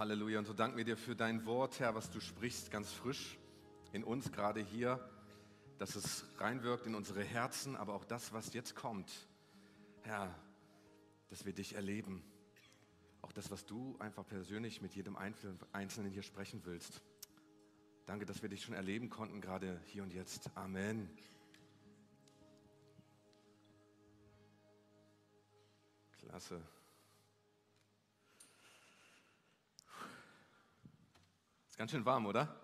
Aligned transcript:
Halleluja. 0.00 0.38
Und 0.38 0.46
so 0.46 0.54
danken 0.54 0.78
wir 0.78 0.84
dir 0.86 0.96
für 0.96 1.14
dein 1.14 1.44
Wort, 1.44 1.78
Herr, 1.78 1.94
was 1.94 2.10
du 2.10 2.20
sprichst, 2.20 2.70
ganz 2.70 2.90
frisch 2.90 3.38
in 3.92 4.02
uns, 4.02 4.32
gerade 4.32 4.58
hier, 4.62 4.98
dass 5.76 5.94
es 5.94 6.24
reinwirkt 6.38 6.86
in 6.86 6.94
unsere 6.94 7.22
Herzen, 7.22 7.76
aber 7.76 7.92
auch 7.92 8.06
das, 8.06 8.32
was 8.32 8.54
jetzt 8.54 8.74
kommt. 8.74 9.12
Herr, 10.00 10.34
dass 11.28 11.44
wir 11.44 11.52
dich 11.52 11.74
erleben. 11.74 12.24
Auch 13.20 13.32
das, 13.32 13.50
was 13.50 13.66
du 13.66 13.94
einfach 13.98 14.26
persönlich 14.26 14.80
mit 14.80 14.94
jedem 14.94 15.16
Einzelnen 15.16 16.10
hier 16.10 16.22
sprechen 16.22 16.62
willst. 16.64 17.02
Danke, 18.06 18.24
dass 18.24 18.40
wir 18.40 18.48
dich 18.48 18.62
schon 18.62 18.74
erleben 18.74 19.10
konnten, 19.10 19.42
gerade 19.42 19.82
hier 19.84 20.02
und 20.02 20.14
jetzt. 20.14 20.48
Amen. 20.54 21.10
Klasse. 26.16 26.62
Ganz 31.80 31.92
schön 31.92 32.04
warm, 32.04 32.26
oder? 32.26 32.54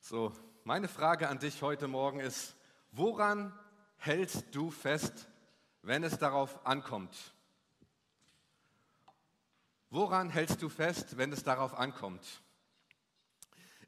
so, 0.00 0.32
meine 0.64 0.88
Frage 0.88 1.28
an 1.28 1.38
dich 1.38 1.62
heute 1.62 1.86
Morgen 1.86 2.18
ist, 2.18 2.56
woran 2.90 3.56
hältst 3.96 4.52
du 4.56 4.72
fest, 4.72 5.28
wenn 5.82 6.02
es 6.02 6.18
darauf 6.18 6.66
ankommt? 6.66 7.16
Woran 9.88 10.30
hältst 10.30 10.60
du 10.62 10.68
fest, 10.68 11.16
wenn 11.16 11.30
es 11.30 11.44
darauf 11.44 11.78
ankommt? 11.78 12.42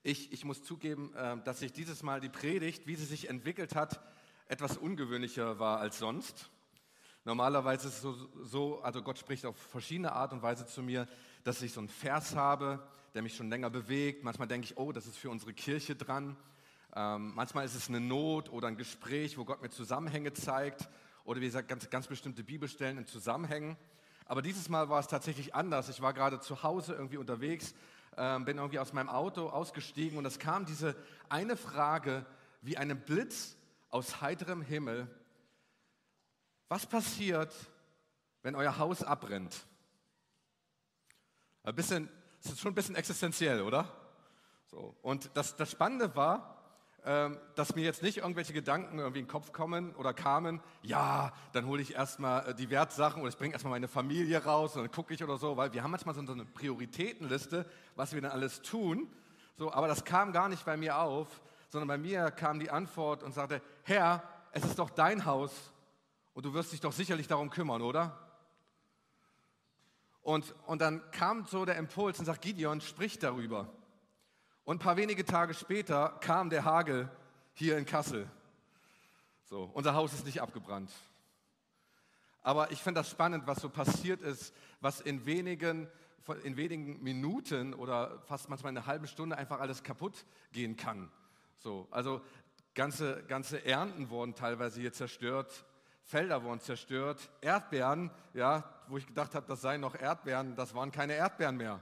Ich, 0.04 0.32
ich 0.32 0.44
muss 0.44 0.62
zugeben, 0.62 1.12
äh, 1.16 1.42
dass 1.42 1.58
sich 1.58 1.72
dieses 1.72 2.04
Mal 2.04 2.20
die 2.20 2.28
Predigt, 2.28 2.86
wie 2.86 2.94
sie 2.94 3.04
sich 3.04 3.28
entwickelt 3.28 3.74
hat, 3.74 4.00
etwas 4.46 4.76
ungewöhnlicher 4.76 5.58
war 5.58 5.80
als 5.80 5.98
sonst. 5.98 6.50
Normalerweise 7.24 7.88
ist 7.88 7.94
es 7.94 8.00
so, 8.00 8.14
so, 8.44 8.80
also 8.80 9.02
Gott 9.02 9.18
spricht 9.18 9.44
auf 9.44 9.56
verschiedene 9.56 10.12
Art 10.12 10.32
und 10.32 10.40
Weise 10.40 10.66
zu 10.66 10.84
mir, 10.84 11.08
dass 11.44 11.62
ich 11.62 11.72
so 11.72 11.80
einen 11.80 11.88
Vers 11.88 12.36
habe, 12.36 12.86
der 13.14 13.22
mich 13.22 13.36
schon 13.36 13.48
länger 13.48 13.70
bewegt. 13.70 14.24
Manchmal 14.24 14.48
denke 14.48 14.66
ich, 14.66 14.76
oh, 14.76 14.92
das 14.92 15.06
ist 15.06 15.16
für 15.16 15.30
unsere 15.30 15.52
Kirche 15.52 15.96
dran. 15.96 16.36
Ähm, 16.94 17.32
manchmal 17.34 17.64
ist 17.64 17.74
es 17.74 17.88
eine 17.88 18.00
Not 18.00 18.50
oder 18.50 18.68
ein 18.68 18.76
Gespräch, 18.76 19.38
wo 19.38 19.44
Gott 19.44 19.62
mir 19.62 19.70
Zusammenhänge 19.70 20.32
zeigt 20.32 20.88
oder 21.24 21.40
wie 21.40 21.46
gesagt 21.46 21.68
ganz, 21.68 21.88
ganz 21.90 22.06
bestimmte 22.06 22.42
Bibelstellen 22.42 22.98
in 22.98 23.06
Zusammenhängen. 23.06 23.76
Aber 24.26 24.42
dieses 24.42 24.68
Mal 24.68 24.88
war 24.88 25.00
es 25.00 25.08
tatsächlich 25.08 25.54
anders. 25.54 25.88
Ich 25.88 26.00
war 26.00 26.12
gerade 26.12 26.40
zu 26.40 26.62
Hause 26.62 26.94
irgendwie 26.94 27.16
unterwegs, 27.16 27.74
ähm, 28.16 28.44
bin 28.44 28.58
irgendwie 28.58 28.78
aus 28.78 28.92
meinem 28.92 29.08
Auto 29.08 29.48
ausgestiegen 29.48 30.18
und 30.18 30.24
es 30.24 30.38
kam 30.38 30.66
diese 30.66 30.96
eine 31.28 31.56
Frage 31.56 32.26
wie 32.62 32.76
einem 32.76 33.00
Blitz 33.00 33.56
aus 33.88 34.20
heiterem 34.20 34.62
Himmel. 34.62 35.08
Was 36.68 36.86
passiert, 36.86 37.52
wenn 38.42 38.54
euer 38.54 38.78
Haus 38.78 39.02
abbrennt? 39.02 39.66
Ein 41.62 41.74
bisschen, 41.74 42.08
das 42.42 42.52
ist 42.52 42.60
schon 42.60 42.72
ein 42.72 42.74
bisschen 42.74 42.94
existenziell, 42.94 43.60
oder? 43.62 43.86
So. 44.66 44.94
Und 45.02 45.30
das, 45.34 45.56
das 45.56 45.70
Spannende 45.70 46.14
war, 46.16 46.56
ähm, 47.04 47.38
dass 47.54 47.74
mir 47.74 47.84
jetzt 47.84 48.02
nicht 48.02 48.18
irgendwelche 48.18 48.52
Gedanken 48.52 48.98
irgendwie 48.98 49.20
in 49.20 49.24
den 49.24 49.30
Kopf 49.30 49.52
kommen 49.52 49.94
oder 49.94 50.12
kamen, 50.12 50.60
ja, 50.82 51.32
dann 51.52 51.66
hole 51.66 51.80
ich 51.80 51.94
erstmal 51.94 52.50
äh, 52.50 52.54
die 52.54 52.68
Wertsachen 52.68 53.22
oder 53.22 53.30
ich 53.30 53.38
bringe 53.38 53.52
erstmal 53.52 53.72
meine 53.72 53.88
Familie 53.88 54.44
raus 54.44 54.76
und 54.76 54.82
dann 54.82 54.90
gucke 54.90 55.14
ich 55.14 55.24
oder 55.24 55.38
so, 55.38 55.56
weil 55.56 55.72
wir 55.72 55.82
haben 55.82 55.90
manchmal 55.90 56.14
so 56.14 56.20
eine 56.20 56.44
Prioritätenliste, 56.44 57.64
was 57.96 58.12
wir 58.12 58.20
dann 58.20 58.32
alles 58.32 58.62
tun. 58.62 59.10
So, 59.56 59.72
aber 59.72 59.88
das 59.88 60.04
kam 60.04 60.32
gar 60.32 60.48
nicht 60.48 60.64
bei 60.64 60.76
mir 60.76 60.98
auf, 60.98 61.40
sondern 61.68 61.88
bei 61.88 61.98
mir 61.98 62.30
kam 62.30 62.58
die 62.58 62.70
Antwort 62.70 63.22
und 63.22 63.32
sagte, 63.32 63.62
Herr, 63.82 64.22
es 64.52 64.64
ist 64.64 64.78
doch 64.78 64.90
dein 64.90 65.24
Haus 65.24 65.52
und 66.34 66.44
du 66.44 66.52
wirst 66.52 66.72
dich 66.72 66.80
doch 66.80 66.92
sicherlich 66.92 67.28
darum 67.28 67.50
kümmern, 67.50 67.82
oder? 67.82 68.29
Und, 70.30 70.54
und 70.66 70.80
dann 70.80 71.02
kam 71.10 71.44
so 71.46 71.64
der 71.64 71.76
Impuls 71.76 72.20
und 72.20 72.24
sagt, 72.24 72.42
Gideon, 72.42 72.80
sprich 72.80 73.18
darüber. 73.18 73.68
Und 74.62 74.76
ein 74.76 74.78
paar 74.78 74.96
wenige 74.96 75.24
Tage 75.24 75.54
später 75.54 76.10
kam 76.20 76.50
der 76.50 76.64
Hagel 76.64 77.10
hier 77.54 77.76
in 77.76 77.84
Kassel. 77.84 78.30
So, 79.46 79.68
unser 79.74 79.94
Haus 79.94 80.12
ist 80.12 80.24
nicht 80.24 80.40
abgebrannt. 80.40 80.92
Aber 82.44 82.70
ich 82.70 82.80
finde 82.80 83.00
das 83.00 83.10
spannend, 83.10 83.48
was 83.48 83.60
so 83.60 83.70
passiert 83.70 84.22
ist, 84.22 84.54
was 84.80 85.00
in 85.00 85.26
wenigen, 85.26 85.88
in 86.44 86.56
wenigen 86.56 87.02
Minuten 87.02 87.74
oder 87.74 88.20
fast 88.26 88.48
manchmal 88.48 88.70
in 88.70 88.78
einer 88.78 88.86
halben 88.86 89.08
Stunde 89.08 89.36
einfach 89.36 89.58
alles 89.58 89.82
kaputt 89.82 90.24
gehen 90.52 90.76
kann. 90.76 91.10
So, 91.58 91.88
also 91.90 92.20
ganze, 92.76 93.24
ganze 93.24 93.64
Ernten 93.64 94.10
wurden 94.10 94.36
teilweise 94.36 94.80
hier 94.80 94.92
zerstört, 94.92 95.64
Felder 96.04 96.44
wurden 96.44 96.60
zerstört, 96.60 97.30
Erdbeeren, 97.40 98.12
ja, 98.32 98.72
wo 98.90 98.98
ich 98.98 99.06
gedacht 99.06 99.34
habe, 99.34 99.46
das 99.46 99.60
seien 99.60 99.80
noch 99.80 99.94
Erdbeeren, 99.94 100.56
das 100.56 100.74
waren 100.74 100.90
keine 100.90 101.14
Erdbeeren 101.14 101.56
mehr. 101.56 101.80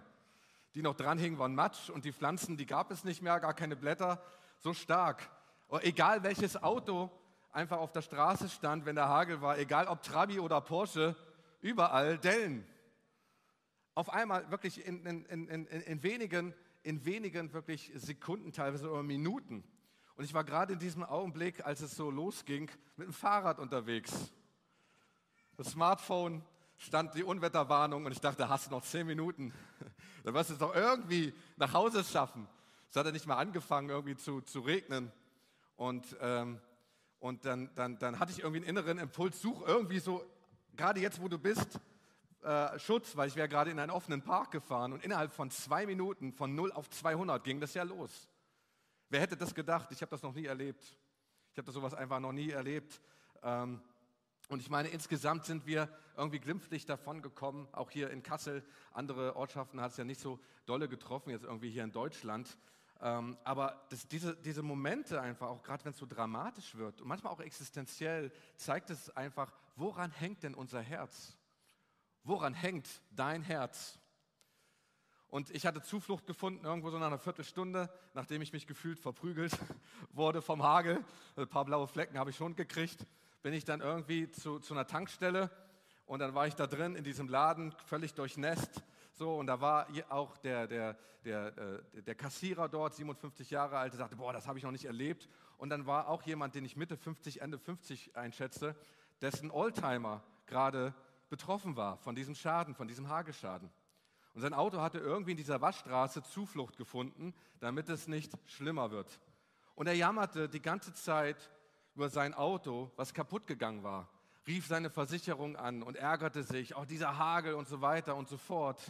Die 0.74 0.82
noch 0.82 0.94
dranhingen, 0.94 1.38
waren 1.38 1.54
Matsch 1.54 1.88
und 1.88 2.04
die 2.04 2.12
Pflanzen, 2.12 2.56
die 2.56 2.66
gab 2.66 2.90
es 2.90 3.02
nicht 3.02 3.22
mehr, 3.22 3.40
gar 3.40 3.54
keine 3.54 3.76
Blätter, 3.76 4.22
so 4.58 4.74
stark. 4.74 5.28
Und 5.68 5.82
egal 5.84 6.22
welches 6.22 6.62
Auto 6.62 7.10
einfach 7.50 7.78
auf 7.78 7.92
der 7.92 8.02
Straße 8.02 8.48
stand, 8.50 8.84
wenn 8.84 8.94
der 8.94 9.08
Hagel 9.08 9.40
war, 9.40 9.58
egal 9.58 9.88
ob 9.88 10.02
Trabi 10.02 10.38
oder 10.38 10.60
Porsche, 10.60 11.16
überall 11.60 12.18
Dellen. 12.18 12.66
Auf 13.94 14.10
einmal 14.10 14.50
wirklich 14.50 14.84
in, 14.86 15.04
in, 15.06 15.24
in, 15.24 15.66
in 15.66 16.02
wenigen, 16.02 16.54
in 16.82 17.04
wenigen 17.04 17.52
wirklich 17.52 17.90
Sekunden, 17.96 18.52
teilweise 18.52 18.90
oder 18.90 19.02
Minuten. 19.02 19.64
Und 20.14 20.24
ich 20.24 20.34
war 20.34 20.44
gerade 20.44 20.74
in 20.74 20.78
diesem 20.78 21.02
Augenblick, 21.04 21.64
als 21.64 21.80
es 21.80 21.96
so 21.96 22.10
losging, 22.10 22.70
mit 22.96 23.06
dem 23.06 23.12
Fahrrad 23.12 23.58
unterwegs. 23.58 24.32
Das 25.56 25.68
Smartphone 25.68 26.44
stand 26.78 27.14
die 27.14 27.24
Unwetterwarnung 27.24 28.06
und 28.06 28.12
ich 28.12 28.20
dachte, 28.20 28.48
hast 28.48 28.66
du 28.66 28.70
noch 28.70 28.82
zehn 28.82 29.06
Minuten? 29.06 29.52
Dann 30.24 30.34
wirst 30.34 30.50
du 30.50 30.54
es 30.54 30.58
doch 30.58 30.74
irgendwie 30.74 31.34
nach 31.56 31.72
Hause 31.72 32.02
schaffen. 32.04 32.48
Es 32.90 32.96
hat 32.96 33.06
ja 33.06 33.12
nicht 33.12 33.26
mal 33.26 33.36
angefangen, 33.36 33.90
irgendwie 33.90 34.16
zu, 34.16 34.40
zu 34.40 34.60
regnen. 34.60 35.12
Und, 35.76 36.16
ähm, 36.20 36.60
und 37.18 37.44
dann, 37.44 37.70
dann, 37.74 37.98
dann 37.98 38.18
hatte 38.18 38.32
ich 38.32 38.40
irgendwie 38.40 38.58
einen 38.58 38.78
inneren 38.78 38.98
Impuls, 38.98 39.40
such 39.40 39.66
irgendwie 39.66 39.98
so, 39.98 40.24
gerade 40.76 41.00
jetzt, 41.00 41.20
wo 41.20 41.28
du 41.28 41.38
bist, 41.38 41.78
äh, 42.42 42.78
Schutz, 42.78 43.16
weil 43.16 43.28
ich 43.28 43.36
wäre 43.36 43.48
gerade 43.48 43.70
in 43.70 43.78
einen 43.78 43.90
offenen 43.90 44.22
Park 44.22 44.52
gefahren 44.52 44.92
und 44.92 45.04
innerhalb 45.04 45.32
von 45.32 45.50
zwei 45.50 45.86
Minuten 45.86 46.32
von 46.32 46.54
0 46.54 46.72
auf 46.72 46.88
200 46.88 47.42
ging 47.44 47.60
das 47.60 47.74
ja 47.74 47.82
los. 47.82 48.28
Wer 49.08 49.20
hätte 49.20 49.36
das 49.36 49.54
gedacht? 49.54 49.90
Ich 49.92 50.00
habe 50.02 50.10
das 50.10 50.22
noch 50.22 50.34
nie 50.34 50.46
erlebt. 50.46 50.82
Ich 51.52 51.58
habe 51.58 51.66
das 51.66 51.74
sowas 51.74 51.94
einfach 51.94 52.20
noch 52.20 52.32
nie 52.32 52.50
erlebt. 52.50 53.00
Ähm, 53.42 53.80
und 54.48 54.60
ich 54.60 54.70
meine, 54.70 54.88
insgesamt 54.88 55.44
sind 55.44 55.66
wir 55.66 55.88
irgendwie 56.16 56.40
glimpflich 56.40 56.86
davon 56.86 57.20
gekommen, 57.20 57.68
auch 57.72 57.90
hier 57.90 58.10
in 58.10 58.22
Kassel. 58.22 58.64
Andere 58.92 59.36
Ortschaften 59.36 59.80
hat 59.80 59.90
es 59.90 59.98
ja 59.98 60.04
nicht 60.04 60.20
so 60.20 60.40
dolle 60.64 60.88
getroffen, 60.88 61.30
jetzt 61.30 61.44
irgendwie 61.44 61.70
hier 61.70 61.84
in 61.84 61.92
Deutschland. 61.92 62.56
Ähm, 63.00 63.36
aber 63.44 63.86
das, 63.90 64.08
diese, 64.08 64.36
diese 64.36 64.62
Momente 64.62 65.20
einfach, 65.20 65.48
auch 65.48 65.62
gerade 65.62 65.84
wenn 65.84 65.92
es 65.92 65.98
so 65.98 66.06
dramatisch 66.06 66.74
wird 66.76 67.00
und 67.00 67.08
manchmal 67.08 67.32
auch 67.32 67.40
existenziell, 67.40 68.32
zeigt 68.56 68.90
es 68.90 69.10
einfach, 69.10 69.52
woran 69.76 70.10
hängt 70.10 70.42
denn 70.42 70.54
unser 70.54 70.80
Herz? 70.80 71.36
Woran 72.24 72.54
hängt 72.54 72.88
dein 73.10 73.42
Herz? 73.42 73.98
Und 75.28 75.50
ich 75.50 75.66
hatte 75.66 75.82
Zuflucht 75.82 76.26
gefunden, 76.26 76.64
irgendwo 76.64 76.90
so 76.90 76.98
nach 76.98 77.08
einer 77.08 77.18
Viertelstunde, 77.18 77.92
nachdem 78.14 78.40
ich 78.40 78.54
mich 78.54 78.66
gefühlt 78.66 78.98
verprügelt 78.98 79.56
wurde 80.12 80.40
vom 80.40 80.62
Hagel. 80.62 81.04
Ein 81.36 81.48
paar 81.48 81.66
blaue 81.66 81.86
Flecken 81.86 82.18
habe 82.18 82.30
ich 82.30 82.36
schon 82.36 82.56
gekriegt. 82.56 83.06
Bin 83.42 83.52
ich 83.54 83.64
dann 83.64 83.80
irgendwie 83.80 84.30
zu, 84.30 84.58
zu 84.58 84.74
einer 84.74 84.86
Tankstelle 84.86 85.50
und 86.06 86.20
dann 86.20 86.34
war 86.34 86.46
ich 86.46 86.54
da 86.54 86.66
drin 86.66 86.96
in 86.96 87.04
diesem 87.04 87.28
Laden, 87.28 87.72
völlig 87.86 88.14
durchnässt. 88.14 88.82
So, 89.12 89.36
und 89.36 89.46
da 89.46 89.60
war 89.60 89.86
auch 90.08 90.36
der, 90.38 90.66
der, 90.66 90.96
der, 91.24 91.58
äh, 91.58 92.02
der 92.02 92.14
Kassierer 92.14 92.68
dort, 92.68 92.94
57 92.94 93.50
Jahre 93.50 93.78
alt, 93.78 93.92
der 93.92 93.98
sagte, 93.98 94.16
boah, 94.16 94.32
das 94.32 94.46
habe 94.46 94.58
ich 94.58 94.64
noch 94.64 94.70
nicht 94.70 94.86
erlebt. 94.86 95.28
Und 95.56 95.70
dann 95.70 95.86
war 95.86 96.08
auch 96.08 96.22
jemand, 96.22 96.54
den 96.54 96.64
ich 96.64 96.76
Mitte 96.76 96.96
50, 96.96 97.40
Ende 97.40 97.58
50 97.58 98.16
einschätze, 98.16 98.76
dessen 99.20 99.50
Oldtimer 99.50 100.22
gerade 100.46 100.94
betroffen 101.28 101.76
war 101.76 101.98
von 101.98 102.14
diesem 102.14 102.34
Schaden, 102.34 102.74
von 102.74 102.88
diesem 102.88 103.08
Hagelschaden. 103.08 103.70
Und 104.34 104.40
sein 104.40 104.54
Auto 104.54 104.80
hatte 104.80 104.98
irgendwie 104.98 105.32
in 105.32 105.36
dieser 105.36 105.60
Waschstraße 105.60 106.22
Zuflucht 106.22 106.76
gefunden, 106.76 107.34
damit 107.60 107.88
es 107.88 108.08
nicht 108.08 108.32
schlimmer 108.46 108.90
wird. 108.90 109.18
Und 109.74 109.86
er 109.86 109.94
jammerte 109.94 110.48
die 110.48 110.62
ganze 110.62 110.94
Zeit 110.94 111.50
über 111.98 112.08
sein 112.10 112.32
Auto, 112.32 112.92
was 112.94 113.12
kaputt 113.12 113.48
gegangen 113.48 113.82
war, 113.82 114.08
rief 114.46 114.68
seine 114.68 114.88
Versicherung 114.88 115.56
an 115.56 115.82
und 115.82 115.96
ärgerte 115.96 116.44
sich, 116.44 116.76
auch 116.76 116.86
dieser 116.86 117.18
Hagel 117.18 117.54
und 117.54 117.66
so 117.66 117.80
weiter 117.80 118.14
und 118.14 118.28
so 118.28 118.36
fort. 118.36 118.80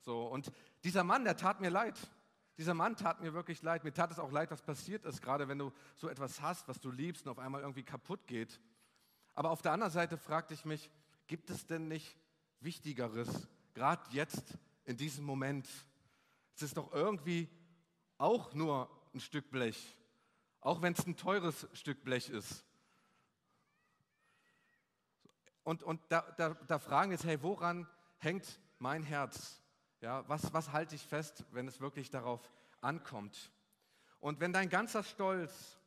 So, 0.00 0.26
und 0.26 0.52
dieser 0.84 1.02
Mann, 1.02 1.24
der 1.24 1.38
tat 1.38 1.62
mir 1.62 1.70
leid. 1.70 1.98
Dieser 2.58 2.74
Mann 2.74 2.94
tat 2.94 3.22
mir 3.22 3.32
wirklich 3.32 3.62
leid. 3.62 3.84
Mir 3.84 3.94
tat 3.94 4.10
es 4.10 4.18
auch 4.18 4.30
leid, 4.30 4.50
was 4.50 4.60
passiert 4.60 5.06
ist, 5.06 5.22
gerade 5.22 5.48
wenn 5.48 5.58
du 5.58 5.72
so 5.96 6.10
etwas 6.10 6.42
hast, 6.42 6.68
was 6.68 6.78
du 6.78 6.90
liebst 6.90 7.24
und 7.24 7.32
auf 7.32 7.38
einmal 7.38 7.62
irgendwie 7.62 7.84
kaputt 7.84 8.26
geht. 8.26 8.60
Aber 9.34 9.50
auf 9.50 9.62
der 9.62 9.72
anderen 9.72 9.92
Seite 9.92 10.18
fragte 10.18 10.52
ich 10.52 10.66
mich, 10.66 10.90
gibt 11.26 11.48
es 11.48 11.66
denn 11.66 11.88
nicht 11.88 12.18
Wichtigeres, 12.60 13.48
gerade 13.72 14.02
jetzt 14.10 14.58
in 14.84 14.98
diesem 14.98 15.24
Moment. 15.24 15.66
Es 16.54 16.60
ist 16.60 16.76
doch 16.76 16.92
irgendwie 16.92 17.48
auch 18.18 18.52
nur 18.52 18.90
ein 19.14 19.20
Stück 19.20 19.50
Blech, 19.50 19.97
auch 20.60 20.82
wenn 20.82 20.92
es 20.92 21.06
ein 21.06 21.16
teures 21.16 21.68
Stück 21.72 22.04
Blech 22.04 22.30
ist. 22.30 22.64
Und, 25.62 25.82
und 25.82 26.00
da, 26.08 26.22
da, 26.36 26.54
da 26.54 26.78
fragen 26.78 27.10
wir 27.10 27.16
jetzt, 27.16 27.26
hey, 27.26 27.42
woran 27.42 27.86
hängt 28.18 28.60
mein 28.78 29.02
Herz? 29.02 29.60
Ja, 30.00 30.26
was, 30.28 30.52
was 30.52 30.72
halte 30.72 30.94
ich 30.94 31.02
fest, 31.02 31.44
wenn 31.50 31.68
es 31.68 31.80
wirklich 31.80 32.10
darauf 32.10 32.40
ankommt? 32.80 33.52
Und 34.20 34.40
wenn 34.40 34.52
dein 34.52 34.68
ganzer 34.68 35.02
Stolz, 35.02 35.78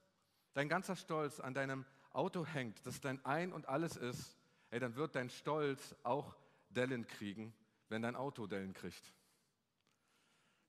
dein 0.54 0.70
ganzer 0.70 0.96
Stolz 0.96 1.40
an 1.40 1.54
deinem 1.54 1.86
Auto 2.14 2.46
hängt, 2.46 2.86
das 2.86 3.02
dein 3.02 3.24
Ein 3.26 3.54
und 3.54 3.68
alles 3.68 3.98
ist, 3.98 4.38
ey, 4.70 4.80
dann 4.80 4.96
wird 4.96 5.16
dein 5.16 5.30
Stolz 5.30 5.96
auch 6.04 6.36
Dellen 6.70 7.08
kriegen, 7.08 7.54
wenn 7.90 8.02
dein 8.02 8.16
Auto 8.16 8.48
Dellen 8.48 8.74
kriegt. 8.74 9.14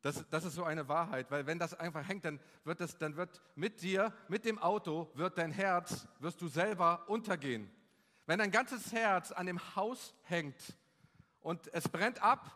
Das, 0.03 0.29
das 0.31 0.45
ist 0.45 0.55
so 0.55 0.65
eine 0.65 0.89
Wahrheit, 0.89 1.31
weil 1.31 1.47
wenn 1.47 1.61
das 1.61 1.75
einfach 1.75 2.07
hängt, 2.07 2.25
dann 2.25 2.41
wird, 2.65 2.81
das, 2.81 2.99
dann 2.99 3.17
wird 3.17 3.41
mit 3.55 3.83
dir, 3.83 4.13
mit 4.29 4.45
dem 4.45 4.59
Auto, 4.59 5.09
wird 5.15 5.39
dein 5.39 5.53
Herz, 5.53 6.09
wirst 6.19 6.41
du 6.41 6.49
selber 6.49 7.09
untergehen. 7.09 7.71
Wenn 8.27 8.41
dein 8.41 8.51
ganzes 8.51 8.93
Herz 8.93 9.31
an 9.31 9.47
dem 9.47 9.61
Haus 9.77 10.15
hängt 10.25 10.77
und 11.41 11.73
es 11.73 11.89
brennt 11.89 12.21
ab 12.21 12.51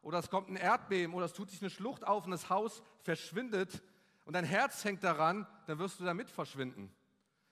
oder 0.00 0.20
es 0.20 0.30
kommt 0.30 0.48
ein 0.48 0.56
Erdbeben 0.56 1.12
oder 1.14 1.26
es 1.26 1.32
tut 1.32 1.50
sich 1.50 1.60
eine 1.60 1.70
Schlucht 1.70 2.06
auf 2.06 2.24
und 2.24 2.30
das 2.30 2.48
Haus 2.50 2.82
verschwindet 3.02 3.82
und 4.24 4.34
dein 4.34 4.44
Herz 4.44 4.84
hängt 4.84 5.02
daran, 5.02 5.46
dann 5.66 5.80
wirst 5.80 5.98
du 5.98 6.04
damit 6.04 6.30
verschwinden. 6.30 6.94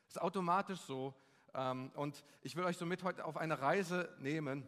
Das 0.07 0.17
ist 0.17 0.23
automatisch 0.23 0.81
so. 0.81 1.13
Ähm, 1.55 1.91
und 1.97 2.25
ich 2.43 2.55
will 2.55 2.65
euch 2.65 2.77
somit 2.77 3.03
heute 3.03 3.25
auf 3.25 3.37
eine 3.37 3.61
Reise 3.61 4.15
nehmen 4.19 4.65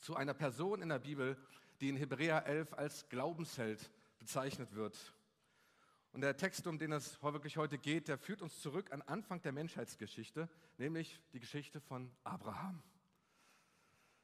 zu 0.00 0.16
einer 0.16 0.34
Person 0.34 0.80
in 0.80 0.88
der 0.88 0.98
Bibel, 0.98 1.36
die 1.82 1.88
in 1.88 1.96
Hebräer 1.96 2.46
11 2.46 2.74
als 2.74 3.08
Glaubensheld 3.08 3.90
bezeichnet 4.20 4.72
wird. 4.76 4.96
Und 6.12 6.20
der 6.20 6.36
Text, 6.36 6.68
um 6.68 6.78
den 6.78 6.92
es 6.92 7.20
wirklich 7.20 7.56
heute 7.56 7.76
geht, 7.76 8.06
der 8.06 8.18
führt 8.18 8.40
uns 8.40 8.60
zurück 8.60 8.92
an 8.92 9.02
Anfang 9.02 9.42
der 9.42 9.50
Menschheitsgeschichte, 9.50 10.48
nämlich 10.78 11.20
die 11.32 11.40
Geschichte 11.40 11.80
von 11.80 12.08
Abraham. 12.22 12.80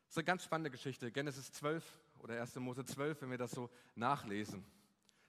Das 0.04 0.12
ist 0.12 0.18
eine 0.18 0.24
ganz 0.24 0.44
spannende 0.44 0.70
Geschichte, 0.70 1.10
Genesis 1.10 1.50
12 1.50 1.84
oder 2.20 2.40
1. 2.40 2.54
Mose 2.56 2.84
12, 2.84 3.22
wenn 3.22 3.30
wir 3.32 3.38
das 3.38 3.50
so 3.50 3.70
nachlesen. 3.96 4.64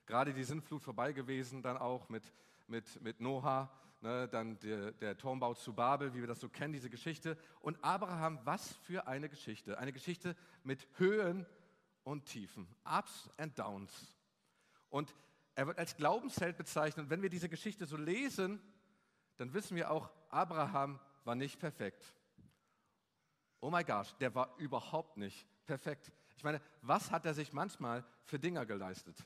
Gerade 0.05 0.31
die 0.31 0.43
Sintflut 0.43 0.83
vorbei 0.83 1.13
gewesen, 1.13 1.63
dann 1.63 1.77
auch 1.77 2.09
mit, 2.09 2.23
mit, 2.67 3.01
mit 3.01 3.19
Noah, 3.19 3.71
ne, 4.01 4.27
dann 4.27 4.59
der, 4.59 4.91
der 4.91 5.17
Turmbau 5.17 5.55
zu 5.55 5.73
Babel, 5.73 6.13
wie 6.13 6.19
wir 6.19 6.27
das 6.27 6.41
so 6.41 6.49
kennen, 6.49 6.73
diese 6.73 6.91
Geschichte. 6.91 7.39
Und 7.59 7.83
Abraham, 7.83 8.39
was 8.43 8.73
für 8.83 9.07
eine 9.07 9.29
Geschichte. 9.29 9.79
Eine 9.79 9.93
Geschichte 9.93 10.35
mit 10.63 10.87
Höhen 10.97 11.47
und 12.09 12.25
Tiefen, 12.25 12.67
Ups 12.83 13.29
and 13.37 13.57
Downs. 13.59 14.17
Und 14.89 15.13
er 15.53 15.67
wird 15.67 15.77
als 15.77 15.95
Glaubensheld 15.95 16.57
bezeichnet. 16.57 17.05
Und 17.05 17.09
wenn 17.11 17.21
wir 17.21 17.29
diese 17.29 17.49
Geschichte 17.49 17.85
so 17.85 17.97
lesen, 17.97 18.59
dann 19.37 19.53
wissen 19.53 19.75
wir 19.75 19.91
auch, 19.91 20.09
Abraham 20.29 20.99
war 21.23 21.35
nicht 21.35 21.59
perfekt. 21.59 22.03
Oh 23.59 23.69
mein 23.69 23.85
Gott, 23.85 24.15
der 24.19 24.33
war 24.33 24.55
überhaupt 24.57 25.17
nicht 25.17 25.45
perfekt. 25.67 26.11
Ich 26.35 26.43
meine, 26.43 26.61
was 26.81 27.11
hat 27.11 27.25
er 27.27 27.35
sich 27.35 27.53
manchmal 27.53 28.03
für 28.23 28.39
Dinger 28.39 28.65
geleistet? 28.65 29.23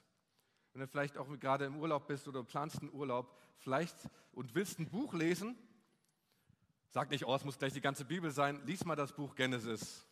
Wenn 0.74 0.82
du 0.82 0.88
vielleicht 0.88 1.18
auch 1.18 1.28
gerade 1.40 1.66
im 1.66 1.78
Urlaub 1.78 2.08
bist 2.08 2.28
oder 2.28 2.44
planst 2.44 2.82
einen 2.82 2.92
Urlaub, 2.92 3.40
vielleicht 3.60 3.96
und 4.34 4.56
willst 4.56 4.80
ein 4.80 4.90
Buch 4.90 5.14
lesen, 5.14 5.56
sag 6.90 7.12
nicht, 7.12 7.26
oh, 7.26 7.34
es 7.34 7.46
muss 7.46 7.58
gleich 7.58 7.74
die 7.74 7.82
ganze 7.82 8.04
Bibel 8.04 8.32
sein, 8.32 8.62
lies 8.66 8.84
mal 8.84 8.98
das 8.98 9.14
Buch 9.14 9.36
Genesis. 9.36 10.06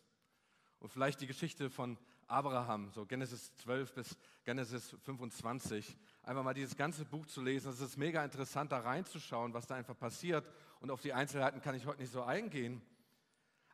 Und 0.78 0.88
vielleicht 0.88 1.20
die 1.20 1.26
Geschichte 1.26 1.68
von 1.68 1.98
Abraham, 2.32 2.90
so 2.90 3.04
Genesis 3.04 3.54
12 3.56 3.94
bis 3.94 4.16
Genesis 4.44 4.96
25. 5.02 5.96
Einfach 6.22 6.42
mal 6.42 6.54
dieses 6.54 6.76
ganze 6.76 7.04
Buch 7.04 7.26
zu 7.26 7.42
lesen. 7.42 7.70
Es 7.70 7.80
ist 7.80 7.96
mega 7.96 8.24
interessant, 8.24 8.72
da 8.72 8.78
reinzuschauen, 8.78 9.52
was 9.52 9.66
da 9.66 9.74
einfach 9.74 9.98
passiert. 9.98 10.50
Und 10.80 10.90
auf 10.90 11.02
die 11.02 11.12
Einzelheiten 11.12 11.60
kann 11.60 11.74
ich 11.74 11.86
heute 11.86 12.00
nicht 12.00 12.12
so 12.12 12.22
eingehen. 12.22 12.80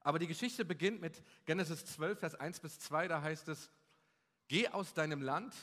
Aber 0.00 0.18
die 0.18 0.26
Geschichte 0.26 0.64
beginnt 0.64 1.00
mit 1.00 1.22
Genesis 1.46 1.84
12, 1.86 2.18
Vers 2.18 2.34
1 2.34 2.60
bis 2.60 2.80
2. 2.80 3.08
Da 3.08 3.22
heißt 3.22 3.48
es, 3.48 3.70
geh 4.48 4.68
aus 4.68 4.92
deinem 4.92 5.22
Land 5.22 5.54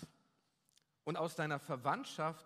und 1.04 1.18
aus 1.18 1.36
deiner 1.36 1.60
Verwandtschaft 1.60 2.46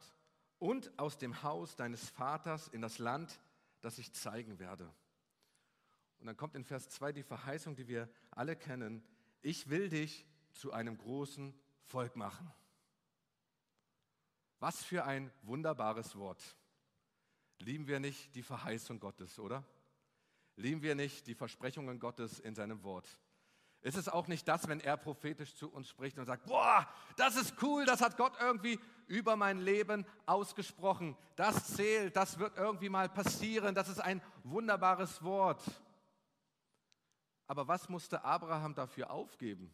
und 0.58 0.98
aus 0.98 1.18
dem 1.18 1.44
Haus 1.44 1.76
deines 1.76 2.10
Vaters 2.10 2.68
in 2.68 2.82
das 2.82 2.98
Land, 2.98 3.40
das 3.82 4.00
ich 4.00 4.14
zeigen 4.14 4.60
werde. 4.60 4.92
Und 6.20 6.28
dann 6.28 6.36
kommt 6.36 6.56
in 6.56 6.66
Vers 6.66 6.90
2 6.90 7.14
die 7.14 7.24
Verheißung, 7.24 7.76
die 7.76 7.88
wir 7.88 8.10
alle 8.32 8.56
kennen. 8.56 9.04
Ich 9.42 9.70
will 9.70 9.90
dich 9.90 10.26
zu 10.54 10.72
einem 10.72 10.98
großen 10.98 11.54
Volk 11.84 12.16
machen. 12.16 12.52
Was 14.60 14.84
für 14.84 15.06
ein 15.06 15.32
wunderbares 15.42 16.18
Wort. 16.18 16.58
Lieben 17.60 17.88
wir 17.88 18.00
nicht 18.00 18.36
die 18.36 18.44
Verheißung 18.44 19.00
Gottes, 19.00 19.40
oder? 19.40 19.64
Lieben 20.56 20.82
wir 20.82 20.96
nicht 20.96 21.28
die 21.28 21.36
Versprechungen 21.36 22.00
Gottes 22.00 22.40
in 22.40 22.56
seinem 22.56 22.84
Wort? 22.84 23.08
Ist 23.82 23.96
es 23.96 24.10
auch 24.10 24.28
nicht 24.28 24.46
das, 24.48 24.68
wenn 24.68 24.82
er 24.82 24.98
prophetisch 24.98 25.56
zu 25.56 25.72
uns 25.72 25.88
spricht 25.88 26.18
und 26.18 26.26
sagt, 26.26 26.46
boah, 26.46 26.88
das 27.16 27.38
ist 27.38 27.56
cool, 27.62 27.86
das 27.86 28.02
hat 28.02 28.18
Gott 28.18 28.34
irgendwie 28.42 28.78
über 29.08 29.38
mein 29.38 29.60
Leben 29.60 30.06
ausgesprochen. 30.26 31.16
Das 31.38 31.76
zählt, 31.76 32.16
das 32.18 32.40
wird 32.40 32.58
irgendwie 32.58 32.90
mal 32.90 33.08
passieren, 33.08 33.74
das 33.74 33.88
ist 33.88 34.00
ein 34.00 34.22
wunderbares 34.44 35.24
Wort. 35.24 35.64
Aber 37.48 37.68
was 37.70 37.88
musste 37.88 38.24
Abraham 38.26 38.76
dafür 38.76 39.12
aufgeben? 39.12 39.74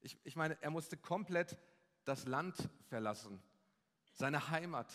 Ich, 0.00 0.18
ich 0.24 0.36
meine, 0.36 0.60
er 0.62 0.70
musste 0.70 0.96
komplett 0.96 1.58
das 2.04 2.26
Land 2.26 2.56
verlassen, 2.88 3.42
seine 4.12 4.50
Heimat, 4.50 4.92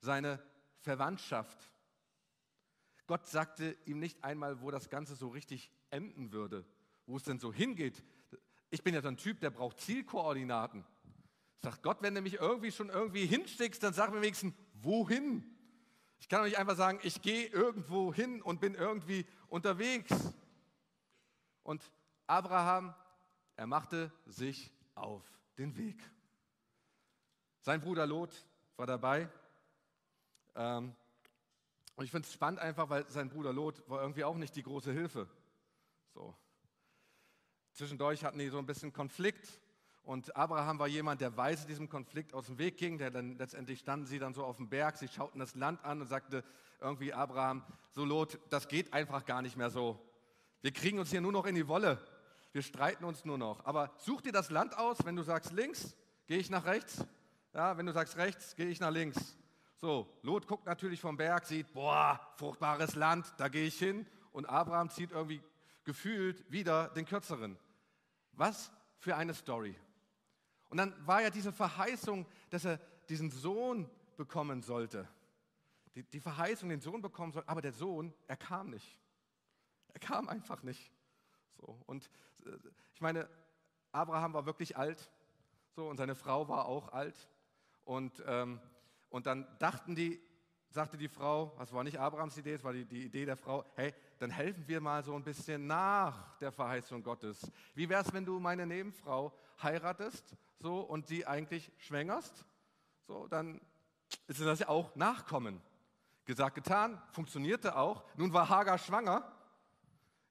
seine 0.00 0.42
Verwandtschaft. 0.80 1.70
Gott 3.06 3.26
sagte 3.26 3.76
ihm 3.84 3.98
nicht 3.98 4.22
einmal, 4.24 4.60
wo 4.60 4.70
das 4.70 4.90
Ganze 4.90 5.14
so 5.14 5.28
richtig 5.28 5.70
enden 5.90 6.32
würde, 6.32 6.66
wo 7.06 7.16
es 7.16 7.22
denn 7.22 7.38
so 7.38 7.52
hingeht. 7.52 8.02
Ich 8.70 8.82
bin 8.82 8.94
ja 8.94 9.00
so 9.00 9.08
ein 9.08 9.16
Typ, 9.16 9.40
der 9.40 9.50
braucht 9.50 9.80
Zielkoordinaten. 9.80 10.84
Sagt 11.62 11.82
Gott, 11.82 12.02
wenn 12.02 12.14
du 12.14 12.20
mich 12.20 12.34
irgendwie 12.34 12.72
schon 12.72 12.90
irgendwie 12.90 13.26
hinschickst, 13.26 13.82
dann 13.82 13.92
sag 13.92 14.12
mir 14.12 14.20
wenigstens, 14.20 14.54
wohin? 14.74 15.44
Ich 16.18 16.28
kann 16.28 16.40
doch 16.40 16.46
nicht 16.46 16.58
einfach 16.58 16.76
sagen, 16.76 16.98
ich 17.02 17.22
gehe 17.22 17.46
irgendwo 17.46 18.12
hin 18.12 18.42
und 18.42 18.60
bin 18.60 18.74
irgendwie 18.74 19.26
unterwegs. 19.48 20.12
Und 21.62 21.82
Abraham 22.26 22.94
er 23.56 23.66
machte 23.66 24.12
sich 24.26 24.70
auf 24.94 25.22
den 25.58 25.76
Weg. 25.76 25.98
Sein 27.60 27.80
Bruder 27.80 28.06
Lot 28.06 28.30
war 28.76 28.86
dabei. 28.86 29.28
Ähm, 30.54 30.94
und 31.96 32.04
ich 32.04 32.10
finde 32.10 32.26
es 32.26 32.34
spannend 32.34 32.60
einfach, 32.60 32.90
weil 32.90 33.08
sein 33.08 33.30
Bruder 33.30 33.52
Lot 33.52 33.82
war 33.88 34.02
irgendwie 34.02 34.24
auch 34.24 34.36
nicht 34.36 34.54
die 34.54 34.62
große 34.62 34.92
Hilfe. 34.92 35.26
So. 36.12 36.34
Zwischendurch 37.72 38.24
hatten 38.24 38.38
die 38.38 38.48
so 38.48 38.58
ein 38.58 38.66
bisschen 38.66 38.92
Konflikt. 38.92 39.60
Und 40.02 40.36
Abraham 40.36 40.78
war 40.78 40.86
jemand, 40.86 41.20
der 41.20 41.36
weise 41.36 41.66
diesem 41.66 41.88
Konflikt 41.88 42.34
aus 42.34 42.46
dem 42.46 42.58
Weg 42.58 42.76
ging. 42.76 42.98
Der 42.98 43.10
dann 43.10 43.38
letztendlich 43.38 43.80
standen 43.80 44.06
sie 44.06 44.18
dann 44.18 44.34
so 44.34 44.44
auf 44.44 44.58
dem 44.58 44.68
Berg, 44.68 44.98
sie 44.98 45.08
schauten 45.08 45.40
das 45.40 45.54
Land 45.54 45.82
an 45.84 46.02
und 46.02 46.06
sagte 46.06 46.44
irgendwie 46.80 47.14
Abraham, 47.14 47.64
so 47.92 48.04
Lot, 48.04 48.38
das 48.50 48.68
geht 48.68 48.92
einfach 48.92 49.24
gar 49.24 49.40
nicht 49.40 49.56
mehr 49.56 49.70
so. 49.70 49.98
Wir 50.60 50.72
kriegen 50.72 50.98
uns 50.98 51.10
hier 51.10 51.22
nur 51.22 51.32
noch 51.32 51.46
in 51.46 51.54
die 51.54 51.68
Wolle 51.68 52.06
wir 52.56 52.62
streiten 52.62 53.04
uns 53.04 53.26
nur 53.26 53.36
noch. 53.36 53.66
Aber 53.66 53.92
such 53.98 54.22
dir 54.22 54.32
das 54.32 54.48
Land 54.48 54.78
aus, 54.78 55.04
wenn 55.04 55.14
du 55.14 55.22
sagst 55.22 55.52
links, 55.52 55.94
gehe 56.26 56.38
ich 56.38 56.48
nach 56.48 56.64
rechts. 56.64 57.04
Ja, 57.52 57.76
wenn 57.76 57.84
du 57.84 57.92
sagst 57.92 58.16
rechts, 58.16 58.56
gehe 58.56 58.68
ich 58.68 58.80
nach 58.80 58.90
links. 58.90 59.36
So, 59.76 60.10
Lot 60.22 60.46
guckt 60.46 60.64
natürlich 60.64 61.02
vom 61.02 61.18
Berg, 61.18 61.44
sieht, 61.44 61.70
boah, 61.74 62.18
fruchtbares 62.36 62.94
Land, 62.94 63.30
da 63.36 63.48
gehe 63.48 63.66
ich 63.66 63.78
hin. 63.78 64.06
Und 64.32 64.46
Abraham 64.46 64.88
zieht 64.88 65.12
irgendwie 65.12 65.42
gefühlt 65.84 66.50
wieder 66.50 66.88
den 66.88 67.04
kürzeren. 67.04 67.58
Was 68.32 68.72
für 69.00 69.16
eine 69.16 69.34
Story. 69.34 69.76
Und 70.70 70.78
dann 70.78 70.94
war 71.06 71.20
ja 71.20 71.28
diese 71.28 71.52
Verheißung, 71.52 72.24
dass 72.48 72.64
er 72.64 72.80
diesen 73.10 73.30
Sohn 73.30 73.86
bekommen 74.16 74.62
sollte. 74.62 75.06
Die, 75.94 76.04
die 76.04 76.20
Verheißung, 76.20 76.70
den 76.70 76.80
Sohn 76.80 77.02
bekommen 77.02 77.34
soll, 77.34 77.44
aber 77.46 77.60
der 77.60 77.72
Sohn, 77.74 78.14
er 78.26 78.38
kam 78.38 78.70
nicht. 78.70 78.98
Er 79.92 80.00
kam 80.00 80.30
einfach 80.30 80.62
nicht. 80.62 80.95
So, 81.58 81.78
und 81.86 82.10
äh, 82.44 82.50
ich 82.94 83.00
meine, 83.00 83.28
Abraham 83.92 84.34
war 84.34 84.46
wirklich 84.46 84.76
alt 84.76 85.10
so, 85.76 85.88
und 85.88 85.98
seine 85.98 86.14
Frau 86.14 86.48
war 86.48 86.66
auch 86.66 86.92
alt. 86.92 87.28
Und, 87.84 88.22
ähm, 88.26 88.60
und 89.10 89.26
dann 89.26 89.46
dachten 89.58 89.94
die, 89.94 90.18
sagte 90.70 90.96
die 90.96 91.08
Frau, 91.08 91.54
das 91.58 91.72
war 91.72 91.84
nicht 91.84 92.00
Abrahams 92.00 92.36
Idee, 92.38 92.54
es 92.54 92.64
war 92.64 92.72
die, 92.72 92.86
die 92.86 93.04
Idee 93.04 93.26
der 93.26 93.36
Frau, 93.36 93.64
hey, 93.74 93.94
dann 94.18 94.30
helfen 94.30 94.66
wir 94.66 94.80
mal 94.80 95.04
so 95.04 95.14
ein 95.14 95.22
bisschen 95.22 95.66
nach 95.66 96.36
der 96.38 96.50
Verheißung 96.50 97.02
Gottes. 97.02 97.52
Wie 97.74 97.88
wäre 97.90 98.02
es, 98.02 98.12
wenn 98.14 98.24
du 98.24 98.40
meine 98.40 98.66
Nebenfrau 98.66 99.32
heiratest 99.62 100.34
so, 100.58 100.80
und 100.80 101.06
sie 101.06 101.26
eigentlich 101.26 101.70
schwängerst? 101.76 102.46
So, 103.06 103.28
dann 103.28 103.60
ist 104.26 104.40
das 104.40 104.60
ja 104.60 104.68
auch 104.68 104.96
Nachkommen. 104.96 105.60
Gesagt, 106.24 106.54
getan, 106.56 107.00
funktionierte 107.12 107.76
auch. 107.76 108.02
Nun 108.16 108.32
war 108.32 108.48
Hagar 108.48 108.78
schwanger 108.78 109.30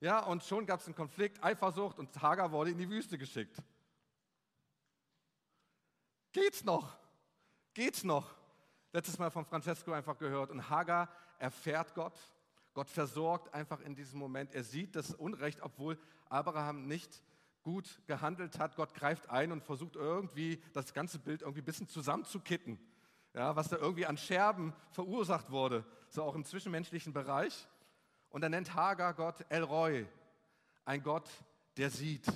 ja, 0.06 0.20
und 0.20 0.44
schon 0.44 0.68
gab 0.68 0.82
es 0.82 0.86
einen 0.86 0.94
Konflikt, 0.94 1.44
Eifersucht 1.44 1.98
und 1.98 2.22
Hagar 2.22 2.52
wurde 2.52 2.70
in 2.70 2.78
die 2.78 2.88
Wüste 2.88 3.18
geschickt. 3.18 3.58
Geht's 6.32 6.64
noch? 6.64 6.96
Geht's 7.74 8.04
noch? 8.04 8.36
Letztes 8.94 9.18
Mal 9.18 9.32
von 9.32 9.46
Francesco 9.46 9.94
einfach 9.94 10.20
gehört. 10.20 10.52
Und 10.52 10.70
Hagar 10.70 11.10
erfährt 11.40 11.96
Gott, 11.96 12.14
Gott 12.76 12.88
versorgt 12.88 13.52
einfach 13.56 13.80
in 13.80 13.96
diesem 13.96 14.20
Moment. 14.20 14.54
Er 14.54 14.64
sieht 14.64 14.96
das 14.96 15.12
Unrecht, 15.12 15.64
obwohl 15.64 15.98
Abraham 16.30 16.86
nicht 16.86 17.24
gut 17.64 18.00
gehandelt 18.06 18.60
hat. 18.60 18.76
Gott 18.76 18.94
greift 18.94 19.32
ein 19.32 19.52
und 19.52 19.64
versucht 19.64 19.96
irgendwie 19.96 20.62
das 20.74 20.94
ganze 20.94 21.18
Bild 21.18 21.42
irgendwie 21.42 21.62
ein 21.62 21.66
bisschen 21.66 21.88
zusammenzukitten, 21.88 22.78
ja, 23.34 23.56
was 23.56 23.70
da 23.70 23.78
irgendwie 23.78 24.06
an 24.06 24.18
Scherben 24.18 24.72
verursacht 24.92 25.50
wurde, 25.50 25.84
so 26.10 26.22
auch 26.22 26.36
im 26.36 26.46
zwischenmenschlichen 26.46 27.12
Bereich. 27.12 27.68
Und 28.36 28.44
er 28.44 28.50
nennt 28.50 28.74
Hagar 28.74 29.14
Gott 29.14 29.46
El 29.48 29.64
Roy, 29.64 30.06
ein 30.84 31.02
Gott, 31.02 31.30
der 31.78 31.90
sieht. 31.90 32.28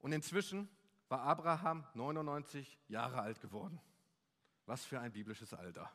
Und 0.00 0.10
inzwischen 0.10 0.68
war 1.06 1.20
Abraham 1.20 1.86
99 1.94 2.80
Jahre 2.88 3.20
alt 3.20 3.40
geworden. 3.40 3.80
Was 4.66 4.84
für 4.84 4.98
ein 4.98 5.12
biblisches 5.12 5.54
Alter. 5.54 5.88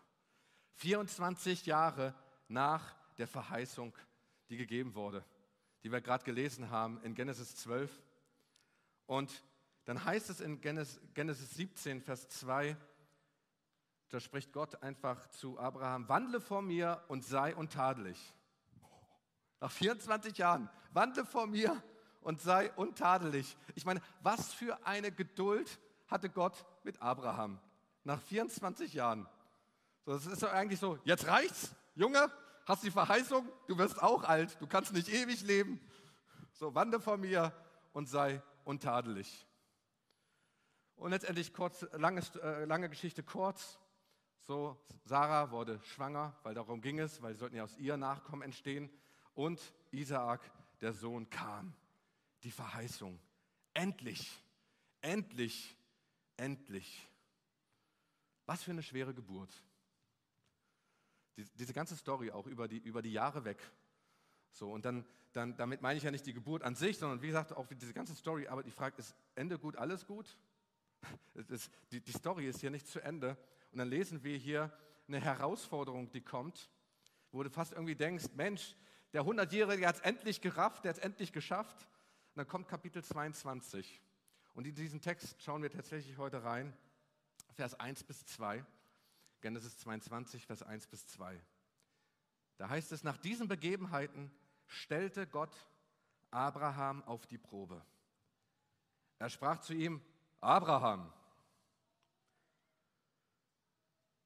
24 0.75 1.65
Jahre 1.65 2.15
nach 2.47 2.95
der 3.17 3.27
Verheißung, 3.27 3.93
die 4.47 4.55
gegeben 4.55 4.95
wurde, 4.95 5.25
die 5.83 5.91
wir 5.91 5.99
gerade 5.99 6.23
gelesen 6.23 6.69
haben 6.69 7.01
in 7.01 7.13
Genesis 7.13 7.57
12. 7.57 7.91
Und 9.05 9.43
dann 9.83 10.05
heißt 10.05 10.29
es 10.29 10.39
in 10.39 10.61
Genesis 10.61 11.55
17, 11.55 12.01
Vers 12.01 12.29
2, 12.29 12.77
da 14.09 14.19
spricht 14.19 14.53
Gott 14.53 14.81
einfach 14.81 15.27
zu 15.29 15.59
Abraham, 15.59 16.07
wandle 16.07 16.39
vor 16.39 16.61
mir 16.61 17.03
und 17.07 17.25
sei 17.25 17.55
untadelig. 17.55 18.33
Nach 19.59 19.71
24 19.71 20.37
Jahren, 20.37 20.69
wandle 20.93 21.25
vor 21.25 21.47
mir 21.47 21.81
und 22.21 22.41
sei 22.41 22.71
untadelig. 22.73 23.57
Ich 23.75 23.85
meine, 23.85 24.01
was 24.21 24.53
für 24.53 24.85
eine 24.85 25.11
Geduld 25.11 25.79
hatte 26.07 26.29
Gott 26.29 26.65
mit 26.83 27.01
Abraham 27.01 27.59
nach 28.03 28.21
24 28.21 28.93
Jahren. 28.93 29.27
So, 30.05 30.13
das 30.13 30.25
ist 30.25 30.41
doch 30.41 30.53
eigentlich 30.53 30.79
so, 30.79 30.97
jetzt 31.03 31.27
reicht's, 31.27 31.75
Junge, 31.95 32.31
hast 32.65 32.83
die 32.83 32.91
Verheißung, 32.91 33.47
du 33.67 33.77
wirst 33.77 34.01
auch 34.01 34.23
alt, 34.23 34.57
du 34.61 34.67
kannst 34.67 34.93
nicht 34.93 35.09
ewig 35.09 35.41
leben. 35.43 35.81
So, 36.53 36.73
wandle 36.73 36.99
vor 36.99 37.17
mir 37.17 37.51
und 37.91 38.07
sei 38.07 38.41
untadelig. 38.63 39.45
Und 40.95 41.11
letztendlich 41.11 41.53
kurz, 41.53 41.85
lange, 41.93 42.21
äh, 42.41 42.65
lange 42.65 42.89
Geschichte 42.89 43.21
kurz. 43.21 43.77
So, 44.39 44.79
Sarah 45.03 45.51
wurde 45.51 45.79
schwanger, 45.83 46.35
weil 46.43 46.53
darum 46.53 46.81
ging 46.81 46.99
es, 46.99 47.21
weil 47.21 47.33
sie 47.33 47.39
sollten 47.39 47.55
ja 47.55 47.63
aus 47.63 47.77
ihr 47.77 47.97
Nachkommen 47.97 48.43
entstehen. 48.43 48.89
Und 49.33 49.61
Isaak, 49.91 50.41
der 50.81 50.93
Sohn, 50.93 51.29
kam. 51.29 51.73
Die 52.43 52.51
Verheißung. 52.51 53.19
Endlich, 53.73 54.31
endlich, 55.01 55.75
endlich. 56.37 57.07
Was 58.45 58.63
für 58.63 58.71
eine 58.71 58.83
schwere 58.83 59.13
Geburt. 59.13 59.51
Diese 61.35 61.73
ganze 61.73 61.95
Story 61.95 62.31
auch 62.31 62.47
über 62.47 62.67
die, 62.67 62.79
über 62.79 63.01
die 63.01 63.11
Jahre 63.11 63.43
weg. 63.43 63.59
So, 64.51 64.71
und 64.71 64.85
dann, 64.85 65.05
dann, 65.33 65.55
damit 65.55 65.81
meine 65.81 65.97
ich 65.97 66.03
ja 66.03 66.09
nicht 66.09 66.25
die 66.25 66.33
Geburt 66.33 66.63
an 66.63 66.73
sich, 66.73 66.97
sondern 66.97 67.21
wie 67.21 67.27
gesagt, 67.27 67.53
auch 67.53 67.67
diese 67.67 67.93
ganze 67.93 68.15
Story. 68.15 68.47
Aber 68.47 68.63
die 68.63 68.71
Frage 68.71 68.97
ist, 68.97 69.15
Ende 69.35 69.59
gut, 69.59 69.75
alles 69.75 70.05
gut? 70.05 70.37
Ist, 71.49 71.69
die, 71.91 72.01
die 72.01 72.11
Story 72.11 72.47
ist 72.47 72.59
hier 72.59 72.71
nicht 72.71 72.87
zu 72.87 72.99
Ende. 72.99 73.37
Und 73.71 73.79
dann 73.79 73.89
lesen 73.89 74.23
wir 74.23 74.37
hier 74.37 74.71
eine 75.07 75.19
Herausforderung, 75.21 76.09
die 76.11 76.21
kommt, 76.21 76.69
wo 77.31 77.43
du 77.43 77.49
fast 77.49 77.73
irgendwie 77.73 77.95
denkst, 77.95 78.25
Mensch, 78.35 78.75
der 79.13 79.23
100-Jährige 79.23 79.87
hat 79.87 79.95
es 79.95 80.01
endlich 80.01 80.41
gerafft, 80.41 80.83
der 80.83 80.89
hat 80.89 80.97
es 80.97 81.03
endlich 81.03 81.31
geschafft. 81.31 81.87
Und 82.33 82.37
dann 82.37 82.47
kommt 82.47 82.67
Kapitel 82.67 83.03
22. 83.03 84.01
Und 84.53 84.67
in 84.67 84.75
diesen 84.75 85.01
Text 85.01 85.41
schauen 85.41 85.61
wir 85.61 85.71
tatsächlich 85.71 86.17
heute 86.17 86.43
rein, 86.43 86.75
Vers 87.53 87.79
1 87.79 88.03
bis 88.03 88.25
2. 88.25 88.65
Genesis 89.41 89.77
22, 89.77 90.45
Vers 90.45 90.63
1 90.63 90.87
bis 90.87 91.05
2. 91.07 91.39
Da 92.57 92.69
heißt 92.69 92.91
es, 92.91 93.03
nach 93.03 93.17
diesen 93.17 93.47
Begebenheiten 93.47 94.31
stellte 94.65 95.27
Gott 95.27 95.55
Abraham 96.31 97.03
auf 97.03 97.27
die 97.27 97.37
Probe. 97.37 97.85
Er 99.19 99.29
sprach 99.29 99.59
zu 99.59 99.73
ihm, 99.73 100.01
Abraham. 100.41 101.11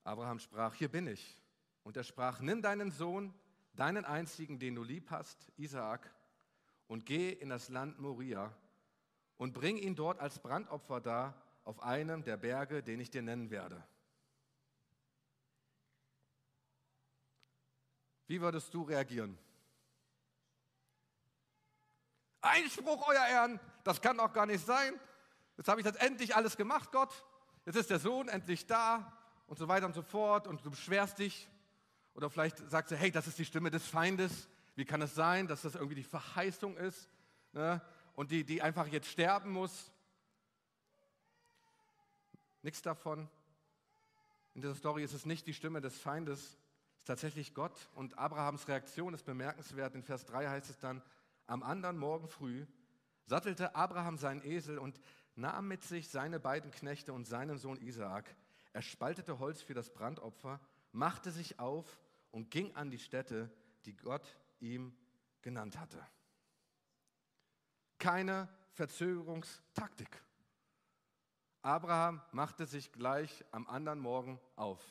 Abraham 0.04 0.40
sprach, 0.40 0.74
hier 0.74 0.90
bin 0.90 1.08
ich. 1.08 1.38
Und 1.84 1.98
er 1.98 2.04
sprach, 2.04 2.40
nimm 2.40 2.62
deinen 2.62 2.92
Sohn, 2.92 3.34
deinen 3.74 4.06
einzigen, 4.06 4.60
den 4.60 4.76
du 4.76 4.84
lieb 4.84 5.10
hast, 5.12 5.52
Isaak, 5.58 6.14
und 6.88 7.06
geh 7.06 7.32
in 7.32 7.50
das 7.50 7.70
Land 7.70 8.00
Moria 8.00 8.54
und 9.38 9.54
bring 9.54 9.78
ihn 9.78 9.96
dort 9.96 10.20
als 10.20 10.40
Brandopfer 10.40 11.02
dar 11.02 11.42
auf 11.64 11.82
einem 11.82 12.24
der 12.24 12.38
Berge, 12.38 12.84
den 12.84 13.00
ich 13.00 13.10
dir 13.10 13.22
nennen 13.22 13.50
werde. 13.50 13.84
Wie 18.28 18.42
würdest 18.42 18.74
du 18.74 18.84
reagieren? 18.84 19.38
Einspruch, 22.42 23.08
euer 23.08 23.26
Ehren, 23.28 23.60
das 23.84 24.02
kann 24.02 24.18
doch 24.18 24.34
gar 24.34 24.46
nicht 24.46 24.66
sein. 24.66 25.00
Jetzt 25.58 25.68
habe 25.68 25.80
ich 25.82 25.86
das 25.86 25.96
endlich 25.98 26.36
alles 26.36 26.58
gemacht, 26.58 26.92
Gott. 26.92 27.26
Jetzt 27.66 27.76
ist 27.76 27.90
der 27.90 28.00
Sohn 28.00 28.28
endlich 28.28 28.66
da 28.66 29.21
und 29.52 29.58
so 29.58 29.68
weiter 29.68 29.86
und 29.86 29.94
so 29.94 30.02
fort 30.02 30.48
und 30.48 30.64
du 30.66 30.70
beschwerst 30.70 31.20
dich. 31.20 31.50
Oder 32.14 32.30
vielleicht 32.30 32.58
sagst 32.70 32.90
du, 32.90 32.96
hey, 32.96 33.12
das 33.12 33.28
ist 33.28 33.38
die 33.38 33.44
Stimme 33.44 33.70
des 33.70 33.86
Feindes. 33.86 34.48
Wie 34.76 34.86
kann 34.86 35.02
es 35.02 35.14
sein, 35.14 35.46
dass 35.46 35.64
das 35.64 35.76
irgendwie 35.76 35.96
die 35.96 36.06
Verheißung 36.06 36.78
ist 36.78 37.10
ne? 37.52 37.82
und 38.16 38.32
die, 38.32 38.46
die 38.46 38.62
einfach 38.62 38.88
jetzt 38.88 39.10
sterben 39.10 39.52
muss? 39.52 39.92
Nichts 42.62 42.82
davon. 42.82 43.28
In 44.54 44.62
dieser 44.62 44.74
Story 44.76 45.04
ist 45.04 45.12
es 45.12 45.26
nicht 45.26 45.46
die 45.48 45.54
Stimme 45.54 45.82
des 45.82 46.00
Feindes, 46.00 46.40
es 46.40 47.00
ist 47.00 47.08
tatsächlich 47.08 47.54
Gott. 47.54 47.90
Und 47.94 48.18
Abrahams 48.18 48.70
Reaktion 48.70 49.14
ist 49.14 49.26
bemerkenswert. 49.26 49.96
In 49.96 50.04
Vers 50.04 50.24
3 50.28 50.48
heißt 50.48 50.70
es 50.70 50.80
dann, 50.80 51.02
am 51.48 51.62
anderen 51.62 51.98
Morgen 51.98 52.30
früh 52.30 52.66
sattelte 53.26 53.76
Abraham 53.76 54.18
seinen 54.18 54.46
Esel 54.46 54.78
und 54.78 54.98
nahm 55.36 55.68
mit 55.68 55.84
sich 55.84 56.08
seine 56.08 56.40
beiden 56.40 56.72
Knechte 56.72 57.12
und 57.12 57.26
seinen 57.26 57.58
Sohn 57.58 57.82
Isaak. 57.82 58.34
Er 58.74 58.82
spaltete 58.82 59.40
Holz 59.40 59.62
für 59.62 59.74
das 59.74 59.92
Brandopfer, 59.92 60.60
machte 60.92 61.32
sich 61.32 61.60
auf 61.60 62.00
und 62.32 62.52
ging 62.52 62.74
an 62.76 62.90
die 62.90 63.00
Stätte, 63.00 63.52
die 63.86 63.96
Gott 63.96 64.38
ihm 64.60 64.96
genannt 65.42 65.80
hatte. 65.80 66.06
Keine 67.98 68.48
Verzögerungstaktik. 68.74 70.24
Abraham 71.62 72.22
machte 72.32 72.66
sich 72.66 72.92
gleich 72.92 73.44
am 73.52 73.68
anderen 73.68 74.00
Morgen 74.00 74.40
auf. 74.56 74.84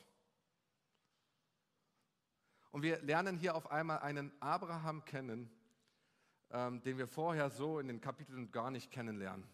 Und 2.71 2.83
wir 2.83 3.01
lernen 3.03 3.37
hier 3.37 3.57
auf 3.57 3.71
einmal 3.71 3.99
einen 3.99 4.31
Abraham 4.41 5.05
kennen, 5.05 5.51
ähm, 6.51 6.81
den 6.83 6.99
wir 6.99 7.09
vorher 7.09 7.51
so 7.51 7.81
in 7.81 7.89
den 7.89 8.01
Kapiteln 8.01 8.53
gar 8.53 8.71
nicht 8.71 8.93
kennenlernen. 8.93 9.45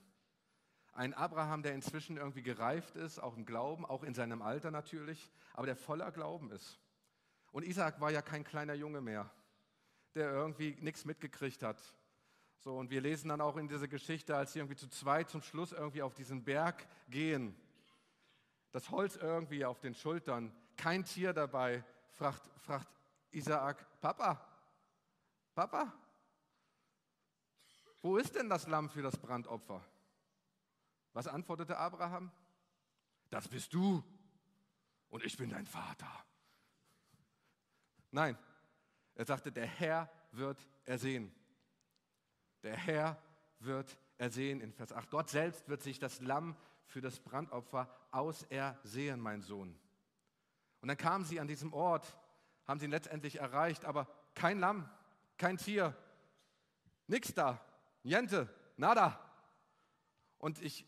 Ein 0.97 1.15
Abraham, 1.15 1.63
der 1.63 1.75
inzwischen 1.75 2.17
irgendwie 2.17 2.43
gereift 2.43 2.97
ist, 2.97 3.19
auch 3.19 3.37
im 3.37 3.45
Glauben, 3.45 3.85
auch 3.85 4.03
in 4.03 4.15
seinem 4.15 4.43
Alter 4.43 4.71
natürlich, 4.71 5.31
aber 5.53 5.67
der 5.67 5.77
voller 5.77 6.11
Glauben 6.11 6.51
ist. 6.51 6.79
Und 7.53 7.65
Isaac 7.65 8.01
war 8.01 8.11
ja 8.11 8.23
kein 8.23 8.45
kleiner 8.45 8.75
Junge 8.75 9.01
mehr, 9.01 9.31
der 10.15 10.31
irgendwie 10.31 10.77
nichts 10.81 11.05
mitgekriegt 11.05 11.63
hat, 11.63 11.79
so, 12.67 12.77
und 12.77 12.91
wir 12.91 13.01
lesen 13.01 13.29
dann 13.29 13.41
auch 13.41 13.57
in 13.59 13.69
dieser 13.69 13.87
Geschichte, 13.87 14.37
als 14.37 14.53
sie 14.53 14.59
irgendwie 14.59 14.75
zu 14.75 14.89
zweit 14.89 15.31
zum 15.31 15.41
Schluss 15.41 15.71
irgendwie 15.71 16.03
auf 16.03 16.15
diesen 16.15 16.43
Berg 16.43 16.85
gehen, 17.09 17.55
das 18.73 18.91
Holz 18.91 19.15
irgendwie 19.15 19.65
auf 19.65 19.79
den 19.79 19.95
Schultern, 19.95 20.53
kein 20.77 21.05
Tier 21.05 21.33
dabei, 21.33 21.85
fragt, 22.15 22.43
fragt 22.59 22.89
Isaak, 23.31 23.87
Papa, 24.01 24.45
Papa, 25.55 25.93
wo 28.03 28.17
ist 28.17 28.35
denn 28.35 28.49
das 28.49 28.67
Lamm 28.67 28.91
für 28.91 29.03
das 29.03 29.17
Brandopfer? 29.17 29.81
Was 31.17 31.29
antwortete 31.29 31.79
Abraham? 31.79 32.31
Das 33.31 33.49
bist 33.49 33.73
du 33.73 34.05
und 35.09 35.25
ich 35.25 35.35
bin 35.39 35.49
dein 35.49 35.65
Vater. 35.65 36.13
Nein, 38.11 38.37
er 39.15 39.25
sagte, 39.25 39.51
der 39.51 39.65
Herr 39.65 40.11
wird 40.33 40.69
ersehen. 40.85 41.35
Der 42.63 42.77
Herr 42.77 43.17
wird 43.61 43.97
ersehen 44.19 44.61
in 44.61 44.75
Vers 44.75 44.93
8. 44.93 45.09
Gott 45.09 45.31
selbst 45.31 45.67
wird 45.71 45.83
sich 45.83 45.99
das 45.99 46.21
Lamm 46.21 46.55
für 46.85 47.01
das 47.01 47.19
Brandopfer 47.19 47.89
ausersehen, 48.11 49.19
mein 49.19 49.41
Sohn. 49.41 49.75
Und 50.83 50.89
dann 50.89 50.99
kamen 50.99 51.25
sie 51.25 51.41
an 51.41 51.49
diesem 51.49 51.73
Ort, 51.73 52.15
haben 52.67 52.79
sie 52.79 52.89
letztendlich 52.89 53.41
erreicht, 53.41 53.87
aber 53.87 54.07
kein 54.35 54.59
Lamm, 54.59 54.87
kein 55.39 55.57
Tier, 55.57 55.97
nichts 57.07 57.33
da, 57.33 57.59
niente, 58.03 58.55
nada. 58.77 59.19
Und 60.37 60.61
ich, 60.61 60.87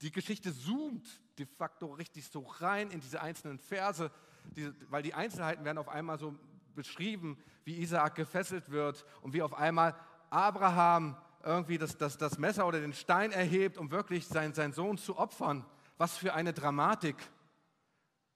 die 0.00 0.12
Geschichte 0.12 0.54
zoomt 0.54 1.06
de 1.38 1.46
facto 1.46 1.86
richtig 1.92 2.28
so 2.28 2.40
rein 2.40 2.90
in 2.90 3.00
diese 3.00 3.20
einzelnen 3.20 3.58
Verse, 3.58 4.10
diese, 4.56 4.74
weil 4.90 5.02
die 5.02 5.14
Einzelheiten 5.14 5.64
werden 5.64 5.78
auf 5.78 5.88
einmal 5.88 6.18
so 6.18 6.34
beschrieben, 6.74 7.38
wie 7.64 7.78
Isaak 7.78 8.14
gefesselt 8.14 8.70
wird 8.70 9.04
und 9.22 9.32
wie 9.32 9.42
auf 9.42 9.54
einmal 9.54 9.94
Abraham 10.30 11.16
irgendwie 11.42 11.78
das, 11.78 11.96
das, 11.96 12.18
das 12.18 12.38
Messer 12.38 12.66
oder 12.66 12.80
den 12.80 12.92
Stein 12.92 13.32
erhebt, 13.32 13.78
um 13.78 13.90
wirklich 13.90 14.26
sein, 14.26 14.54
seinen 14.54 14.72
Sohn 14.72 14.98
zu 14.98 15.16
opfern. 15.16 15.64
Was 15.96 16.16
für 16.16 16.34
eine 16.34 16.52
Dramatik. 16.52 17.16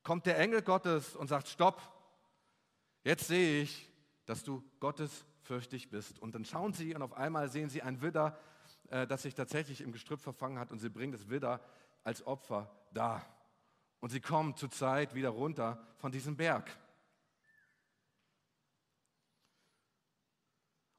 Kommt 0.02 0.26
der 0.26 0.38
Engel 0.38 0.62
Gottes 0.62 1.14
und 1.14 1.28
sagt, 1.28 1.48
stopp, 1.48 1.80
Jetzt 3.04 3.26
sehe 3.26 3.62
ich, 3.62 3.90
dass 4.26 4.44
du 4.44 4.62
gottesfürchtig 4.78 5.90
bist. 5.90 6.20
Und 6.20 6.34
dann 6.34 6.44
schauen 6.44 6.72
sie 6.72 6.94
und 6.94 7.02
auf 7.02 7.14
einmal 7.14 7.48
sehen 7.50 7.68
sie 7.68 7.82
ein 7.82 8.00
Widder, 8.00 8.38
äh, 8.92 9.06
das 9.06 9.22
sich 9.22 9.34
tatsächlich 9.34 9.80
im 9.80 9.90
Gestrüpp 9.90 10.20
verfangen 10.20 10.58
hat 10.58 10.70
und 10.70 10.78
sie 10.78 10.90
bringen 10.90 11.12
das 11.12 11.30
Widder 11.30 11.60
als 12.04 12.26
Opfer 12.26 12.70
da. 12.92 13.24
Und 14.00 14.10
sie 14.10 14.20
kommen 14.20 14.54
zur 14.54 14.70
Zeit 14.70 15.14
wieder 15.14 15.30
runter 15.30 15.82
von 15.96 16.12
diesem 16.12 16.36
Berg. 16.36 16.70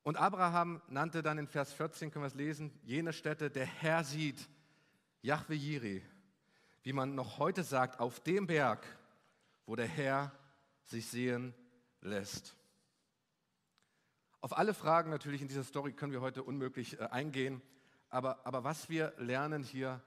Und 0.02 0.18
Abraham 0.18 0.82
nannte 0.88 1.22
dann 1.22 1.38
in 1.38 1.48
Vers 1.48 1.72
14, 1.74 2.10
können 2.10 2.24
wir 2.24 2.28
es 2.28 2.34
lesen, 2.34 2.78
jene 2.84 3.14
Stätte, 3.14 3.52
der 3.52 3.66
Herr 3.66 4.04
sieht, 4.04 4.50
Yahweh 5.22 5.54
Jireh, 5.54 6.02
wie 6.82 6.94
man 6.94 7.14
noch 7.14 7.38
heute 7.38 7.64
sagt, 7.64 8.00
auf 8.00 8.20
dem 8.22 8.48
Berg, 8.48 8.86
wo 9.68 9.76
der 9.76 9.88
Herr 9.88 10.32
sich 10.82 11.08
sehen 11.08 11.54
lässt. 12.02 12.58
Auf 14.42 14.58
alle 14.58 14.74
Fragen 14.74 15.12
natürlich 15.12 15.42
in 15.42 15.48
dieser 15.48 15.64
Story 15.64 15.94
können 15.94 16.12
wir 16.12 16.22
heute 16.22 16.44
unmöglich 16.44 17.00
äh, 17.00 17.04
eingehen, 17.06 17.62
aber, 18.14 18.46
aber 18.46 18.64
was 18.64 18.90
wir 18.90 19.12
lernen 19.18 19.64
hier, 19.64 20.00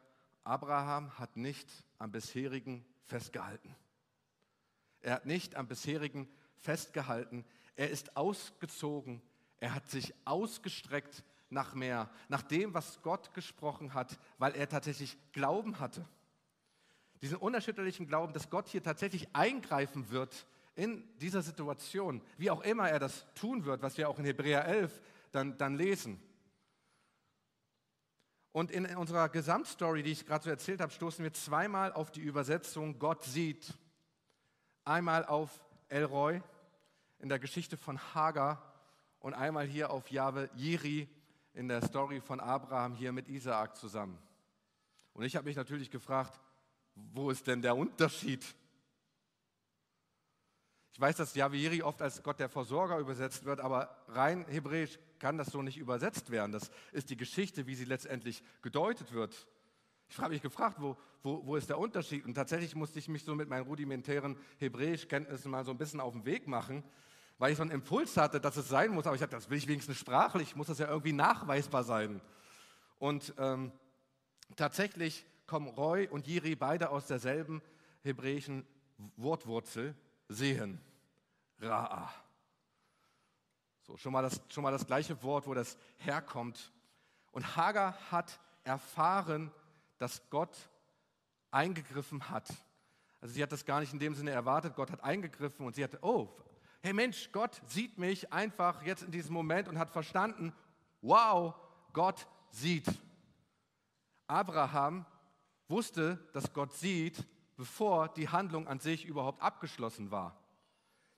Abraham 0.44 1.18
hat 1.18 1.36
nicht 1.36 1.68
am 1.98 2.12
bisherigen 2.12 2.84
festgehalten. 3.04 3.74
Er 5.00 5.14
hat 5.14 5.26
nicht 5.26 5.56
am 5.56 5.66
bisherigen 5.66 6.28
festgehalten. 6.58 7.44
Er 7.74 7.90
ist 7.90 8.16
ausgezogen. 8.16 9.20
Er 9.58 9.74
hat 9.74 9.90
sich 9.90 10.14
ausgestreckt 10.24 11.24
nach 11.50 11.74
mehr, 11.74 12.08
nach 12.28 12.42
dem, 12.42 12.74
was 12.74 13.02
Gott 13.02 13.34
gesprochen 13.34 13.92
hat, 13.92 14.18
weil 14.38 14.54
er 14.54 14.68
tatsächlich 14.68 15.18
Glauben 15.32 15.80
hatte. 15.80 16.04
Diesen 17.22 17.38
unerschütterlichen 17.38 18.06
Glauben, 18.06 18.32
dass 18.32 18.50
Gott 18.50 18.68
hier 18.68 18.84
tatsächlich 18.84 19.34
eingreifen 19.34 20.10
wird 20.10 20.46
in 20.76 21.02
dieser 21.18 21.42
Situation, 21.42 22.22
wie 22.36 22.50
auch 22.50 22.62
immer 22.62 22.88
er 22.88 23.00
das 23.00 23.26
tun 23.34 23.64
wird, 23.64 23.82
was 23.82 23.96
wir 23.98 24.08
auch 24.08 24.18
in 24.20 24.26
Hebräer 24.26 24.64
11 24.64 25.02
dann, 25.32 25.58
dann 25.58 25.76
lesen. 25.76 26.20
Und 28.56 28.70
in 28.70 28.86
unserer 28.96 29.28
Gesamtstory, 29.28 30.02
die 30.02 30.12
ich 30.12 30.24
gerade 30.24 30.44
so 30.44 30.48
erzählt 30.48 30.80
habe, 30.80 30.90
stoßen 30.90 31.22
wir 31.22 31.34
zweimal 31.34 31.92
auf 31.92 32.10
die 32.10 32.22
Übersetzung 32.22 32.98
Gott 32.98 33.22
sieht. 33.22 33.74
Einmal 34.82 35.26
auf 35.26 35.50
Elroy 35.88 36.40
in 37.18 37.28
der 37.28 37.38
Geschichte 37.38 37.76
von 37.76 37.98
Hagar 38.14 38.62
und 39.20 39.34
einmal 39.34 39.66
hier 39.66 39.90
auf 39.90 40.10
Jahwe 40.10 40.48
Jiri 40.54 41.06
in 41.52 41.68
der 41.68 41.82
Story 41.82 42.22
von 42.22 42.40
Abraham 42.40 42.94
hier 42.94 43.12
mit 43.12 43.28
Isaak 43.28 43.76
zusammen. 43.76 44.16
Und 45.12 45.24
ich 45.24 45.36
habe 45.36 45.44
mich 45.44 45.56
natürlich 45.56 45.90
gefragt, 45.90 46.40
wo 46.94 47.28
ist 47.28 47.46
denn 47.46 47.60
der 47.60 47.76
Unterschied? 47.76 48.42
Ich 50.96 51.00
weiß, 51.02 51.16
dass 51.16 51.34
Javiri 51.34 51.82
oft 51.82 52.00
als 52.00 52.22
Gott 52.22 52.40
der 52.40 52.48
Versorger 52.48 52.98
übersetzt 52.98 53.44
wird, 53.44 53.60
aber 53.60 53.94
rein 54.08 54.46
hebräisch 54.48 54.98
kann 55.18 55.36
das 55.36 55.48
so 55.48 55.60
nicht 55.60 55.76
übersetzt 55.76 56.30
werden. 56.30 56.52
Das 56.52 56.70
ist 56.90 57.10
die 57.10 57.18
Geschichte, 57.18 57.66
wie 57.66 57.74
sie 57.74 57.84
letztendlich 57.84 58.42
gedeutet 58.62 59.12
wird. 59.12 59.46
Ich 60.08 60.16
habe 60.16 60.30
mich 60.30 60.40
gefragt, 60.40 60.78
wo, 60.80 60.96
wo, 61.22 61.44
wo 61.44 61.56
ist 61.56 61.68
der 61.68 61.78
Unterschied? 61.78 62.24
Und 62.24 62.32
tatsächlich 62.32 62.74
musste 62.74 62.98
ich 62.98 63.08
mich 63.08 63.24
so 63.24 63.34
mit 63.34 63.50
meinen 63.50 63.66
rudimentären 63.66 64.38
Hebräischkenntnissen 64.56 65.50
mal 65.50 65.66
so 65.66 65.70
ein 65.70 65.76
bisschen 65.76 66.00
auf 66.00 66.14
den 66.14 66.24
Weg 66.24 66.48
machen 66.48 66.82
weil 67.38 67.50
ich 67.50 67.58
so 67.58 67.62
einen 67.62 67.72
Impuls 67.72 68.16
hatte, 68.16 68.40
dass 68.40 68.56
es 68.56 68.66
sein 68.66 68.92
muss. 68.92 69.04
Aber 69.04 69.14
ich 69.14 69.20
dachte, 69.20 69.36
das 69.36 69.50
will 69.50 69.58
ich 69.58 69.68
wenigstens 69.68 69.98
sprachlich, 69.98 70.56
muss 70.56 70.68
das 70.68 70.78
ja 70.78 70.88
irgendwie 70.88 71.12
nachweisbar 71.12 71.84
sein. 71.84 72.22
Und 72.98 73.34
ähm, 73.36 73.70
tatsächlich 74.56 75.26
kommen 75.46 75.68
Roy 75.68 76.08
und 76.08 76.26
Jiri 76.26 76.56
beide 76.56 76.88
aus 76.88 77.06
derselben 77.06 77.60
hebräischen 78.02 78.64
Wortwurzel, 79.18 79.94
sehen, 80.28 80.80
Ra'a. 81.60 82.08
So, 83.82 83.96
schon 83.96 84.12
mal, 84.12 84.22
das, 84.22 84.40
schon 84.48 84.62
mal 84.62 84.72
das 84.72 84.86
gleiche 84.86 85.22
Wort, 85.22 85.46
wo 85.46 85.54
das 85.54 85.76
herkommt. 85.98 86.72
Und 87.30 87.56
Hagar 87.56 87.96
hat 88.10 88.40
erfahren, 88.64 89.52
dass 89.98 90.28
Gott 90.30 90.56
eingegriffen 91.50 92.28
hat. 92.28 92.48
Also 93.20 93.34
sie 93.34 93.42
hat 93.42 93.52
das 93.52 93.64
gar 93.64 93.80
nicht 93.80 93.92
in 93.92 93.98
dem 93.98 94.14
Sinne 94.14 94.32
erwartet, 94.32 94.74
Gott 94.74 94.90
hat 94.90 95.02
eingegriffen 95.02 95.64
und 95.64 95.74
sie 95.74 95.84
hatte, 95.84 95.98
oh, 96.02 96.28
hey 96.82 96.92
Mensch, 96.92 97.30
Gott 97.32 97.62
sieht 97.66 97.98
mich 97.98 98.32
einfach 98.32 98.82
jetzt 98.82 99.02
in 99.02 99.10
diesem 99.10 99.32
Moment 99.32 99.68
und 99.68 99.78
hat 99.78 99.90
verstanden, 99.90 100.52
wow, 101.00 101.54
Gott 101.92 102.26
sieht. 102.50 102.86
Abraham 104.26 105.06
wusste, 105.68 106.18
dass 106.32 106.52
Gott 106.52 106.72
sieht, 106.74 107.24
bevor 107.56 108.08
die 108.08 108.28
Handlung 108.28 108.68
an 108.68 108.80
sich 108.80 109.04
überhaupt 109.04 109.42
abgeschlossen 109.42 110.10
war. 110.10 110.36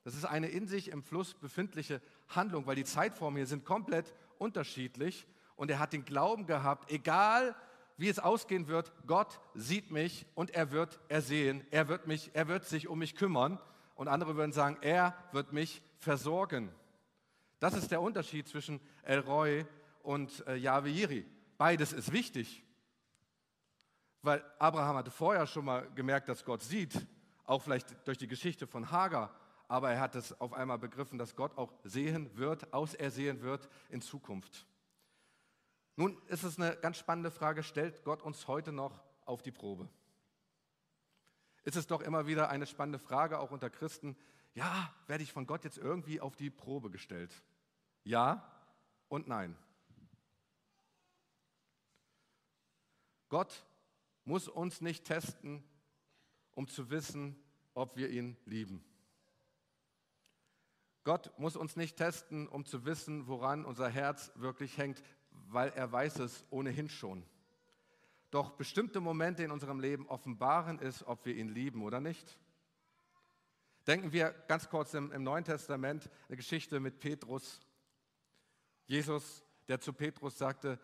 Das 0.05 0.15
ist 0.15 0.25
eine 0.25 0.49
in 0.49 0.67
sich 0.67 0.89
im 0.89 1.03
Fluss 1.03 1.35
befindliche 1.35 2.01
Handlung, 2.29 2.67
weil 2.67 2.77
die 2.77 2.85
Zeitformen 2.85 3.37
hier 3.37 3.47
sind 3.47 3.65
komplett 3.65 4.15
unterschiedlich 4.39 5.27
und 5.57 5.71
er 5.71 5.79
hat 5.79 5.93
den 5.93 6.05
Glauben 6.05 6.47
gehabt, 6.47 6.91
egal 6.91 7.55
wie 7.97 8.09
es 8.09 8.21
ausgehen 8.21 8.69
wird, 8.69 8.93
Gott 9.07 9.41
sieht 9.55 9.91
mich 9.91 10.25
und 10.35 10.51
er 10.51 10.71
wird 10.71 11.01
ersehen, 11.09 11.67
er 11.71 11.89
wird 11.89 12.07
mich, 12.07 12.31
er 12.33 12.47
wird 12.47 12.65
sich 12.65 12.87
um 12.87 13.01
mich 13.01 13.17
kümmern 13.17 13.59
und 13.97 14.07
andere 14.07 14.37
würden 14.37 14.53
sagen, 14.53 14.79
er 14.81 15.15
wird 15.33 15.53
mich 15.53 15.83
versorgen. 15.99 16.71
Das 17.59 17.75
ist 17.75 17.91
der 17.91 18.01
Unterschied 18.01 18.47
zwischen 18.47 18.81
El 19.03 19.19
Roy 19.19 19.67
und 20.05 20.47
äh, 20.47 20.55
Yahweh 20.55 20.93
Yiri. 20.93 21.27
Beides 21.59 21.93
ist 21.93 22.13
wichtig, 22.13 22.65
weil 24.29 24.45
Abraham 24.59 24.97
hatte 24.97 25.11
vorher 25.11 25.47
schon 25.47 25.65
mal 25.65 25.91
gemerkt, 25.95 26.29
dass 26.29 26.45
Gott 26.45 26.63
sieht, 26.63 27.07
auch 27.47 27.63
vielleicht 27.63 28.07
durch 28.07 28.19
die 28.19 28.29
Geschichte 28.29 28.67
von 28.67 28.91
Hagar, 28.91 29.35
aber 29.69 29.91
er 29.91 30.01
hat 30.01 30.15
es 30.17 30.39
auf 30.39 30.53
einmal 30.53 30.79
begriffen, 30.79 31.19
dass 31.19 31.35
Gott 31.35 31.57
auch 31.57 31.73
sehen 31.83 32.37
wird, 32.37 32.75
ausersehen 32.75 33.41
wird 33.41 33.71
in 33.89 34.03
Zukunft. 34.03 34.67
Nun 35.97 36.21
ist 36.27 36.43
es 36.43 36.59
eine 36.59 36.77
ganz 36.77 36.99
spannende 36.99 37.31
Frage, 37.31 37.63
stellt 37.63 38.05
Gott 38.05 38.21
uns 38.21 38.47
heute 38.49 38.71
noch 38.71 39.03
auf 39.25 39.41
die 39.41 39.51
Probe? 39.51 39.89
ist 41.65 41.77
es 41.77 41.87
doch 41.87 42.01
immer 42.01 42.27
wieder 42.27 42.51
eine 42.51 42.67
spannende 42.67 42.99
Frage, 42.99 43.39
auch 43.39 43.51
unter 43.51 43.69
Christen. 43.69 44.17
Ja, 44.55 44.93
werde 45.07 45.23
ich 45.23 45.33
von 45.33 45.47
Gott 45.47 45.65
jetzt 45.65 45.77
irgendwie 45.77 46.21
auf 46.21 46.37
die 46.37 46.51
Probe 46.51 46.91
gestellt? 46.91 47.31
Ja 48.05 48.51
und 49.09 49.27
nein. 49.29 49.57
Gott 53.29 53.67
muss 54.29 54.47
uns 54.47 54.81
nicht 54.81 55.05
testen, 55.05 55.65
um 56.53 56.69
zu 56.69 56.91
wissen, 56.91 57.37
ob 57.75 57.97
wir 57.97 58.11
ihn 58.11 58.37
lieben. 58.45 58.85
Gott 61.03 61.37
muss 61.39 61.57
uns 61.57 61.75
nicht 61.75 61.97
testen, 61.97 62.47
um 62.47 62.65
zu 62.65 62.85
wissen, 62.85 63.27
woran 63.27 63.65
unser 63.65 63.89
Herz 63.89 64.31
wirklich 64.37 64.79
hängt, 64.79 65.03
weil 65.31 65.71
er 65.71 65.91
weiß 65.91 66.21
es 66.21 66.45
ohnehin 66.51 66.89
schon 66.89 67.25
doch 68.31 68.53
bestimmte 68.53 69.01
Momente 69.01 69.43
in 69.43 69.51
unserem 69.51 69.81
Leben 69.81 70.07
offenbaren 70.09 70.79
ist, 70.79 71.03
ob 71.05 71.25
wir 71.25 71.35
ihn 71.35 71.49
lieben 71.49 71.83
oder 71.83 72.01
nicht. 72.01 72.39
Denken 73.87 74.13
wir 74.13 74.31
ganz 74.49 74.69
kurz 74.69 74.93
im, 74.95 75.13
im 75.13 75.23
Neuen 75.23 75.45
Testament 75.45 76.11
eine 76.29 76.37
Geschichte 76.37 76.79
mit 76.79 77.01
Petrus. 77.01 77.61
Jesus, 78.85 79.45
der 79.67 79.81
zu 79.81 79.93
Petrus 79.93 80.37
sagte, 80.37 80.79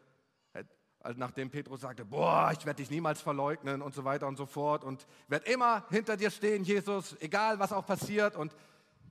also 1.05 1.21
nachdem 1.21 1.51
Petrus 1.51 1.83
sagte, 1.83 2.03
boah, 2.03 2.51
ich 2.59 2.65
werde 2.65 2.79
dich 2.79 2.91
niemals 2.91 3.21
verleugnen 3.21 3.83
und 3.83 3.95
so 3.95 4.05
weiter 4.05 4.27
und 4.27 4.37
so 4.37 4.47
fort 4.47 4.85
und 4.85 5.07
werde 5.29 5.51
immer 5.53 5.87
hinter 5.91 6.17
dir 6.17 6.31
stehen, 6.31 6.65
Jesus, 6.65 7.15
egal 7.21 7.59
was 7.59 7.75
auch 7.75 7.85
passiert. 7.85 8.37
Und 8.37 8.57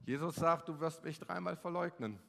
Jesus 0.03 0.35
sagt, 0.35 0.67
du 0.69 0.79
wirst 0.79 1.03
mich 1.03 1.19
dreimal 1.19 1.55
verleugnen. 1.55 2.19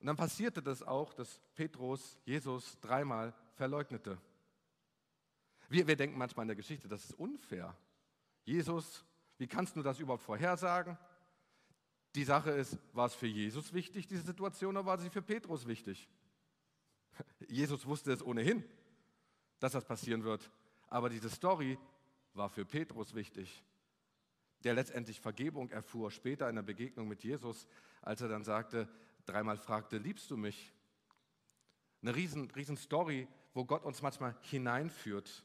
Und 0.00 0.06
dann 0.08 0.16
passierte 0.16 0.60
das 0.60 0.82
auch, 0.82 1.14
dass 1.14 1.40
Petrus 1.54 2.18
Jesus 2.24 2.80
dreimal 2.80 3.32
verleugnete. 3.54 4.18
Wir, 5.68 5.86
wir 5.86 5.94
denken 5.94 6.18
manchmal 6.18 6.42
in 6.42 6.48
der 6.48 6.56
Geschichte, 6.56 6.88
das 6.88 7.04
ist 7.04 7.14
unfair. 7.14 7.76
Jesus, 8.42 9.04
wie 9.38 9.46
kannst 9.46 9.76
du 9.76 9.82
das 9.82 10.00
überhaupt 10.00 10.24
vorhersagen? 10.24 10.98
Die 12.16 12.24
Sache 12.24 12.50
ist, 12.50 12.76
war 12.92 13.06
es 13.06 13.14
für 13.14 13.28
Jesus 13.28 13.72
wichtig, 13.72 14.08
diese 14.08 14.22
Situation, 14.22 14.76
oder 14.76 14.84
war 14.84 14.98
sie 14.98 15.10
für 15.10 15.22
Petrus 15.22 15.68
wichtig? 15.68 16.08
Jesus 17.48 17.86
wusste 17.86 18.12
es 18.12 18.24
ohnehin, 18.24 18.64
dass 19.58 19.72
das 19.72 19.84
passieren 19.84 20.24
wird. 20.24 20.50
Aber 20.88 21.08
diese 21.08 21.30
Story 21.30 21.78
war 22.34 22.48
für 22.48 22.64
Petrus 22.64 23.14
wichtig, 23.14 23.62
der 24.64 24.74
letztendlich 24.74 25.20
Vergebung 25.20 25.70
erfuhr, 25.70 26.10
später 26.10 26.48
in 26.48 26.56
der 26.56 26.62
Begegnung 26.62 27.08
mit 27.08 27.22
Jesus, 27.22 27.66
als 28.02 28.20
er 28.20 28.28
dann 28.28 28.44
sagte, 28.44 28.88
dreimal 29.26 29.56
fragte, 29.56 29.98
liebst 29.98 30.30
du 30.30 30.36
mich? 30.36 30.72
Eine 32.02 32.14
riesen, 32.14 32.50
riesen 32.50 32.76
Story, 32.76 33.28
wo 33.54 33.64
Gott 33.64 33.84
uns 33.84 34.02
manchmal 34.02 34.36
hineinführt. 34.42 35.44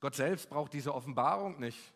Gott 0.00 0.14
selbst 0.14 0.50
braucht 0.50 0.74
diese 0.74 0.94
Offenbarung 0.94 1.58
nicht. 1.60 1.94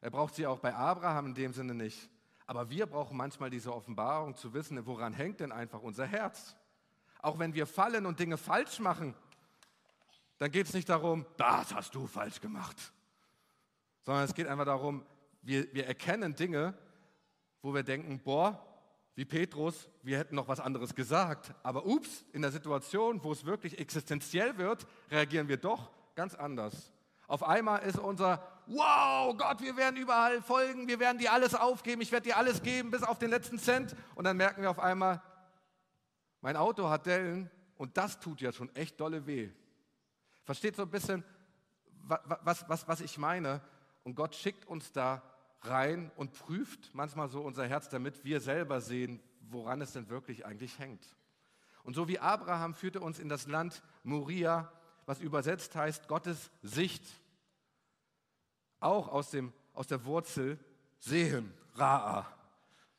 Er 0.00 0.10
braucht 0.10 0.34
sie 0.34 0.46
auch 0.46 0.58
bei 0.58 0.74
Abraham 0.74 1.26
in 1.26 1.34
dem 1.34 1.52
Sinne 1.52 1.74
nicht. 1.74 2.08
Aber 2.46 2.70
wir 2.70 2.86
brauchen 2.86 3.16
manchmal 3.16 3.50
diese 3.50 3.74
Offenbarung 3.74 4.34
zu 4.34 4.52
wissen, 4.54 4.84
woran 4.86 5.12
hängt 5.12 5.40
denn 5.40 5.52
einfach 5.52 5.82
unser 5.82 6.06
Herz. 6.06 6.56
Auch 7.22 7.38
wenn 7.38 7.54
wir 7.54 7.66
fallen 7.66 8.04
und 8.04 8.20
Dinge 8.20 8.36
falsch 8.36 8.78
machen, 8.78 9.14
dann 10.38 10.50
geht 10.50 10.66
es 10.66 10.74
nicht 10.74 10.88
darum, 10.88 11.24
das 11.38 11.74
hast 11.74 11.94
du 11.94 12.06
falsch 12.06 12.40
gemacht, 12.40 12.76
sondern 14.02 14.24
es 14.24 14.34
geht 14.34 14.46
einfach 14.46 14.66
darum, 14.66 15.06
wir, 15.40 15.72
wir 15.72 15.86
erkennen 15.86 16.34
Dinge 16.34 16.74
wo 17.62 17.72
wir 17.72 17.84
denken, 17.84 18.20
boah, 18.22 18.60
wie 19.14 19.24
Petrus, 19.24 19.88
wir 20.02 20.18
hätten 20.18 20.34
noch 20.34 20.48
was 20.48 20.58
anderes 20.58 20.94
gesagt. 20.94 21.54
Aber 21.62 21.86
ups, 21.86 22.24
in 22.32 22.42
der 22.42 22.50
Situation, 22.50 23.22
wo 23.22 23.32
es 23.32 23.44
wirklich 23.44 23.78
existenziell 23.78 24.58
wird, 24.58 24.86
reagieren 25.10 25.48
wir 25.48 25.56
doch 25.56 25.90
ganz 26.14 26.34
anders. 26.34 26.92
Auf 27.28 27.44
einmal 27.44 27.82
ist 27.82 27.98
unser, 27.98 28.42
wow, 28.66 29.34
Gott, 29.36 29.62
wir 29.62 29.76
werden 29.76 29.96
überall 29.96 30.42
folgen, 30.42 30.88
wir 30.88 30.98
werden 30.98 31.18
dir 31.18 31.32
alles 31.32 31.54
aufgeben, 31.54 32.02
ich 32.02 32.10
werde 32.10 32.28
dir 32.28 32.36
alles 32.36 32.62
geben, 32.62 32.90
bis 32.90 33.02
auf 33.02 33.18
den 33.18 33.30
letzten 33.30 33.58
Cent. 33.58 33.94
Und 34.16 34.24
dann 34.24 34.36
merken 34.36 34.62
wir 34.62 34.70
auf 34.70 34.80
einmal, 34.80 35.22
mein 36.42 36.56
Auto 36.56 36.90
hat 36.90 37.06
Dellen 37.06 37.50
und 37.76 37.96
das 37.96 38.20
tut 38.20 38.40
ja 38.40 38.52
schon 38.52 38.74
echt 38.74 39.00
dolle 39.00 39.26
weh. 39.26 39.48
Versteht 40.44 40.76
so 40.76 40.82
ein 40.82 40.90
bisschen, 40.90 41.24
was, 42.02 42.68
was, 42.68 42.86
was 42.86 43.00
ich 43.00 43.16
meine? 43.16 43.62
Und 44.02 44.16
Gott 44.16 44.34
schickt 44.34 44.66
uns 44.66 44.92
da 44.92 45.22
rein 45.62 46.10
und 46.16 46.32
prüft 46.32 46.94
manchmal 46.94 47.28
so 47.28 47.40
unser 47.40 47.66
Herz, 47.66 47.88
damit 47.88 48.24
wir 48.24 48.40
selber 48.40 48.80
sehen, 48.80 49.20
woran 49.48 49.80
es 49.80 49.92
denn 49.92 50.08
wirklich 50.08 50.44
eigentlich 50.44 50.78
hängt. 50.78 51.16
Und 51.84 51.94
so 51.94 52.08
wie 52.08 52.18
Abraham 52.18 52.74
führte 52.74 53.00
uns 53.00 53.18
in 53.18 53.28
das 53.28 53.46
Land 53.46 53.82
Moria, 54.02 54.72
was 55.06 55.20
übersetzt 55.20 55.74
heißt 55.74 56.08
Gottes 56.08 56.50
Sicht, 56.62 57.04
auch 58.80 59.08
aus, 59.08 59.30
dem, 59.30 59.52
aus 59.74 59.86
der 59.86 60.04
Wurzel 60.04 60.58
sehen, 60.98 61.52
Ra'a. 61.76 62.24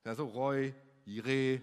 Ja, 0.06 0.16
so 0.16 0.26
Roy, 0.26 0.74
Jire, 1.06 1.62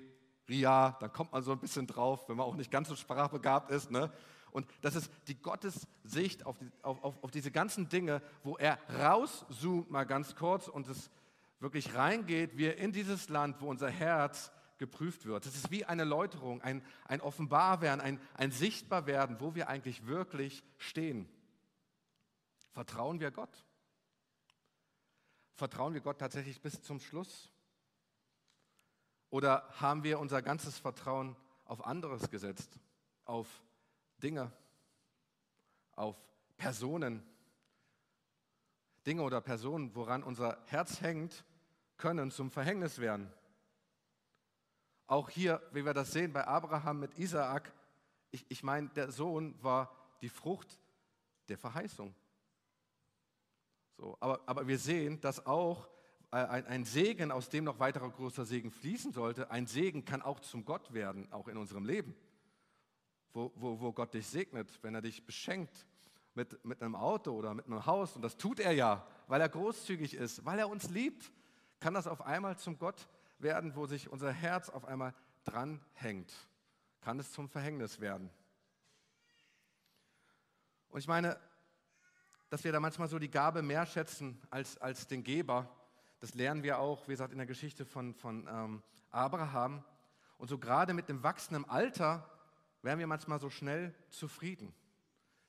Ria, 0.50 0.96
da 1.00 1.08
kommt 1.08 1.32
man 1.32 1.42
so 1.42 1.52
ein 1.52 1.58
bisschen 1.58 1.86
drauf, 1.86 2.28
wenn 2.28 2.36
man 2.36 2.46
auch 2.46 2.56
nicht 2.56 2.70
ganz 2.70 2.88
so 2.88 2.96
sprachbegabt 2.96 3.70
ist. 3.70 3.90
Ne? 3.90 4.12
Und 4.50 4.66
das 4.82 4.96
ist 4.96 5.10
die 5.28 5.40
Gottessicht 5.40 6.44
auf, 6.44 6.58
die, 6.58 6.70
auf, 6.82 7.02
auf, 7.02 7.22
auf 7.22 7.30
diese 7.30 7.50
ganzen 7.50 7.88
Dinge, 7.88 8.20
wo 8.42 8.56
er 8.56 8.78
rauszoomt 8.98 9.90
mal 9.90 10.04
ganz 10.04 10.34
kurz 10.34 10.68
und 10.68 10.88
es 10.88 11.10
wirklich 11.60 11.94
reingeht, 11.94 12.56
wir 12.56 12.76
in 12.78 12.92
dieses 12.92 13.28
Land, 13.28 13.60
wo 13.60 13.68
unser 13.68 13.90
Herz 13.90 14.50
geprüft 14.78 15.26
wird. 15.26 15.46
Das 15.46 15.54
ist 15.54 15.70
wie 15.70 15.84
eine 15.84 16.04
Läuterung, 16.04 16.62
ein, 16.62 16.82
ein 17.04 17.20
Offenbarwerden, 17.20 18.00
ein, 18.00 18.20
ein 18.34 18.50
Sichtbarwerden, 18.50 19.40
wo 19.40 19.54
wir 19.54 19.68
eigentlich 19.68 20.06
wirklich 20.06 20.64
stehen. 20.78 21.28
Vertrauen 22.72 23.20
wir 23.20 23.30
Gott? 23.30 23.64
Vertrauen 25.54 25.92
wir 25.92 26.00
Gott 26.00 26.18
tatsächlich 26.18 26.60
bis 26.62 26.82
zum 26.82 26.98
Schluss? 26.98 27.52
Oder 29.30 29.68
haben 29.80 30.02
wir 30.02 30.18
unser 30.18 30.42
ganzes 30.42 30.78
Vertrauen 30.78 31.36
auf 31.64 31.86
anderes 31.86 32.30
gesetzt? 32.30 32.78
Auf 33.24 33.46
Dinge, 34.22 34.52
auf 35.92 36.16
Personen. 36.56 37.22
Dinge 39.06 39.22
oder 39.22 39.40
Personen, 39.40 39.94
woran 39.94 40.22
unser 40.22 40.58
Herz 40.66 41.00
hängt, 41.00 41.44
können 41.96 42.30
zum 42.30 42.50
Verhängnis 42.50 42.98
werden. 42.98 43.32
Auch 45.06 45.30
hier, 45.30 45.62
wie 45.72 45.84
wir 45.84 45.94
das 45.94 46.12
sehen 46.12 46.32
bei 46.32 46.46
Abraham 46.46 47.00
mit 47.00 47.18
Isaak, 47.18 47.72
ich, 48.30 48.44
ich 48.48 48.62
meine, 48.62 48.88
der 48.90 49.10
Sohn 49.10 49.60
war 49.62 49.94
die 50.20 50.28
Frucht 50.28 50.78
der 51.48 51.58
Verheißung. 51.58 52.14
So, 53.96 54.16
aber, 54.20 54.40
aber 54.46 54.66
wir 54.66 54.78
sehen, 54.78 55.20
dass 55.20 55.44
auch 55.46 55.88
äh, 56.32 56.36
ein, 56.36 56.66
ein 56.66 56.84
Segen, 56.84 57.30
aus 57.32 57.48
dem 57.48 57.64
noch 57.64 57.78
weiterer 57.78 58.10
großer 58.10 58.44
Segen 58.44 58.70
fließen 58.70 59.12
sollte, 59.12 59.50
ein 59.50 59.66
Segen 59.66 60.04
kann 60.04 60.22
auch 60.22 60.40
zum 60.40 60.64
Gott 60.64 60.92
werden, 60.92 61.30
auch 61.32 61.48
in 61.48 61.56
unserem 61.56 61.84
Leben 61.84 62.14
wo, 63.32 63.52
wo, 63.54 63.80
wo 63.80 63.92
Gott 63.92 64.14
dich 64.14 64.26
segnet, 64.26 64.78
wenn 64.82 64.94
er 64.94 65.02
dich 65.02 65.24
beschenkt 65.24 65.86
mit, 66.34 66.64
mit 66.64 66.82
einem 66.82 66.96
Auto 66.96 67.32
oder 67.32 67.54
mit 67.54 67.66
einem 67.66 67.84
Haus, 67.86 68.16
und 68.16 68.22
das 68.22 68.36
tut 68.36 68.60
er 68.60 68.72
ja, 68.72 69.06
weil 69.26 69.40
er 69.40 69.48
großzügig 69.48 70.14
ist, 70.14 70.44
weil 70.44 70.58
er 70.58 70.68
uns 70.68 70.90
liebt, 70.90 71.30
kann 71.80 71.94
das 71.94 72.06
auf 72.06 72.22
einmal 72.22 72.58
zum 72.58 72.78
Gott 72.78 73.08
werden, 73.38 73.74
wo 73.74 73.86
sich 73.86 74.10
unser 74.10 74.32
Herz 74.32 74.68
auf 74.68 74.84
einmal 74.84 75.14
dranhängt. 75.44 76.32
Kann 77.00 77.18
es 77.18 77.32
zum 77.32 77.48
Verhängnis 77.48 78.00
werden. 78.00 78.30
Und 80.90 81.00
ich 81.00 81.08
meine, 81.08 81.40
dass 82.50 82.64
wir 82.64 82.72
da 82.72 82.80
manchmal 82.80 83.08
so 83.08 83.18
die 83.18 83.30
Gabe 83.30 83.62
mehr 83.62 83.86
schätzen 83.86 84.40
als, 84.50 84.76
als 84.78 85.06
den 85.06 85.22
Geber, 85.22 85.70
das 86.20 86.34
lernen 86.34 86.62
wir 86.62 86.78
auch, 86.78 87.08
wie 87.08 87.12
gesagt, 87.12 87.32
in 87.32 87.38
der 87.38 87.46
Geschichte 87.46 87.84
von, 87.84 88.14
von 88.14 88.46
ähm, 88.46 88.82
Abraham. 89.10 89.82
Und 90.36 90.48
so 90.48 90.58
gerade 90.58 90.94
mit 90.94 91.08
dem 91.08 91.22
wachsenden 91.22 91.68
Alter 91.68 92.28
werden 92.82 92.98
wir 92.98 93.06
manchmal 93.06 93.40
so 93.40 93.50
schnell 93.50 93.94
zufrieden, 94.10 94.74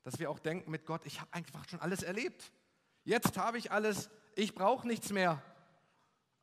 dass 0.03 0.19
wir 0.19 0.29
auch 0.29 0.39
denken 0.39 0.71
mit 0.71 0.85
Gott, 0.85 1.05
ich 1.05 1.19
habe 1.19 1.33
einfach 1.33 1.67
schon 1.67 1.79
alles 1.79 2.03
erlebt. 2.03 2.51
Jetzt 3.03 3.37
habe 3.37 3.57
ich 3.57 3.71
alles, 3.71 4.09
ich 4.35 4.55
brauche 4.55 4.87
nichts 4.87 5.11
mehr. 5.11 5.41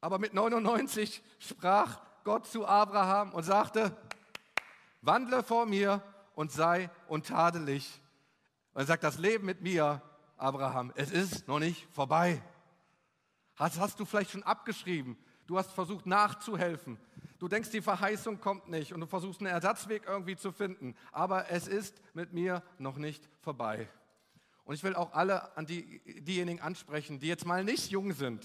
Aber 0.01 0.19
mit 0.19 0.35
99 0.35 1.23
sprach 1.39 2.01
Gott 2.25 2.47
zu 2.47 2.67
Abraham 2.67 3.33
und 3.33 3.43
sagte, 3.43 3.97
wandle 5.01 5.43
vor 5.43 5.67
mir 5.67 6.03
und 6.35 6.53
sei 6.53 6.91
untadelig. 7.09 8.01
Und 8.75 8.83
er 8.83 8.87
sagt, 8.87 9.05
das 9.05 9.19
Leben 9.19 9.47
mit 9.47 9.63
mir, 9.63 10.03
Abraham, 10.37 10.93
es 10.95 11.11
ist 11.11 11.49
noch 11.49 11.59
nicht 11.59 11.89
vorbei. 11.93 12.43
Das 13.59 13.79
hast 13.79 13.99
du 13.99 14.05
vielleicht 14.05 14.31
schon 14.31 14.45
abgeschrieben. 14.45 15.19
Du 15.47 15.59
hast 15.59 15.73
versucht 15.73 16.07
nachzuhelfen. 16.07 16.99
Du 17.39 17.49
denkst, 17.49 17.71
die 17.71 17.83
Verheißung 17.83 18.41
kommt 18.41 18.69
nicht 18.69 18.93
und 18.93 19.01
du 19.01 19.07
versuchst 19.07 19.41
einen 19.41 19.51
Ersatzweg 19.51 20.03
irgendwie 20.07 20.37
zu 20.37 20.53
finden. 20.53 20.95
Aber 21.13 21.51
es 21.51 21.67
ist 21.69 22.01
mit 22.15 22.33
mir 22.33 22.63
noch 22.79 22.97
nicht 22.97 23.29
vorbei. 23.41 23.89
Und 24.65 24.75
ich 24.75 24.85
will 24.85 24.95
auch 24.95 25.13
alle 25.13 25.57
an 25.57 25.67
die, 25.67 26.01
diejenigen 26.23 26.61
ansprechen, 26.61 27.21
die 27.21 27.27
jetzt 27.27 27.47
mal 27.47 27.65
nicht 27.65 27.91
jung 27.91 28.13
sind. 28.13 28.45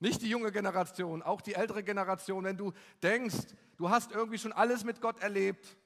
Nicht 0.00 0.22
die 0.22 0.28
junge 0.28 0.50
Generation, 0.52 1.22
auch 1.22 1.40
die 1.40 1.54
ältere 1.54 1.82
Generation. 1.82 2.44
Wenn 2.44 2.56
du 2.56 2.72
denkst, 3.02 3.36
du 3.76 3.90
hast 3.90 4.12
irgendwie 4.12 4.38
schon 4.38 4.52
alles 4.52 4.84
mit 4.84 5.00
Gott 5.00 5.20
erlebt 5.20 5.76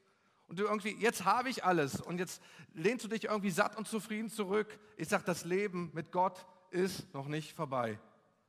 und 0.47 0.59
du 0.59 0.65
irgendwie, 0.65 0.97
jetzt 1.01 1.25
habe 1.25 1.51
ich 1.51 1.65
alles 1.65 2.01
und 2.01 2.19
jetzt 2.19 2.43
lehnst 2.75 3.05
du 3.05 3.09
dich 3.09 3.25
irgendwie 3.25 3.51
satt 3.51 3.77
und 3.77 3.89
zufrieden 3.89 4.31
zurück. 4.31 4.79
Ich 4.97 5.09
sage, 5.09 5.25
das 5.27 5.45
Leben 5.45 5.91
mit 5.93 6.13
Gott 6.13 6.47
ist 6.71 7.13
noch 7.13 7.27
nicht 7.27 7.53
vorbei. 7.55 7.99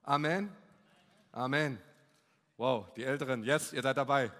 Amen. 0.10 0.52
Amen. 1.32 1.80
Wow, 2.58 2.91
die 2.95 3.04
Älteren, 3.04 3.43
yes, 3.43 3.74
ihr 3.74 3.84
seid 3.84 3.95
dabei. 3.95 4.32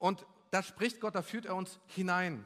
Und 0.00 0.26
da 0.50 0.64
spricht 0.64 1.00
Gott, 1.00 1.14
da 1.14 1.22
führt 1.22 1.46
er 1.46 1.54
uns 1.54 1.78
hinein. 1.86 2.44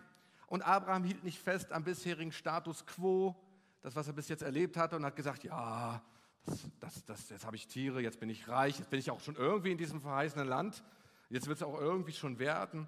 Und 0.49 0.61
Abraham 0.61 1.03
hielt 1.03 1.25
nicht 1.25 1.39
fest 1.39 1.73
am 1.73 1.83
bisherigen 1.83 2.31
Status 2.31 2.85
quo, 2.85 3.35
das, 3.81 3.97
was 3.97 4.07
er 4.07 4.13
bis 4.13 4.29
jetzt 4.29 4.43
erlebt 4.43 4.77
hatte, 4.77 4.97
und 4.97 5.07
hat 5.07 5.17
gesagt, 5.17 5.45
ja, 5.45 6.03
das, 6.45 6.69
das, 6.79 7.05
das, 7.07 7.31
jetzt 7.31 7.47
habe 7.47 7.57
ich 7.57 7.69
Tiere, 7.69 8.03
jetzt 8.03 8.21
bin 8.21 8.29
ich 8.29 8.47
reich, 8.47 8.79
jetzt 8.79 8.91
bin 8.91 8.99
ich 8.99 9.11
auch 9.11 9.21
schon 9.21 9.37
irgendwie 9.37 9.73
in 9.73 9.79
diesem 9.79 10.03
verheißenen 10.03 10.47
Land, 10.47 10.85
jetzt 11.31 11.47
wird 11.47 11.57
es 11.57 11.63
auch 11.63 11.81
irgendwie 11.81 12.13
schon 12.13 12.39
werden. 12.39 12.87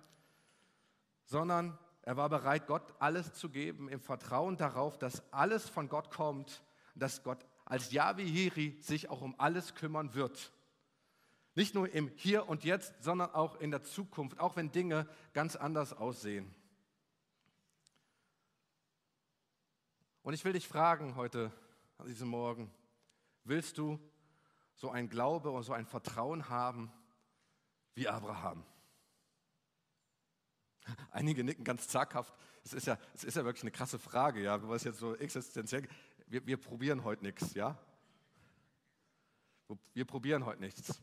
Sondern 1.24 1.78
er 2.02 2.18
war 2.18 2.28
bereit, 2.28 2.66
Gott 2.66 2.92
alles 2.98 3.32
zu 3.32 3.48
geben, 3.48 3.88
im 3.88 4.02
Vertrauen 4.02 4.58
darauf, 4.58 4.98
dass 4.98 5.22
alles 5.32 5.70
von 5.70 5.88
Gott 5.88 6.10
kommt, 6.10 6.62
dass 6.94 7.22
Gott 7.22 7.38
als 7.66 7.92
Yahweh 7.92 8.24
Hiri 8.24 8.78
sich 8.80 9.10
auch 9.10 9.20
um 9.20 9.34
alles 9.38 9.74
kümmern 9.74 10.14
wird. 10.14 10.52
Nicht 11.54 11.74
nur 11.74 11.92
im 11.92 12.08
Hier 12.16 12.48
und 12.48 12.64
Jetzt, 12.64 13.02
sondern 13.02 13.34
auch 13.34 13.60
in 13.60 13.70
der 13.70 13.82
Zukunft, 13.82 14.38
auch 14.38 14.56
wenn 14.56 14.72
Dinge 14.72 15.08
ganz 15.32 15.56
anders 15.56 15.92
aussehen. 15.92 16.54
Und 20.22 20.32
ich 20.32 20.44
will 20.44 20.52
dich 20.52 20.66
fragen 20.66 21.16
heute, 21.16 21.52
an 21.98 22.06
diesem 22.06 22.28
Morgen, 22.28 22.70
willst 23.44 23.78
du 23.78 23.98
so 24.74 24.90
ein 24.90 25.08
Glaube 25.08 25.50
und 25.50 25.62
so 25.62 25.72
ein 25.72 25.86
Vertrauen 25.86 26.48
haben 26.48 26.92
wie 27.94 28.08
Abraham? 28.08 28.64
Einige 31.10 31.42
nicken 31.42 31.64
ganz 31.64 31.88
zaghaft. 31.88 32.34
Es 32.64 32.72
ist 32.72 32.86
ja, 32.86 32.98
ist 33.14 33.36
ja 33.36 33.44
wirklich 33.44 33.62
eine 33.62 33.70
krasse 33.70 33.98
Frage, 33.98 34.42
ja, 34.42 34.68
was 34.68 34.84
jetzt 34.84 34.98
so 34.98 35.16
existenziell. 35.16 35.88
Wir, 36.26 36.46
wir 36.46 36.56
probieren 36.56 37.04
heute 37.04 37.22
nichts, 37.22 37.54
ja. 37.54 37.78
Wir 39.94 40.04
probieren 40.04 40.44
heute 40.44 40.60
nichts 40.60 41.00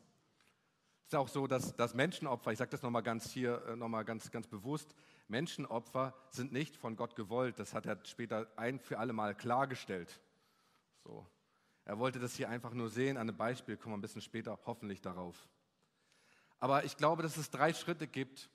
ist 1.13 1.17
auch 1.19 1.27
so, 1.27 1.45
dass, 1.45 1.75
dass 1.75 1.93
Menschenopfer, 1.93 2.51
ich 2.51 2.57
sage 2.57 2.71
das 2.71 2.81
nochmal 2.81 3.03
ganz 3.03 3.29
hier, 3.29 3.63
äh, 3.67 3.75
nochmal 3.75 4.03
ganz, 4.03 4.31
ganz 4.31 4.47
bewusst, 4.47 4.95
Menschenopfer 5.27 6.15
sind 6.31 6.51
nicht 6.51 6.75
von 6.75 6.95
Gott 6.95 7.15
gewollt. 7.15 7.59
Das 7.59 7.75
hat 7.75 7.85
er 7.85 7.99
später 8.05 8.47
ein 8.55 8.79
für 8.79 8.97
alle 8.97 9.13
Mal 9.13 9.35
klargestellt. 9.35 10.19
So. 11.03 11.27
Er 11.85 11.99
wollte 11.99 12.17
das 12.17 12.35
hier 12.35 12.49
einfach 12.49 12.73
nur 12.73 12.89
sehen, 12.89 13.17
an 13.17 13.29
einem 13.29 13.37
Beispiel, 13.37 13.77
kommen 13.77 13.93
wir 13.93 13.97
ein 13.97 14.01
bisschen 14.01 14.21
später 14.21 14.57
hoffentlich 14.65 15.01
darauf. 15.01 15.47
Aber 16.59 16.83
ich 16.83 16.97
glaube, 16.97 17.21
dass 17.21 17.37
es 17.37 17.51
drei 17.51 17.73
Schritte 17.73 18.07
gibt, 18.07 18.49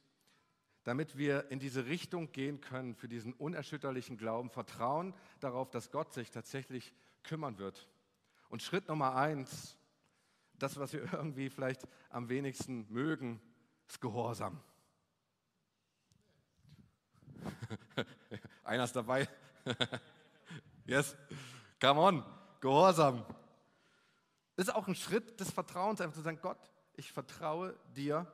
damit 0.89 1.19
wir 1.19 1.51
in 1.51 1.59
diese 1.59 1.85
Richtung 1.85 2.33
gehen 2.33 2.63
können, 2.63 2.95
für 2.95 3.09
diesen 3.09 3.35
unerschütterlichen 3.35 4.17
Glauben, 4.17 4.49
Vertrauen 4.49 5.13
darauf, 5.39 5.69
dass 5.69 5.91
Gott 5.91 6.15
sich 6.15 6.31
tatsächlich 6.31 6.95
kümmern 7.25 7.59
wird. 7.59 7.91
Und 8.49 8.63
Schritt 8.63 8.89
Nummer 8.89 9.15
eins 9.15 9.77
das, 10.59 10.79
was 10.79 10.95
wir 10.95 11.03
irgendwie 11.13 11.51
vielleicht 11.51 11.87
am 12.09 12.31
wenigsten 12.31 12.91
mögen, 12.91 13.39
ist 13.87 14.01
Gehorsam. 14.01 14.59
Einer 18.65 18.85
ist 18.85 18.97
dabei. 18.97 19.29
yes, 20.87 21.15
come 21.79 22.01
on, 22.01 22.25
Gehorsam. 22.63 23.27
Ist 24.57 24.75
auch 24.75 24.89
ein 24.89 24.95
Schritt 24.95 25.39
des 25.39 25.51
Vertrauens, 25.51 26.01
einfach 26.01 26.17
zu 26.17 26.23
sagen, 26.23 26.39
Gott, 26.41 26.71
ich 26.95 27.13
vertraue 27.13 27.79
dir, 27.95 28.27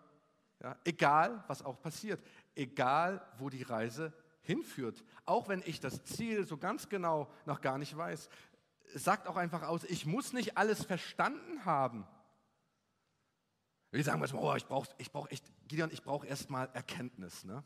ja, 0.65 0.79
egal 0.85 1.45
was 1.47 1.63
auch 1.63 1.79
passiert, 1.83 2.25
egal 2.55 3.23
wo 3.37 3.51
die 3.51 3.63
Reise 3.63 4.15
hinführt, 4.41 5.05
auch 5.27 5.47
wenn 5.49 5.63
ich 5.67 5.79
das 5.79 6.03
Ziel 6.05 6.47
so 6.47 6.57
ganz 6.57 6.89
genau 6.89 7.31
noch 7.45 7.61
gar 7.61 7.77
nicht 7.77 7.95
weiß. 7.95 8.31
Sagt 8.95 9.27
auch 9.27 9.37
einfach 9.37 9.63
aus, 9.63 9.85
ich 9.85 10.07
muss 10.07 10.33
nicht 10.33 10.57
alles 10.57 10.83
verstanden 10.83 11.67
haben. 11.67 12.07
Wir 13.91 14.03
sagen 14.03 14.21
manchmal, 14.21 14.43
oh, 14.43 14.55
ich 14.57 14.65
brauche 14.65 14.89
ich 14.97 15.13
brauch 15.13 15.31
echt, 15.31 15.45
Gideon, 15.69 15.91
ich 15.93 16.03
brauche 16.03 16.27
erstmal 16.27 16.71
Erkenntnis. 16.73 17.45
Ne? 17.45 17.63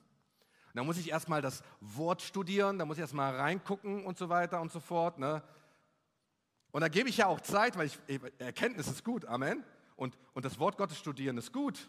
Da 0.75 0.83
muss 0.83 0.99
ich 0.99 1.09
erstmal 1.09 1.41
das 1.41 1.63
Wort 1.81 2.21
studieren, 2.21 2.81
da 2.81 2.85
muss 2.85 2.97
ich 2.97 3.03
erstmal 3.03 3.37
reingucken 3.37 4.05
und 4.05 4.19
so 4.19 4.29
weiter 4.29 4.61
und 4.61 4.73
so 4.73 4.81
fort. 4.81 5.21
Ne? 5.21 5.41
Und 6.73 6.81
da 6.81 6.89
gebe 6.89 7.09
ich 7.09 7.19
ja 7.19 7.29
auch 7.29 7.41
Zeit, 7.43 7.79
weil 7.79 7.87
ich, 7.87 7.99
Erkenntnis 8.39 8.89
ist 8.89 9.05
gut, 9.05 9.25
Amen. 9.25 9.63
Und, 9.95 10.19
und 10.35 10.45
das 10.45 10.59
Wort 10.59 10.77
Gottes 10.77 10.99
studieren 10.99 11.39
ist 11.39 11.53
gut. 11.53 11.89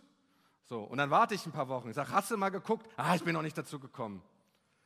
So, 0.69 0.83
und 0.83 0.99
dann 0.99 1.09
warte 1.09 1.33
ich 1.33 1.43
ein 1.47 1.51
paar 1.51 1.67
Wochen. 1.67 1.89
Ich 1.89 1.95
sage, 1.95 2.11
hast 2.11 2.29
du 2.29 2.37
mal 2.37 2.49
geguckt? 2.49 2.87
Ah, 2.95 3.15
ich 3.15 3.23
bin 3.23 3.33
noch 3.33 3.41
nicht 3.41 3.57
dazu 3.57 3.79
gekommen. 3.79 4.21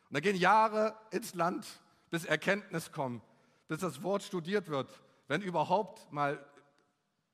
Und 0.08 0.14
da 0.14 0.22
gehen 0.22 0.38
Jahre 0.38 0.96
ins 1.12 1.36
Land, 1.36 1.68
bis 2.10 2.24
Erkenntnis 2.24 2.94
kommt, 2.94 3.22
bis 3.68 3.82
das 3.82 4.02
Wort 4.02 4.24
studiert 4.24 4.70
wird. 4.70 5.04
Wenn 5.28 5.42
überhaupt 5.42 6.10
mal 6.10 6.46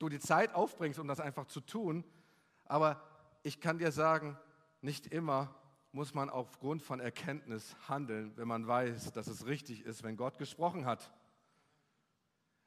du 0.00 0.08
die 0.08 0.18
Zeit 0.18 0.52
aufbringst, 0.52 0.98
um 0.98 1.06
das 1.06 1.20
einfach 1.20 1.46
zu 1.46 1.60
tun. 1.60 2.04
Aber 2.64 3.00
ich 3.44 3.60
kann 3.60 3.78
dir 3.78 3.92
sagen, 3.92 4.36
nicht 4.80 5.06
immer 5.06 5.54
muss 5.92 6.12
man 6.12 6.28
aufgrund 6.28 6.82
von 6.82 6.98
Erkenntnis 6.98 7.76
handeln, 7.88 8.36
wenn 8.36 8.48
man 8.48 8.66
weiß, 8.66 9.12
dass 9.12 9.28
es 9.28 9.46
richtig 9.46 9.84
ist, 9.84 10.02
wenn 10.02 10.16
Gott 10.16 10.38
gesprochen 10.38 10.86
hat. 10.86 11.12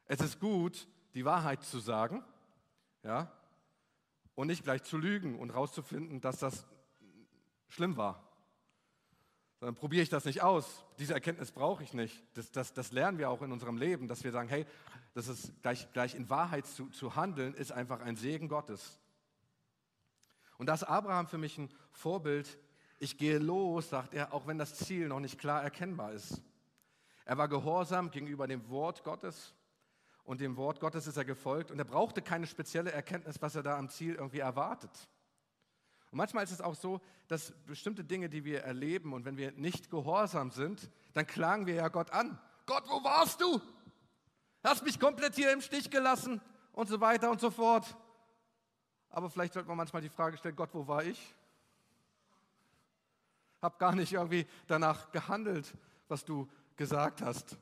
Es 0.05 0.21
ist 0.21 0.39
gut, 0.39 0.87
die 1.13 1.25
Wahrheit 1.25 1.63
zu 1.63 1.79
sagen, 1.79 2.23
ja, 3.03 3.29
und 4.35 4.47
nicht 4.47 4.63
gleich 4.63 4.83
zu 4.83 4.97
lügen 4.97 5.37
und 5.37 5.51
rauszufinden, 5.51 6.21
dass 6.21 6.39
das 6.39 6.65
schlimm 7.69 7.97
war. 7.97 8.27
Dann 9.59 9.75
probiere 9.75 10.03
ich 10.03 10.09
das 10.09 10.25
nicht 10.25 10.41
aus. 10.41 10.83
Diese 10.99 11.13
Erkenntnis 11.13 11.51
brauche 11.51 11.83
ich 11.83 11.93
nicht. 11.93 12.21
Das, 12.33 12.51
das, 12.51 12.73
das 12.73 12.91
lernen 12.91 13.17
wir 13.17 13.29
auch 13.29 13.41
in 13.41 13.51
unserem 13.51 13.77
Leben, 13.77 14.07
dass 14.07 14.23
wir 14.23 14.31
sagen, 14.31 14.49
hey, 14.49 14.65
das 15.13 15.27
ist 15.27 15.61
gleich, 15.61 15.91
gleich 15.93 16.15
in 16.15 16.29
Wahrheit 16.29 16.65
zu, 16.65 16.89
zu 16.89 17.15
handeln, 17.15 17.53
ist 17.53 17.71
einfach 17.71 18.01
ein 18.01 18.15
Segen 18.15 18.49
Gottes. 18.49 18.99
Und 20.57 20.67
da 20.67 20.73
ist 20.73 20.83
Abraham 20.83 21.27
für 21.27 21.37
mich 21.37 21.57
ein 21.57 21.69
Vorbild. 21.91 22.59
Ich 22.99 23.17
gehe 23.17 23.37
los, 23.37 23.89
sagt 23.89 24.13
er, 24.13 24.33
auch 24.33 24.47
wenn 24.47 24.57
das 24.57 24.75
Ziel 24.75 25.07
noch 25.07 25.19
nicht 25.19 25.39
klar 25.39 25.63
erkennbar 25.63 26.11
ist. 26.11 26.41
Er 27.25 27.37
war 27.37 27.47
gehorsam 27.47 28.11
gegenüber 28.11 28.47
dem 28.47 28.69
Wort 28.69 29.03
Gottes 29.03 29.53
und 30.23 30.41
dem 30.41 30.57
Wort 30.57 30.79
Gottes 30.79 31.07
ist 31.07 31.17
er 31.17 31.25
gefolgt 31.25 31.71
und 31.71 31.79
er 31.79 31.85
brauchte 31.85 32.21
keine 32.21 32.47
spezielle 32.47 32.91
Erkenntnis, 32.91 33.41
was 33.41 33.55
er 33.55 33.63
da 33.63 33.77
am 33.77 33.89
Ziel 33.89 34.15
irgendwie 34.15 34.39
erwartet. 34.39 34.91
Und 36.11 36.17
manchmal 36.17 36.43
ist 36.43 36.51
es 36.51 36.61
auch 36.61 36.75
so, 36.75 37.01
dass 37.27 37.51
bestimmte 37.65 38.03
Dinge, 38.03 38.29
die 38.29 38.45
wir 38.45 38.61
erleben 38.61 39.13
und 39.13 39.25
wenn 39.25 39.37
wir 39.37 39.51
nicht 39.53 39.89
gehorsam 39.89 40.51
sind, 40.51 40.91
dann 41.13 41.25
klagen 41.25 41.65
wir 41.65 41.75
ja 41.75 41.87
Gott 41.87 42.11
an. 42.11 42.39
Gott, 42.65 42.83
wo 42.87 43.03
warst 43.03 43.41
du? 43.41 43.59
Hast 44.63 44.83
mich 44.83 44.99
komplett 44.99 45.35
hier 45.35 45.51
im 45.51 45.61
Stich 45.61 45.89
gelassen 45.89 46.39
und 46.71 46.87
so 46.87 47.01
weiter 47.01 47.29
und 47.29 47.41
so 47.41 47.51
fort. 47.51 47.97
Aber 49.09 49.29
vielleicht 49.29 49.53
sollte 49.53 49.67
man 49.67 49.77
manchmal 49.77 50.01
die 50.01 50.09
Frage 50.09 50.37
stellen, 50.37 50.55
Gott, 50.55 50.69
wo 50.73 50.87
war 50.87 51.03
ich? 51.03 51.35
Hab 53.61 53.77
gar 53.79 53.93
nicht 53.93 54.13
irgendwie 54.13 54.47
danach 54.67 55.11
gehandelt, 55.11 55.73
was 56.07 56.23
du 56.23 56.49
gesagt 56.75 57.21
hast. 57.21 57.57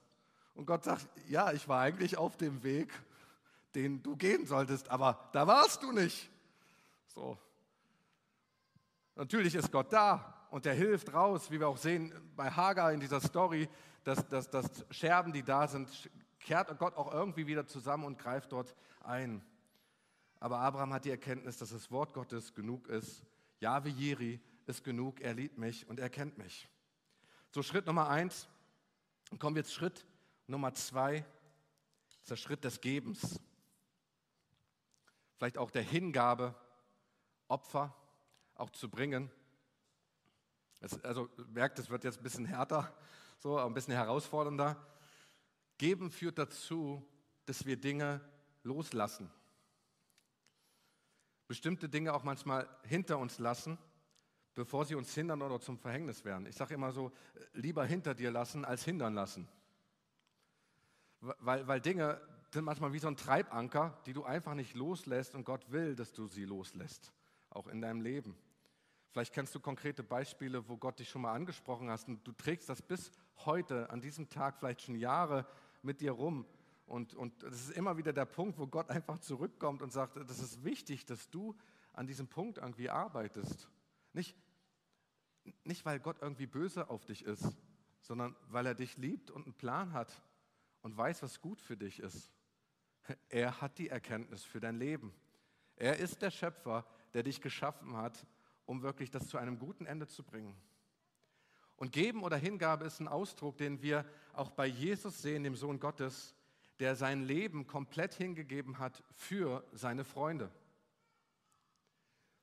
Und 0.55 0.65
Gott 0.65 0.83
sagt, 0.83 1.07
ja, 1.27 1.51
ich 1.51 1.67
war 1.67 1.81
eigentlich 1.81 2.17
auf 2.17 2.37
dem 2.37 2.63
Weg, 2.63 2.91
den 3.75 4.03
du 4.03 4.15
gehen 4.15 4.45
solltest, 4.45 4.89
aber 4.89 5.29
da 5.31 5.47
warst 5.47 5.81
du 5.83 5.91
nicht. 5.91 6.29
So. 7.07 7.37
Natürlich 9.15 9.55
ist 9.55 9.71
Gott 9.71 9.91
da 9.93 10.47
und 10.49 10.65
er 10.65 10.73
hilft 10.73 11.13
raus, 11.13 11.51
wie 11.51 11.59
wir 11.59 11.67
auch 11.67 11.77
sehen 11.77 12.13
bei 12.35 12.49
Hagar 12.49 12.91
in 12.91 12.99
dieser 12.99 13.21
Story, 13.21 13.69
dass, 14.03 14.27
dass, 14.27 14.49
dass 14.49 14.85
Scherben, 14.89 15.31
die 15.31 15.43
da 15.43 15.67
sind, 15.67 16.09
kehrt 16.39 16.77
Gott 16.79 16.95
auch 16.95 17.13
irgendwie 17.13 17.47
wieder 17.47 17.67
zusammen 17.67 18.03
und 18.03 18.17
greift 18.17 18.51
dort 18.51 18.75
ein. 19.01 19.43
Aber 20.39 20.59
Abraham 20.59 20.93
hat 20.93 21.05
die 21.05 21.11
Erkenntnis, 21.11 21.57
dass 21.57 21.69
das 21.69 21.91
Wort 21.91 22.13
Gottes 22.13 22.53
genug 22.53 22.87
ist. 22.87 23.23
Jahwe 23.59 23.89
Jiri 23.89 24.41
ist 24.65 24.83
genug, 24.83 25.21
er 25.21 25.33
liebt 25.33 25.57
mich 25.57 25.87
und 25.87 25.99
er 25.99 26.09
kennt 26.09 26.37
mich. 26.37 26.67
So 27.51 27.61
Schritt 27.61 27.85
Nummer 27.85 28.09
eins. 28.09 28.47
Kommen 29.37 29.55
wir 29.55 29.61
jetzt 29.61 29.73
Schritt 29.73 30.05
Nummer 30.51 30.73
zwei, 30.73 31.25
ist 32.21 32.29
der 32.29 32.35
Schritt 32.35 32.63
des 32.63 32.81
Gebens. 32.81 33.39
Vielleicht 35.37 35.57
auch 35.57 35.71
der 35.71 35.81
Hingabe, 35.81 36.53
Opfer 37.47 37.95
auch 38.55 38.69
zu 38.69 38.89
bringen. 38.89 39.31
Es, 40.81 41.03
also 41.03 41.29
merkt, 41.47 41.79
es 41.79 41.89
wird 41.89 42.03
jetzt 42.03 42.19
ein 42.19 42.23
bisschen 42.23 42.45
härter, 42.45 42.93
so 43.39 43.57
ein 43.57 43.73
bisschen 43.73 43.93
herausfordernder. 43.93 44.77
Geben 45.77 46.11
führt 46.11 46.37
dazu, 46.37 47.07
dass 47.45 47.65
wir 47.65 47.77
Dinge 47.77 48.21
loslassen. 48.63 49.31
Bestimmte 51.47 51.89
Dinge 51.89 52.13
auch 52.13 52.23
manchmal 52.23 52.69
hinter 52.83 53.17
uns 53.17 53.39
lassen, 53.39 53.77
bevor 54.53 54.85
sie 54.85 54.95
uns 54.95 55.13
hindern 55.13 55.41
oder 55.41 55.59
zum 55.59 55.77
Verhängnis 55.77 56.23
werden. 56.23 56.45
Ich 56.45 56.55
sage 56.55 56.73
immer 56.73 56.91
so, 56.91 57.11
lieber 57.53 57.85
hinter 57.85 58.13
dir 58.13 58.31
lassen 58.31 58.63
als 58.63 58.83
hindern 58.83 59.13
lassen. 59.13 59.47
Weil, 61.21 61.67
weil 61.67 61.79
Dinge 61.79 62.19
sind 62.51 62.65
manchmal 62.65 62.91
wie 62.93 62.99
so 62.99 63.07
ein 63.07 63.15
Treibanker, 63.15 63.97
die 64.05 64.13
du 64.13 64.23
einfach 64.23 64.55
nicht 64.55 64.75
loslässt 64.75 65.35
und 65.35 65.45
Gott 65.45 65.71
will, 65.71 65.95
dass 65.95 66.11
du 66.11 66.27
sie 66.27 66.45
loslässt, 66.45 67.13
auch 67.49 67.67
in 67.67 67.81
deinem 67.81 68.01
Leben. 68.01 68.35
Vielleicht 69.11 69.33
kennst 69.33 69.53
du 69.53 69.59
konkrete 69.59 70.03
Beispiele, 70.03 70.67
wo 70.67 70.77
Gott 70.77 70.99
dich 70.99 71.09
schon 71.09 71.21
mal 71.21 71.33
angesprochen 71.33 71.89
hast 71.89 72.07
und 72.07 72.25
du 72.25 72.31
trägst 72.31 72.69
das 72.69 72.81
bis 72.81 73.11
heute, 73.45 73.89
an 73.89 74.01
diesem 74.01 74.29
Tag, 74.29 74.57
vielleicht 74.57 74.81
schon 74.81 74.95
Jahre 74.95 75.45
mit 75.81 76.01
dir 76.01 76.11
rum. 76.11 76.45
Und, 76.85 77.13
und 77.13 77.43
das 77.43 77.53
ist 77.53 77.71
immer 77.71 77.97
wieder 77.97 78.13
der 78.13 78.25
Punkt, 78.25 78.57
wo 78.57 78.67
Gott 78.67 78.89
einfach 78.89 79.19
zurückkommt 79.19 79.81
und 79.81 79.91
sagt, 79.91 80.17
das 80.17 80.39
ist 80.39 80.63
wichtig, 80.63 81.05
dass 81.05 81.29
du 81.29 81.55
an 81.93 82.07
diesem 82.07 82.27
Punkt 82.27 82.57
irgendwie 82.57 82.89
arbeitest. 82.89 83.69
Nicht, 84.13 84.35
nicht 85.63 85.85
weil 85.85 85.99
Gott 85.99 86.17
irgendwie 86.21 86.47
böse 86.47 86.89
auf 86.89 87.05
dich 87.05 87.23
ist, 87.23 87.57
sondern 88.01 88.35
weil 88.49 88.65
er 88.65 88.75
dich 88.75 88.97
liebt 88.97 89.29
und 89.29 89.45
einen 89.45 89.53
Plan 89.53 89.93
hat 89.93 90.21
und 90.81 90.97
weiß, 90.97 91.23
was 91.23 91.41
gut 91.41 91.61
für 91.61 91.77
dich 91.77 91.99
ist. 91.99 92.31
Er 93.29 93.61
hat 93.61 93.77
die 93.77 93.89
Erkenntnis 93.89 94.43
für 94.43 94.59
dein 94.59 94.77
Leben. 94.77 95.13
Er 95.75 95.97
ist 95.97 96.21
der 96.21 96.31
Schöpfer, 96.31 96.85
der 97.13 97.23
dich 97.23 97.41
geschaffen 97.41 97.97
hat, 97.97 98.25
um 98.65 98.81
wirklich 98.83 99.09
das 99.09 99.27
zu 99.27 99.37
einem 99.37 99.59
guten 99.59 99.85
Ende 99.85 100.07
zu 100.07 100.23
bringen. 100.23 100.55
Und 101.75 101.91
Geben 101.91 102.23
oder 102.23 102.37
Hingabe 102.37 102.85
ist 102.85 102.99
ein 102.99 103.07
Ausdruck, 103.07 103.57
den 103.57 103.81
wir 103.81 104.05
auch 104.33 104.51
bei 104.51 104.67
Jesus 104.67 105.21
sehen, 105.21 105.43
dem 105.43 105.55
Sohn 105.55 105.79
Gottes, 105.79 106.35
der 106.79 106.95
sein 106.95 107.23
Leben 107.23 107.65
komplett 107.65 108.13
hingegeben 108.13 108.77
hat 108.77 109.03
für 109.15 109.65
seine 109.71 110.03
Freunde. 110.03 110.51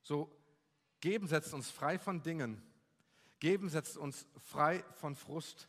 So, 0.03 0.35
Geben 1.01 1.29
setzt 1.29 1.55
uns 1.55 1.71
frei 1.71 1.99
von 1.99 2.23
Dingen. 2.23 2.61
Geben 3.39 3.69
setzt 3.69 3.97
uns 3.97 4.27
frei 4.43 4.83
von 4.95 5.15
Frust. 5.15 5.69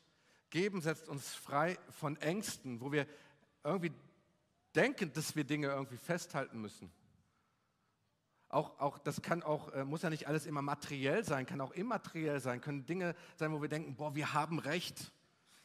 Geben 0.50 0.82
setzt 0.82 1.08
uns 1.10 1.34
frei 1.36 1.78
von 1.90 2.18
Ängsten, 2.18 2.82
wo 2.82 2.92
wir 2.92 3.06
irgendwie 3.64 3.92
denken, 4.76 5.12
dass 5.14 5.36
wir 5.36 5.44
Dinge 5.44 5.68
irgendwie 5.68 5.98
festhalten 5.98 6.60
müssen. 6.60 6.92
Auch, 8.50 8.80
auch, 8.80 8.98
das 8.98 9.22
kann 9.22 9.44
auch, 9.44 9.72
äh, 9.74 9.86
muss 9.86 10.02
ja 10.02 10.10
nicht 10.10 10.28
alles 10.28 10.48
immer 10.48 10.64
materiell 10.64 11.24
sein, 11.24 11.46
kann 11.46 11.62
auch 11.62 11.72
immateriell 11.72 12.40
sein, 12.40 12.62
können 12.62 12.86
Dinge 12.86 13.16
sein, 13.36 13.52
wo 13.52 13.62
wir 13.62 13.70
denken, 13.70 13.96
boah, 13.96 14.16
wir 14.16 14.34
haben 14.34 14.58
Recht. 14.58 15.12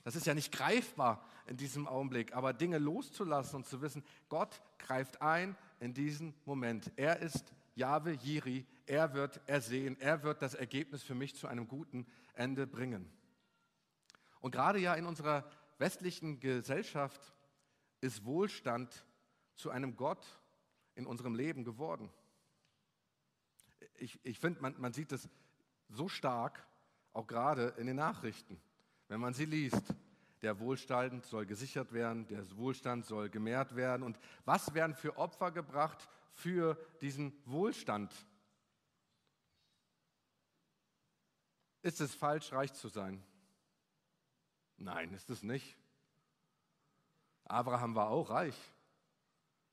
Das 0.02 0.16
ist 0.16 0.26
ja 0.26 0.34
nicht 0.34 0.52
greifbar 0.52 1.24
in 1.46 1.56
diesem 1.56 1.88
Augenblick, 1.88 2.34
aber 2.34 2.52
Dinge 2.52 2.76
loszulassen 2.76 3.56
und 3.56 3.66
zu 3.66 3.80
wissen, 3.80 4.04
Gott 4.28 4.60
greift 4.78 5.22
ein 5.22 5.56
in 5.80 5.94
diesen 5.94 6.34
Moment. 6.44 6.92
Er 6.96 7.20
ist 7.20 7.54
Jahwe 7.74 8.12
Jiri, 8.12 8.66
er 8.84 9.14
wird 9.14 9.40
ersehen, 9.46 9.98
er 9.98 10.22
wird 10.22 10.42
das 10.42 10.54
Ergebnis 10.54 11.02
für 11.02 11.14
mich 11.14 11.34
zu 11.34 11.46
einem 11.46 11.66
guten 11.66 12.06
Ende 12.34 12.66
bringen. 12.66 13.10
Und 14.44 14.50
gerade 14.50 14.78
ja 14.78 14.92
in 14.92 15.06
unserer 15.06 15.50
westlichen 15.78 16.38
Gesellschaft 16.38 17.32
ist 18.02 18.26
Wohlstand 18.26 19.06
zu 19.54 19.70
einem 19.70 19.96
Gott 19.96 20.22
in 20.96 21.06
unserem 21.06 21.34
Leben 21.34 21.64
geworden. 21.64 22.12
Ich, 23.94 24.20
ich 24.22 24.38
finde, 24.38 24.60
man, 24.60 24.78
man 24.78 24.92
sieht 24.92 25.12
es 25.12 25.30
so 25.88 26.08
stark, 26.08 26.62
auch 27.14 27.26
gerade 27.26 27.68
in 27.78 27.86
den 27.86 27.96
Nachrichten, 27.96 28.60
wenn 29.08 29.18
man 29.18 29.32
sie 29.32 29.46
liest. 29.46 29.94
Der 30.42 30.58
Wohlstand 30.58 31.24
soll 31.24 31.46
gesichert 31.46 31.94
werden, 31.94 32.26
der 32.26 32.44
Wohlstand 32.58 33.06
soll 33.06 33.30
gemehrt 33.30 33.76
werden. 33.76 34.02
Und 34.02 34.20
was 34.44 34.74
werden 34.74 34.94
für 34.94 35.16
Opfer 35.16 35.52
gebracht 35.52 36.06
für 36.34 36.76
diesen 37.00 37.32
Wohlstand? 37.46 38.14
Ist 41.80 42.02
es 42.02 42.14
falsch, 42.14 42.52
reich 42.52 42.74
zu 42.74 42.88
sein? 42.88 43.24
Nein, 44.76 45.12
ist 45.14 45.30
es 45.30 45.42
nicht. 45.42 45.76
Abraham 47.44 47.94
war 47.94 48.08
auch 48.08 48.30
reich. 48.30 48.56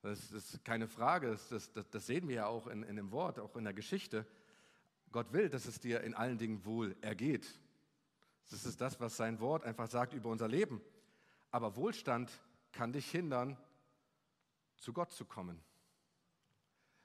Das 0.02 0.32
ist 0.32 0.66
keine 0.66 0.88
Frage, 0.88 1.30
das, 1.30 1.72
das, 1.72 1.90
das 1.90 2.06
sehen 2.08 2.28
wir 2.28 2.36
ja 2.36 2.46
auch 2.48 2.68
in, 2.68 2.84
in 2.84 2.96
dem 2.96 3.12
Wort, 3.12 3.40
auch 3.40 3.56
in 3.56 3.64
der 3.64 3.74
Geschichte. 3.74 4.26
Gott 5.12 5.32
will, 5.32 5.50
dass 5.50 5.66
es 5.66 5.80
dir 5.80 6.02
in 6.02 6.16
allen 6.16 6.38
Dingen 6.38 6.66
wohl 6.66 6.96
ergeht. 7.02 7.48
Das 8.50 8.66
ist 8.66 8.82
das, 8.82 9.00
was 9.00 9.16
sein 9.16 9.40
Wort 9.40 9.64
einfach 9.64 9.88
sagt 9.90 10.14
über 10.14 10.30
unser 10.30 10.48
Leben. 10.48 10.82
Aber 11.52 11.76
Wohlstand 11.76 12.32
kann 12.72 12.94
dich 12.94 13.10
hindern, 13.12 13.58
zu 14.78 14.94
Gott 14.94 15.12
zu 15.12 15.26
kommen. 15.26 15.62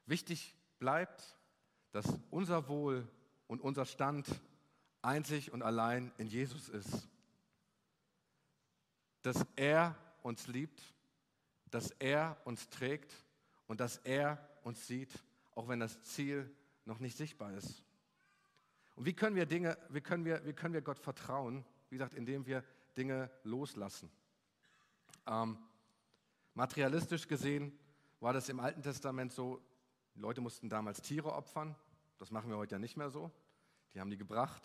Wichtig 0.06 0.54
bleibt, 0.78 1.36
dass 1.92 2.06
unser 2.30 2.68
Wohl 2.68 3.06
und 3.46 3.60
unser 3.60 3.84
Stand 3.84 4.28
einzig 5.02 5.52
und 5.52 5.62
allein 5.62 6.12
in 6.16 6.28
Jesus 6.28 6.68
ist. 6.68 7.08
Dass 9.26 9.44
er 9.56 9.96
uns 10.22 10.46
liebt, 10.46 10.80
dass 11.68 11.90
er 11.98 12.40
uns 12.44 12.68
trägt 12.68 13.12
und 13.66 13.80
dass 13.80 13.96
er 13.98 14.38
uns 14.62 14.86
sieht, 14.86 15.12
auch 15.56 15.66
wenn 15.66 15.80
das 15.80 16.00
Ziel 16.02 16.48
noch 16.84 17.00
nicht 17.00 17.16
sichtbar 17.16 17.52
ist. 17.54 17.82
Und 18.94 19.04
wie 19.04 19.14
können 19.14 19.34
wir 19.34 19.46
Dinge, 19.46 19.76
wie 19.88 20.00
können 20.00 20.24
wir, 20.24 20.46
wie 20.46 20.52
können 20.52 20.74
wir 20.74 20.80
Gott 20.80 21.00
vertrauen? 21.00 21.64
Wie 21.90 21.96
gesagt, 21.96 22.14
indem 22.14 22.46
wir 22.46 22.62
Dinge 22.96 23.28
loslassen. 23.42 24.12
Ähm, 25.26 25.58
materialistisch 26.54 27.26
gesehen 27.26 27.76
war 28.20 28.32
das 28.32 28.48
im 28.48 28.60
Alten 28.60 28.80
Testament 28.80 29.32
so, 29.32 29.60
die 30.14 30.20
Leute 30.20 30.40
mussten 30.40 30.68
damals 30.68 31.02
Tiere 31.02 31.32
opfern. 31.32 31.74
Das 32.18 32.30
machen 32.30 32.48
wir 32.48 32.58
heute 32.58 32.76
ja 32.76 32.78
nicht 32.78 32.96
mehr 32.96 33.10
so. 33.10 33.32
Die 33.92 33.98
haben 33.98 34.08
die 34.08 34.18
gebracht. 34.18 34.62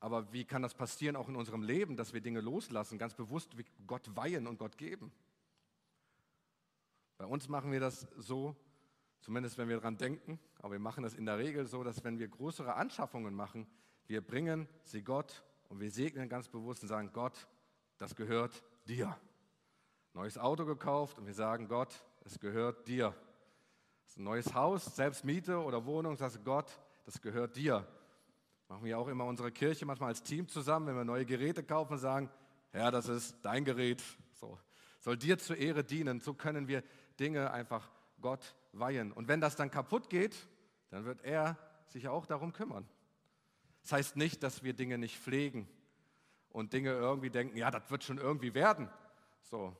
Aber 0.00 0.32
wie 0.32 0.44
kann 0.44 0.62
das 0.62 0.74
passieren 0.74 1.16
auch 1.16 1.28
in 1.28 1.36
unserem 1.36 1.62
Leben, 1.62 1.96
dass 1.96 2.12
wir 2.12 2.20
Dinge 2.20 2.40
loslassen, 2.40 2.98
ganz 2.98 3.14
bewusst 3.14 3.56
Gott 3.86 4.16
weihen 4.16 4.46
und 4.46 4.58
Gott 4.58 4.78
geben? 4.78 5.12
Bei 7.16 7.26
uns 7.26 7.48
machen 7.48 7.72
wir 7.72 7.80
das 7.80 8.06
so, 8.16 8.54
zumindest 9.20 9.58
wenn 9.58 9.68
wir 9.68 9.76
daran 9.76 9.96
denken, 9.96 10.38
aber 10.60 10.72
wir 10.72 10.78
machen 10.78 11.02
das 11.02 11.14
in 11.14 11.26
der 11.26 11.38
Regel 11.38 11.66
so, 11.66 11.82
dass 11.82 12.04
wenn 12.04 12.18
wir 12.18 12.28
größere 12.28 12.74
Anschaffungen 12.74 13.34
machen, 13.34 13.66
wir 14.06 14.20
bringen 14.20 14.68
sie 14.84 15.02
Gott 15.02 15.44
und 15.68 15.80
wir 15.80 15.90
segnen 15.90 16.28
ganz 16.28 16.48
bewusst 16.48 16.82
und 16.82 16.88
sagen, 16.88 17.10
Gott, 17.12 17.48
das 17.98 18.14
gehört 18.14 18.62
dir. 18.86 19.18
Neues 20.14 20.38
Auto 20.38 20.64
gekauft 20.64 21.18
und 21.18 21.26
wir 21.26 21.34
sagen, 21.34 21.66
Gott, 21.66 22.04
es 22.24 22.38
gehört 22.38 22.86
dir. 22.86 23.14
Das 24.04 24.12
ist 24.12 24.18
ein 24.18 24.24
neues 24.24 24.54
Haus, 24.54 24.84
selbst 24.96 25.24
Miete 25.24 25.58
oder 25.58 25.84
Wohnung, 25.84 26.16
sagst 26.16 26.44
Gott, 26.44 26.70
das 27.04 27.20
gehört 27.20 27.56
dir. 27.56 27.86
Machen 28.68 28.84
wir 28.84 28.98
auch 28.98 29.08
immer 29.08 29.24
unsere 29.24 29.50
Kirche 29.50 29.86
manchmal 29.86 30.10
als 30.10 30.22
Team 30.22 30.46
zusammen, 30.46 30.88
wenn 30.88 30.96
wir 30.96 31.04
neue 31.04 31.24
Geräte 31.24 31.64
kaufen 31.64 31.94
und 31.94 31.98
sagen, 31.98 32.30
Herr, 32.70 32.90
das 32.90 33.08
ist 33.08 33.36
dein 33.42 33.64
Gerät. 33.64 34.02
So, 34.34 34.58
soll 35.00 35.16
dir 35.16 35.38
zur 35.38 35.56
Ehre 35.56 35.82
dienen. 35.82 36.20
So 36.20 36.34
können 36.34 36.68
wir 36.68 36.82
Dinge 37.18 37.50
einfach 37.50 37.90
Gott 38.20 38.54
weihen. 38.72 39.10
Und 39.10 39.26
wenn 39.26 39.40
das 39.40 39.56
dann 39.56 39.70
kaputt 39.70 40.10
geht, 40.10 40.36
dann 40.90 41.06
wird 41.06 41.24
er 41.24 41.56
sich 41.86 42.08
auch 42.08 42.26
darum 42.26 42.52
kümmern. 42.52 42.86
Das 43.82 43.92
heißt 43.92 44.16
nicht, 44.16 44.42
dass 44.42 44.62
wir 44.62 44.74
Dinge 44.74 44.98
nicht 44.98 45.18
pflegen 45.18 45.66
und 46.50 46.74
Dinge 46.74 46.90
irgendwie 46.90 47.30
denken, 47.30 47.56
ja, 47.56 47.70
das 47.70 47.90
wird 47.90 48.04
schon 48.04 48.18
irgendwie 48.18 48.52
werden. 48.52 48.90
So, 49.42 49.74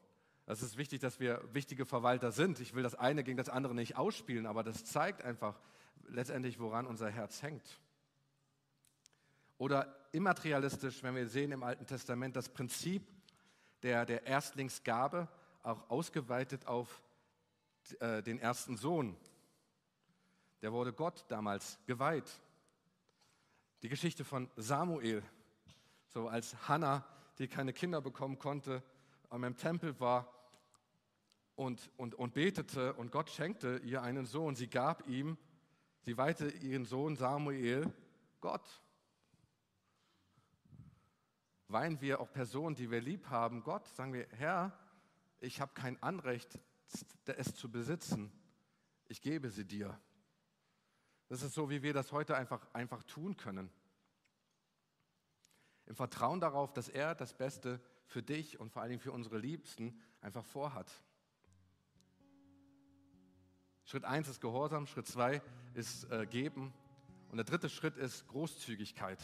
es 0.47 0.63
ist 0.63 0.79
wichtig, 0.79 1.01
dass 1.01 1.21
wir 1.21 1.43
wichtige 1.53 1.85
Verwalter 1.85 2.33
sind. 2.33 2.59
Ich 2.61 2.75
will 2.75 2.83
das 2.83 2.95
eine 2.95 3.23
gegen 3.23 3.37
das 3.37 3.51
andere 3.51 3.75
nicht 3.75 3.97
ausspielen, 3.99 4.47
aber 4.47 4.63
das 4.63 4.87
zeigt 4.87 5.23
einfach 5.23 5.61
letztendlich, 6.07 6.59
woran 6.59 6.87
unser 6.87 7.11
Herz 7.11 7.43
hängt. 7.43 7.81
Oder 9.59 9.95
immaterialistisch, 10.13 11.03
wenn 11.03 11.15
wir 11.15 11.29
sehen 11.29 11.53
im 11.53 11.63
Alten 11.63 11.87
Testament 11.87 12.37
das 12.37 12.49
Prinzip 12.49 13.07
der, 13.83 14.07
der 14.07 14.27
Erstlingsgabe, 14.27 15.29
auch 15.63 15.91
ausgeweitet 15.91 16.67
auf 16.67 17.03
äh, 18.01 18.23
den 18.23 18.39
ersten 18.39 18.77
Sohn. 18.77 19.17
Der 20.63 20.73
wurde 20.73 20.93
Gott 20.93 21.25
damals 21.29 21.79
geweiht. 21.87 22.41
Die 23.83 23.89
Geschichte 23.89 24.25
von 24.25 24.51
Samuel, 24.57 25.23
so 26.09 26.29
als 26.29 26.69
Hannah, 26.69 27.05
die 27.39 27.49
keine 27.49 27.73
Kinder 27.73 28.01
bekommen 28.01 28.39
konnte, 28.39 28.83
im 29.31 29.57
Tempel 29.57 29.99
war 30.01 30.33
und, 31.55 31.91
und, 31.97 32.15
und 32.15 32.35
betete 32.35 32.95
und 32.95 33.13
Gott 33.13 33.31
schenkte 33.31 33.81
ihr 33.85 34.03
einen 34.03 34.27
Sohn. 34.27 34.57
Sie 34.57 34.69
gab 34.69 35.07
ihm, 35.07 35.37
sie 36.01 36.17
weihte 36.17 36.49
ihren 36.49 36.87
Sohn 36.87 37.17
Samuel 37.17 37.93
Gott. 38.41 38.67
Weihen 41.69 42.01
wir 42.01 42.21
auch 42.21 42.33
Personen, 42.33 42.75
die 42.75 42.91
wir 42.91 43.01
lieb 43.01 43.29
haben, 43.29 43.63
Gott, 43.63 43.87
sagen 43.89 44.15
wir, 44.15 44.27
Herr, 44.31 44.79
ich 45.39 45.61
habe 45.61 45.75
kein 45.75 46.03
Anrecht, 46.03 46.59
es 47.27 47.55
zu 47.55 47.71
besitzen. 47.71 48.33
Ich 49.07 49.21
gebe 49.21 49.51
sie 49.51 49.67
dir. 49.67 50.01
Das 51.29 51.43
ist 51.43 51.53
so, 51.53 51.69
wie 51.69 51.83
wir 51.83 51.93
das 51.93 52.11
heute 52.11 52.37
einfach, 52.37 52.67
einfach 52.73 53.03
tun 53.05 53.37
können. 53.37 53.71
Im 55.85 55.95
Vertrauen 55.95 56.41
darauf, 56.41 56.73
dass 56.73 56.89
er 56.89 57.15
das 57.15 57.35
Beste 57.35 57.81
für 58.07 58.23
dich 58.23 58.59
und 58.59 58.71
vor 58.71 58.81
allen 58.81 58.91
Dingen 58.91 59.01
für 59.03 59.13
unsere 59.13 59.39
Liebsten 59.39 60.01
einfach 60.23 60.45
vorhat. 60.45 60.91
Schritt 63.85 64.05
1 64.05 64.29
ist 64.29 64.41
Gehorsam, 64.41 64.87
Schritt 64.87 65.07
2 65.07 65.43
ist 65.75 66.11
äh, 66.11 66.27
Geben 66.27 66.73
und 67.31 67.37
der 67.37 67.45
dritte 67.45 67.69
Schritt 67.69 67.97
ist 67.97 68.27
Großzügigkeit. 68.29 69.19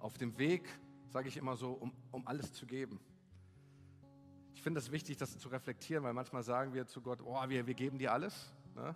Auf 0.00 0.16
dem 0.16 0.36
Weg, 0.38 0.68
sage 1.10 1.28
ich 1.28 1.36
immer 1.36 1.56
so, 1.56 1.72
um, 1.72 1.92
um 2.10 2.26
alles 2.26 2.52
zu 2.52 2.66
geben. 2.66 2.98
Ich 4.54 4.62
finde 4.62 4.80
es 4.80 4.90
wichtig, 4.90 5.18
das 5.18 5.38
zu 5.38 5.48
reflektieren, 5.48 6.04
weil 6.04 6.14
manchmal 6.14 6.42
sagen 6.42 6.72
wir 6.72 6.86
zu 6.86 7.02
Gott, 7.02 7.20
oh, 7.22 7.36
wir, 7.48 7.66
wir 7.66 7.74
geben 7.74 7.98
dir 7.98 8.12
alles. 8.12 8.52
Ne? 8.74 8.94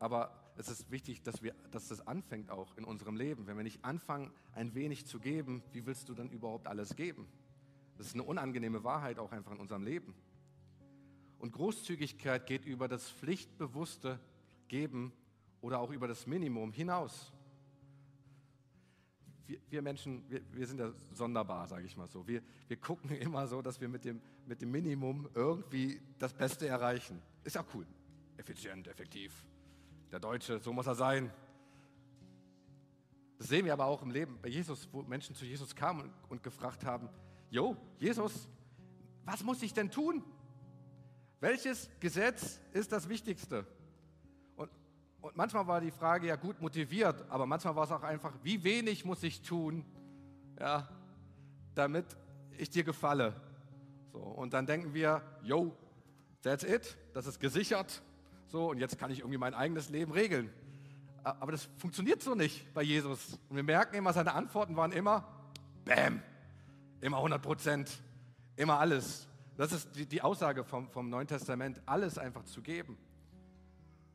Aber 0.00 0.32
es 0.56 0.68
ist 0.68 0.90
wichtig, 0.90 1.22
dass, 1.22 1.42
wir, 1.42 1.54
dass 1.70 1.88
das 1.88 2.04
anfängt 2.06 2.50
auch 2.50 2.76
in 2.76 2.84
unserem 2.84 3.16
Leben. 3.16 3.46
Wenn 3.46 3.56
wir 3.56 3.62
nicht 3.62 3.84
anfangen, 3.84 4.32
ein 4.54 4.74
wenig 4.74 5.06
zu 5.06 5.20
geben, 5.20 5.62
wie 5.72 5.86
willst 5.86 6.08
du 6.08 6.14
dann 6.14 6.30
überhaupt 6.30 6.66
alles 6.66 6.96
geben? 6.96 7.28
Das 7.96 8.08
ist 8.08 8.14
eine 8.14 8.24
unangenehme 8.24 8.82
Wahrheit 8.82 9.20
auch 9.20 9.30
einfach 9.30 9.52
in 9.52 9.58
unserem 9.58 9.84
Leben. 9.84 10.14
Und 11.38 11.52
Großzügigkeit 11.52 12.46
geht 12.46 12.64
über 12.64 12.88
das 12.88 13.08
pflichtbewusste 13.08 14.18
Geben 14.66 15.12
oder 15.60 15.78
auch 15.78 15.90
über 15.90 16.08
das 16.08 16.26
Minimum 16.26 16.72
hinaus 16.72 17.32
wir, 19.46 19.58
wir 19.70 19.82
Menschen, 19.82 20.24
wir, 20.28 20.40
wir, 20.52 20.66
sind 20.66 20.80
ja 20.80 20.92
sonderbar, 21.12 21.66
sage 21.68 21.86
ich 21.86 21.96
mal 21.96 22.08
so. 22.08 22.26
Wir, 22.26 22.42
wir 22.68 22.76
gucken 22.76 23.10
immer 23.20 23.46
so, 23.46 23.62
dass 23.62 23.80
wir 23.80 23.88
mit 23.88 24.04
dem, 24.04 24.20
mit 24.46 24.62
dem 24.62 24.70
Minimum 24.70 25.28
irgendwie 25.34 26.00
das 26.18 26.32
Beste 26.32 26.66
erreichen. 26.66 27.20
Ist 27.44 27.56
ja 27.56 27.64
cool. 27.74 27.86
Effizient, 28.36 28.88
effektiv. 28.88 29.32
Der 30.10 30.20
Deutsche, 30.20 30.60
so 30.60 30.72
muss 30.72 30.86
er 30.86 30.94
sein. 30.94 31.30
Das 33.38 33.48
sehen 33.48 33.64
wir 33.64 33.72
aber 33.72 33.86
auch 33.86 34.02
im 34.02 34.10
Leben 34.10 34.38
bei 34.40 34.48
Jesus, 34.48 34.88
wo 34.92 35.02
Menschen 35.02 35.34
zu 35.34 35.44
Jesus 35.44 35.74
kamen 35.74 36.02
und, 36.02 36.12
und 36.28 36.42
gefragt 36.42 36.84
haben, 36.84 37.08
Jo, 37.50 37.76
Jesus, 37.98 38.48
was 39.24 39.44
muss 39.44 39.62
ich 39.62 39.74
denn 39.74 39.90
tun? 39.90 40.24
Welches 41.38 41.90
Gesetz 42.00 42.60
ist 42.72 42.92
das 42.92 43.08
Wichtigste? 43.08 43.66
Und 45.22 45.36
manchmal 45.36 45.66
war 45.68 45.80
die 45.80 45.92
Frage 45.92 46.26
ja 46.26 46.36
gut 46.36 46.60
motiviert, 46.60 47.24
aber 47.30 47.46
manchmal 47.46 47.76
war 47.76 47.84
es 47.84 47.92
auch 47.92 48.02
einfach, 48.02 48.32
wie 48.42 48.62
wenig 48.64 49.04
muss 49.04 49.22
ich 49.22 49.40
tun, 49.40 49.84
ja, 50.58 50.88
damit 51.76 52.04
ich 52.58 52.70
dir 52.70 52.82
gefalle. 52.82 53.32
So, 54.12 54.18
und 54.18 54.52
dann 54.52 54.66
denken 54.66 54.92
wir, 54.92 55.22
yo, 55.44 55.76
that's 56.42 56.64
it, 56.64 56.96
das 57.14 57.28
ist 57.28 57.38
gesichert. 57.38 58.02
So, 58.48 58.70
und 58.70 58.78
jetzt 58.78 58.98
kann 58.98 59.12
ich 59.12 59.20
irgendwie 59.20 59.38
mein 59.38 59.54
eigenes 59.54 59.90
Leben 59.90 60.10
regeln. 60.10 60.52
Aber 61.22 61.52
das 61.52 61.68
funktioniert 61.78 62.20
so 62.20 62.34
nicht 62.34 62.74
bei 62.74 62.82
Jesus. 62.82 63.38
Und 63.48 63.54
wir 63.54 63.62
merken 63.62 63.94
immer, 63.94 64.12
seine 64.12 64.34
Antworten 64.34 64.76
waren 64.76 64.90
immer, 64.90 65.28
bam, 65.84 66.20
immer 67.00 67.18
100 67.18 67.40
Prozent, 67.40 68.02
immer 68.56 68.80
alles. 68.80 69.28
Das 69.56 69.70
ist 69.70 69.94
die, 69.94 70.04
die 70.04 70.20
Aussage 70.20 70.64
vom, 70.64 70.90
vom 70.90 71.08
Neuen 71.08 71.28
Testament, 71.28 71.80
alles 71.86 72.18
einfach 72.18 72.44
zu 72.44 72.60
geben. 72.60 72.98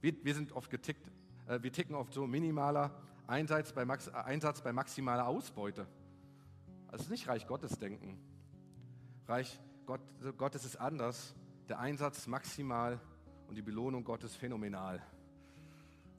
Wir, 0.02 0.14
wir 0.24 0.36
sind 0.36 0.52
oft 0.52 0.70
getickt, 0.70 1.10
äh, 1.48 1.62
wir 1.62 1.72
ticken 1.72 1.96
oft 1.96 2.14
so 2.14 2.28
minimaler 2.28 2.92
Einsatz 3.26 3.74
bei, 3.74 3.84
Max, 3.84 4.08
Einsatz 4.10 4.62
bei 4.62 4.72
maximaler 4.72 5.28
Ausbeute. 5.28 5.88
Das 6.92 7.02
ist 7.02 7.10
nicht 7.10 7.28
Reich 7.28 7.48
Gottes 7.48 7.78
denken. 7.78 8.18
Reich 9.28 9.60
Gott, 9.86 10.02
Gottes 10.38 10.66
ist 10.66 10.78
anders. 10.78 11.36
Der 11.68 11.80
Einsatz 11.80 12.28
maximal 12.28 13.00
und 13.48 13.56
die 13.56 13.62
Belohnung 13.62 14.04
Gottes 14.04 14.36
phänomenal. 14.36 15.02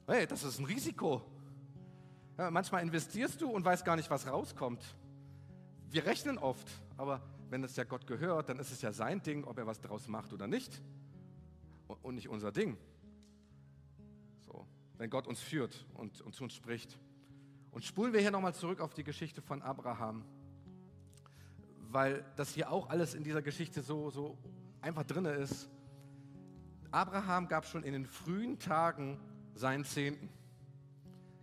Hey, 0.07 0.27
das 0.27 0.43
ist 0.43 0.59
ein 0.59 0.65
Risiko. 0.65 1.23
Ja, 2.37 2.51
manchmal 2.51 2.83
investierst 2.83 3.41
du 3.41 3.49
und 3.49 3.65
weißt 3.65 3.83
gar 3.85 3.95
nicht, 3.95 4.09
was 4.09 4.27
rauskommt. 4.27 4.83
Wir 5.89 6.05
rechnen 6.05 6.37
oft, 6.37 6.67
aber 6.97 7.21
wenn 7.49 7.63
es 7.63 7.75
ja 7.75 7.83
Gott 7.83 8.05
gehört, 8.05 8.49
dann 8.49 8.59
ist 8.59 8.71
es 8.71 8.81
ja 8.81 8.91
sein 8.91 9.23
Ding, 9.23 9.43
ob 9.43 9.57
er 9.57 9.65
was 9.65 9.81
draus 9.81 10.07
macht 10.07 10.33
oder 10.33 10.45
nicht. 10.45 10.81
Und 12.03 12.15
nicht 12.15 12.29
unser 12.29 12.51
Ding 12.51 12.77
wenn 14.99 15.09
Gott 15.09 15.27
uns 15.27 15.39
führt 15.39 15.85
und, 15.95 16.21
und 16.21 16.35
zu 16.35 16.43
uns 16.43 16.53
spricht. 16.53 16.99
Und 17.71 17.85
spulen 17.85 18.11
wir 18.11 18.19
hier 18.19 18.31
nochmal 18.31 18.53
zurück 18.53 18.81
auf 18.81 18.93
die 18.93 19.03
Geschichte 19.03 19.41
von 19.41 19.61
Abraham. 19.63 20.23
weil 21.91 22.23
das 22.35 22.53
hier 22.53 22.71
auch 22.71 22.89
alles 22.89 23.15
in 23.15 23.23
dieser 23.23 23.41
Geschichte 23.41 23.81
so, 23.81 24.11
so 24.11 24.37
einfach 24.81 25.03
drin 25.05 25.25
ist. 25.25 25.69
Abraham 26.91 27.47
gab 27.47 27.65
schon 27.65 27.83
in 27.83 27.93
den 27.93 28.05
frühen 28.05 28.59
Tagen 28.59 29.19
seinen 29.55 29.85
Zehnten. 29.85 30.29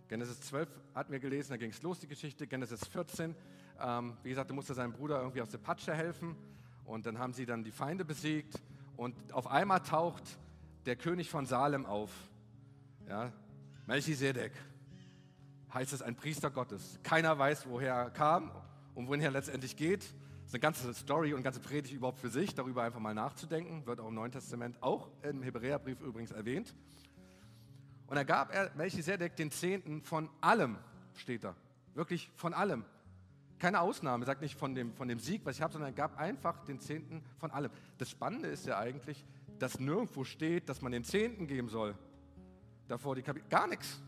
Genesis 0.07 0.39
12 0.41 0.69
hatten 0.93 1.11
wir 1.11 1.19
gelesen, 1.19 1.49
da 1.49 1.57
ging 1.57 1.71
es 1.71 1.81
los, 1.81 1.99
die 1.99 2.07
Geschichte. 2.07 2.47
Genesis 2.47 2.87
14, 2.87 3.35
ähm, 3.81 4.17
wie 4.23 4.29
gesagt, 4.29 4.49
da 4.49 4.53
musste 4.53 4.73
seinem 4.73 4.93
Bruder 4.93 5.19
irgendwie 5.19 5.41
aus 5.41 5.49
der 5.49 5.57
Patsche 5.57 5.93
helfen. 5.93 6.35
Und 6.85 7.05
dann 7.07 7.17
haben 7.17 7.33
sie 7.33 7.45
dann 7.45 7.63
die 7.63 7.71
Feinde 7.71 8.05
besiegt. 8.05 8.61
Und 8.95 9.33
auf 9.33 9.47
einmal 9.47 9.81
taucht 9.81 10.23
der 10.85 10.95
König 10.95 11.29
von 11.29 11.45
Salem 11.45 11.85
auf. 11.85 12.11
Ja, 13.09 13.33
Melchisedek 13.87 14.51
heißt 15.73 15.93
es 15.93 16.01
ein 16.01 16.15
Priester 16.15 16.51
Gottes. 16.51 16.99
Keiner 17.03 17.39
weiß, 17.39 17.67
woher 17.69 17.93
er 17.93 18.09
kam 18.09 18.51
und 18.95 19.07
wohin 19.07 19.21
er 19.21 19.31
letztendlich 19.31 19.77
geht. 19.77 20.01
Das 20.01 20.47
ist 20.47 20.53
eine 20.53 20.59
ganze 20.59 20.93
Story 20.93 21.29
und 21.29 21.35
eine 21.35 21.43
ganze 21.43 21.61
Predigt 21.61 21.93
überhaupt 21.93 22.19
für 22.19 22.29
sich, 22.29 22.53
darüber 22.53 22.83
einfach 22.83 22.99
mal 22.99 23.13
nachzudenken. 23.13 23.85
Wird 23.85 24.01
auch 24.01 24.09
im 24.09 24.15
Neuen 24.15 24.33
Testament, 24.33 24.75
auch 24.81 25.09
im 25.23 25.41
Hebräerbrief 25.41 26.01
übrigens 26.01 26.31
erwähnt. 26.31 26.75
Und 28.07 28.17
da 28.17 28.23
gab 28.23 28.53
er 28.53 28.71
Melchisedek 28.75 29.37
den 29.37 29.51
Zehnten 29.51 30.01
von 30.01 30.29
allem, 30.41 30.77
steht 31.15 31.45
da. 31.45 31.55
Wirklich 31.93 32.29
von 32.35 32.53
allem. 32.53 32.83
Keine 33.57 33.79
Ausnahme, 33.79 34.25
sagt 34.25 34.41
nicht 34.41 34.57
von 34.59 34.75
dem, 34.75 34.93
von 34.95 35.07
dem 35.07 35.19
Sieg, 35.19 35.45
was 35.45 35.55
ich 35.55 35.61
habe, 35.61 35.71
sondern 35.71 35.91
er 35.91 35.95
gab 35.95 36.17
einfach 36.17 36.65
den 36.65 36.81
Zehnten 36.81 37.23
von 37.37 37.51
allem. 37.51 37.71
Das 37.99 38.09
Spannende 38.09 38.49
ist 38.49 38.65
ja 38.65 38.77
eigentlich, 38.77 39.25
dass 39.59 39.79
nirgendwo 39.79 40.25
steht, 40.25 40.67
dass 40.67 40.81
man 40.81 40.91
den 40.91 41.05
Zehnten 41.05 41.47
geben 41.47 41.69
soll. 41.69 41.95
Davor 42.87 43.15
die 43.15 43.21
Kapitel, 43.21 43.47
gar 43.49 43.67
nichts. 43.67 44.01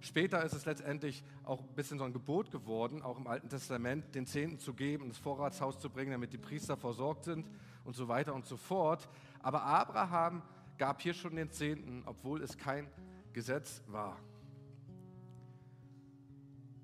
Später 0.00 0.42
ist 0.42 0.52
es 0.52 0.64
letztendlich 0.64 1.22
auch 1.44 1.60
ein 1.60 1.74
bisschen 1.76 1.98
so 1.98 2.04
ein 2.04 2.12
Gebot 2.12 2.50
geworden, 2.50 3.02
auch 3.02 3.18
im 3.18 3.28
Alten 3.28 3.48
Testament, 3.48 4.14
den 4.16 4.26
Zehnten 4.26 4.58
zu 4.58 4.74
geben, 4.74 5.04
ins 5.04 5.18
Vorratshaus 5.18 5.78
zu 5.78 5.90
bringen, 5.90 6.10
damit 6.10 6.32
die 6.32 6.38
Priester 6.38 6.76
versorgt 6.76 7.24
sind 7.24 7.48
und 7.84 7.94
so 7.94 8.08
weiter 8.08 8.34
und 8.34 8.44
so 8.44 8.56
fort. 8.56 9.08
Aber 9.40 9.62
Abraham 9.62 10.42
gab 10.76 11.00
hier 11.00 11.14
schon 11.14 11.36
den 11.36 11.50
Zehnten, 11.50 12.02
obwohl 12.06 12.42
es 12.42 12.58
kein 12.58 12.90
Gesetz 13.32 13.82
war. 13.86 14.18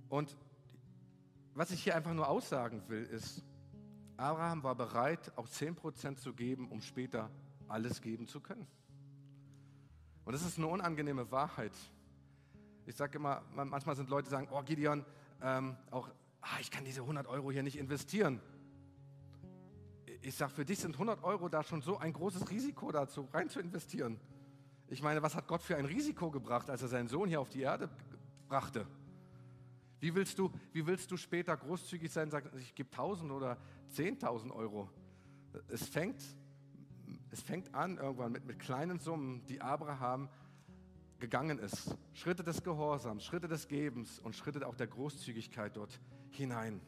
Und 0.09 0.37
was 1.55 1.73
ich 1.73 1.83
hier 1.83 1.97
einfach 1.97 2.15
nur 2.15 2.29
aussagen 2.29 2.83
will, 2.87 3.03
ist, 3.03 3.43
Abraham 4.17 4.63
war 4.63 4.77
bereit, 4.77 5.33
auch 5.37 5.49
10% 5.49 6.17
zu 6.17 6.35
geben, 6.35 6.69
um 6.71 6.81
später 6.81 7.31
alles 7.67 8.01
geben 8.01 8.29
zu 8.29 8.41
können. 8.41 8.67
Und 10.29 10.35
das 10.35 10.43
ist 10.43 10.59
eine 10.59 10.67
unangenehme 10.67 11.31
Wahrheit. 11.31 11.73
Ich 12.85 12.95
sage 12.95 13.17
immer, 13.17 13.41
manchmal 13.55 13.97
sind 13.97 14.11
Leute, 14.11 14.25
die 14.25 14.31
sagen, 14.33 14.47
oh 14.51 14.63
Gideon, 14.63 15.03
ähm, 15.41 15.75
auch, 15.91 16.07
ah, 16.43 16.59
ich 16.61 16.71
kann 16.71 16.85
diese 16.85 17.01
100 17.01 17.27
Euro 17.29 17.51
hier 17.51 17.63
nicht 17.63 17.79
investieren. 17.79 18.39
Ich 20.21 20.35
sage, 20.35 20.53
für 20.53 20.67
dich 20.67 20.81
sind 20.81 20.97
100 20.97 21.25
Euro 21.25 21.49
da 21.49 21.63
schon 21.63 21.81
so 21.81 21.97
ein 21.97 22.13
großes 22.13 22.51
Risiko 22.51 22.93
dazu, 22.93 23.27
rein 23.33 23.49
zu 23.49 23.59
investieren. 23.59 24.21
Ich 24.89 25.01
meine, 25.01 25.23
was 25.23 25.35
hat 25.35 25.47
Gott 25.47 25.63
für 25.63 25.79
ein 25.79 25.87
Risiko 25.87 26.31
gebracht, 26.31 26.69
als 26.69 26.83
er 26.83 26.89
seinen 26.89 27.09
Sohn 27.09 27.31
hier 27.31 27.41
auf 27.41 27.49
die 27.49 27.63
Erde 27.63 27.89
brachte? 28.51 28.87
Wie 29.99 30.15
willst 30.15 30.39
du, 30.39 30.53
wie 30.75 30.87
willst 30.87 31.11
du 31.11 31.17
später 31.17 31.57
großzügig 31.57 32.13
sein 32.13 32.25
und 32.25 32.33
sagen, 32.33 32.51
ich 32.59 32.75
gebe 32.75 32.91
1000 32.91 33.33
oder 33.33 33.57
10.000 33.97 34.51
Euro? 34.51 34.91
Es 35.69 35.89
fängt, 35.89 36.23
es 37.31 37.43
fängt 37.43 37.75
an 37.75 37.99
irgendwann 37.99 38.33
mit, 38.33 38.47
mit 38.47 38.59
kleinen 38.59 38.99
Summen, 38.99 39.45
die 39.47 39.61
Abraham 39.61 40.29
gegangen 41.19 41.59
ist. 41.59 41.97
Schritte 42.13 42.45
des 42.45 42.63
Gehorsams, 42.63 43.25
Schritte 43.25 43.49
des 43.49 43.69
Gebens 43.69 44.19
und 44.19 44.37
Schritte 44.37 44.67
auch 44.67 44.77
der 44.77 44.87
Großzügigkeit 44.87 45.77
dort 45.77 46.01
hinein. 46.31 46.81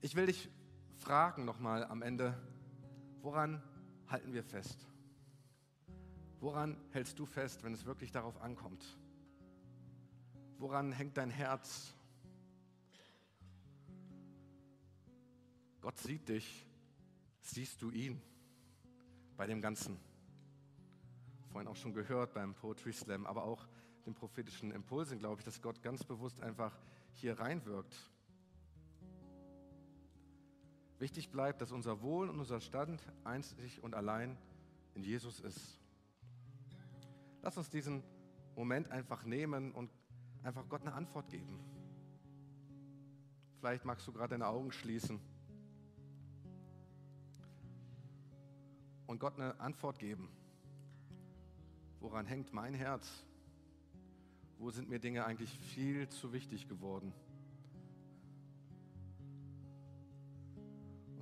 Ich 0.00 0.16
will 0.16 0.26
dich 0.26 0.50
fragen 0.96 1.44
nochmal 1.44 1.84
am 1.84 2.02
Ende, 2.02 2.36
woran 3.20 3.62
halten 4.08 4.32
wir 4.32 4.42
fest? 4.42 4.86
Woran 6.40 6.76
hältst 6.90 7.18
du 7.18 7.26
fest, 7.26 7.62
wenn 7.62 7.72
es 7.72 7.84
wirklich 7.84 8.10
darauf 8.10 8.40
ankommt? 8.40 8.84
Woran 10.58 10.90
hängt 10.92 11.16
dein 11.16 11.30
Herz? 11.30 11.94
Gott 15.80 15.98
sieht 15.98 16.28
dich, 16.28 16.66
siehst 17.42 17.82
du 17.82 17.90
ihn 17.90 18.20
bei 19.36 19.46
dem 19.46 19.60
Ganzen. 19.60 19.98
Vorhin 21.50 21.68
auch 21.68 21.76
schon 21.76 21.92
gehört 21.92 22.32
beim 22.32 22.54
Poetry 22.54 22.92
Slam, 22.92 23.26
aber 23.26 23.44
auch 23.44 23.66
den 24.06 24.14
prophetischen 24.14 24.70
Impulsen, 24.70 25.18
glaube 25.18 25.40
ich, 25.40 25.44
dass 25.44 25.60
Gott 25.60 25.82
ganz 25.82 26.02
bewusst 26.04 26.40
einfach 26.40 26.80
hier 27.12 27.38
reinwirkt. 27.38 27.94
Wichtig 30.98 31.30
bleibt, 31.30 31.60
dass 31.60 31.72
unser 31.72 32.00
Wohl 32.00 32.30
und 32.30 32.38
unser 32.38 32.60
Stand 32.60 33.02
einzig 33.24 33.82
und 33.82 33.94
allein 33.94 34.38
in 34.94 35.02
Jesus 35.02 35.40
ist. 35.40 35.80
Lass 37.42 37.56
uns 37.58 37.68
diesen 37.70 38.02
Moment 38.54 38.90
einfach 38.90 39.24
nehmen 39.24 39.72
und 39.72 39.90
einfach 40.42 40.68
Gott 40.68 40.82
eine 40.82 40.94
Antwort 40.94 41.28
geben. 41.28 41.58
Vielleicht 43.58 43.84
magst 43.84 44.06
du 44.06 44.12
gerade 44.12 44.30
deine 44.30 44.46
Augen 44.46 44.72
schließen 44.72 45.20
und 49.12 49.20
Gott 49.20 49.38
eine 49.38 49.60
Antwort 49.60 49.98
geben. 49.98 50.28
Woran 52.00 52.26
hängt 52.26 52.52
mein 52.52 52.74
Herz? 52.74 53.24
Wo 54.58 54.70
sind 54.70 54.88
mir 54.88 54.98
Dinge 54.98 55.24
eigentlich 55.24 55.56
viel 55.58 56.08
zu 56.08 56.32
wichtig 56.32 56.68
geworden? 56.68 57.12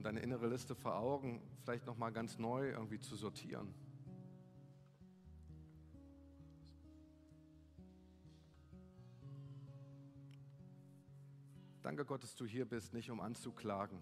und 0.00 0.04
deine 0.04 0.20
innere 0.20 0.48
Liste 0.48 0.74
vor 0.74 0.96
Augen 0.96 1.42
vielleicht 1.62 1.84
noch 1.84 1.98
mal 1.98 2.08
ganz 2.08 2.38
neu 2.38 2.70
irgendwie 2.70 2.98
zu 2.98 3.16
sortieren. 3.16 3.74
Danke 11.82 12.06
Gott, 12.06 12.22
dass 12.22 12.34
du 12.34 12.46
hier 12.46 12.64
bist, 12.64 12.94
nicht 12.94 13.10
um 13.10 13.20
anzuklagen. 13.20 14.00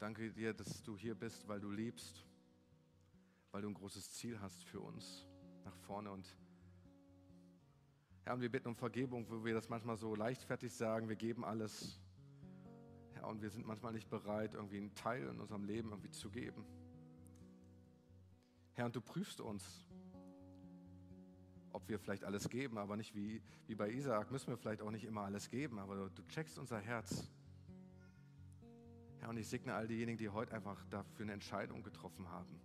Danke 0.00 0.32
dir, 0.32 0.54
dass 0.54 0.82
du 0.82 0.96
hier 0.96 1.14
bist, 1.14 1.46
weil 1.46 1.60
du 1.60 1.70
liebst, 1.70 2.24
weil 3.50 3.60
du 3.60 3.68
ein 3.68 3.74
großes 3.74 4.12
Ziel 4.12 4.40
hast 4.40 4.64
für 4.64 4.80
uns 4.80 5.26
nach 5.62 5.76
vorne. 5.76 6.10
Und 6.10 6.38
Herr, 8.22 8.32
und 8.32 8.40
wir 8.40 8.50
bitten 8.50 8.68
um 8.68 8.76
Vergebung, 8.76 9.28
wo 9.28 9.44
wir 9.44 9.52
das 9.52 9.68
manchmal 9.68 9.98
so 9.98 10.14
leichtfertig 10.14 10.72
sagen, 10.72 11.10
wir 11.10 11.16
geben 11.16 11.44
alles. 11.44 12.00
Herr, 13.12 13.26
und 13.28 13.42
wir 13.42 13.50
sind 13.50 13.66
manchmal 13.66 13.92
nicht 13.92 14.08
bereit, 14.08 14.54
irgendwie 14.54 14.78
einen 14.78 14.94
Teil 14.94 15.28
in 15.28 15.38
unserem 15.38 15.64
Leben 15.64 15.90
irgendwie 15.90 16.10
zu 16.10 16.30
geben. 16.30 16.64
Herr, 18.72 18.86
und 18.86 18.96
du 18.96 19.02
prüfst 19.02 19.42
uns, 19.42 19.86
ob 21.72 21.86
wir 21.90 21.98
vielleicht 21.98 22.24
alles 22.24 22.48
geben, 22.48 22.78
aber 22.78 22.96
nicht 22.96 23.14
wie, 23.14 23.42
wie 23.66 23.74
bei 23.74 23.90
Isaak, 23.90 24.30
müssen 24.30 24.48
wir 24.48 24.56
vielleicht 24.56 24.80
auch 24.80 24.90
nicht 24.90 25.04
immer 25.04 25.24
alles 25.24 25.50
geben, 25.50 25.78
aber 25.78 26.08
du 26.08 26.22
checkst 26.28 26.58
unser 26.58 26.80
Herz. 26.80 27.30
Herr, 29.20 29.28
und 29.28 29.36
ich 29.36 29.48
segne 29.48 29.74
all 29.74 29.86
diejenigen, 29.86 30.18
die 30.18 30.28
heute 30.28 30.54
einfach 30.54 30.84
dafür 30.90 31.24
eine 31.24 31.32
Entscheidung 31.32 31.82
getroffen 31.82 32.28
haben. 32.28 32.60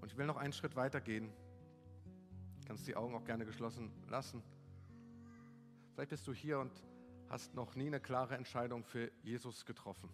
Und 0.00 0.10
ich 0.10 0.16
will 0.16 0.26
noch 0.26 0.36
einen 0.36 0.52
Schritt 0.52 0.76
weiter 0.76 1.00
gehen 1.00 1.32
kannst 2.70 2.86
die 2.86 2.94
Augen 2.94 3.16
auch 3.16 3.24
gerne 3.24 3.44
geschlossen 3.44 3.90
lassen. 4.08 4.44
Vielleicht 5.92 6.10
bist 6.10 6.24
du 6.28 6.32
hier 6.32 6.60
und 6.60 6.70
hast 7.28 7.52
noch 7.52 7.74
nie 7.74 7.88
eine 7.88 7.98
klare 7.98 8.36
Entscheidung 8.36 8.84
für 8.84 9.10
Jesus 9.24 9.66
getroffen. 9.66 10.08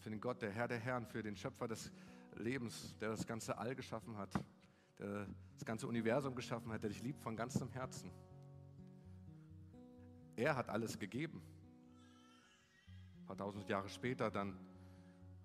Für 0.00 0.10
den 0.10 0.20
Gott, 0.20 0.42
der 0.42 0.50
Herr 0.50 0.68
der 0.68 0.80
Herren, 0.80 1.06
für 1.06 1.22
den 1.22 1.34
Schöpfer 1.34 1.66
des 1.66 1.90
Lebens, 2.34 2.94
der 2.98 3.08
das 3.08 3.26
ganze 3.26 3.56
All 3.56 3.74
geschaffen 3.74 4.18
hat, 4.18 4.28
der 4.98 5.26
das 5.54 5.64
ganze 5.64 5.86
Universum 5.88 6.34
geschaffen 6.34 6.72
hat, 6.72 6.82
der 6.82 6.90
dich 6.90 7.02
liebt 7.02 7.20
von 7.20 7.36
ganzem 7.36 7.70
Herzen. 7.70 8.10
Er 10.36 10.56
hat 10.56 10.68
alles 10.68 10.98
gegeben. 10.98 11.42
Ein 13.18 13.26
paar 13.26 13.36
tausend 13.36 13.68
Jahre 13.68 13.88
später 13.88 14.30
dann, 14.30 14.58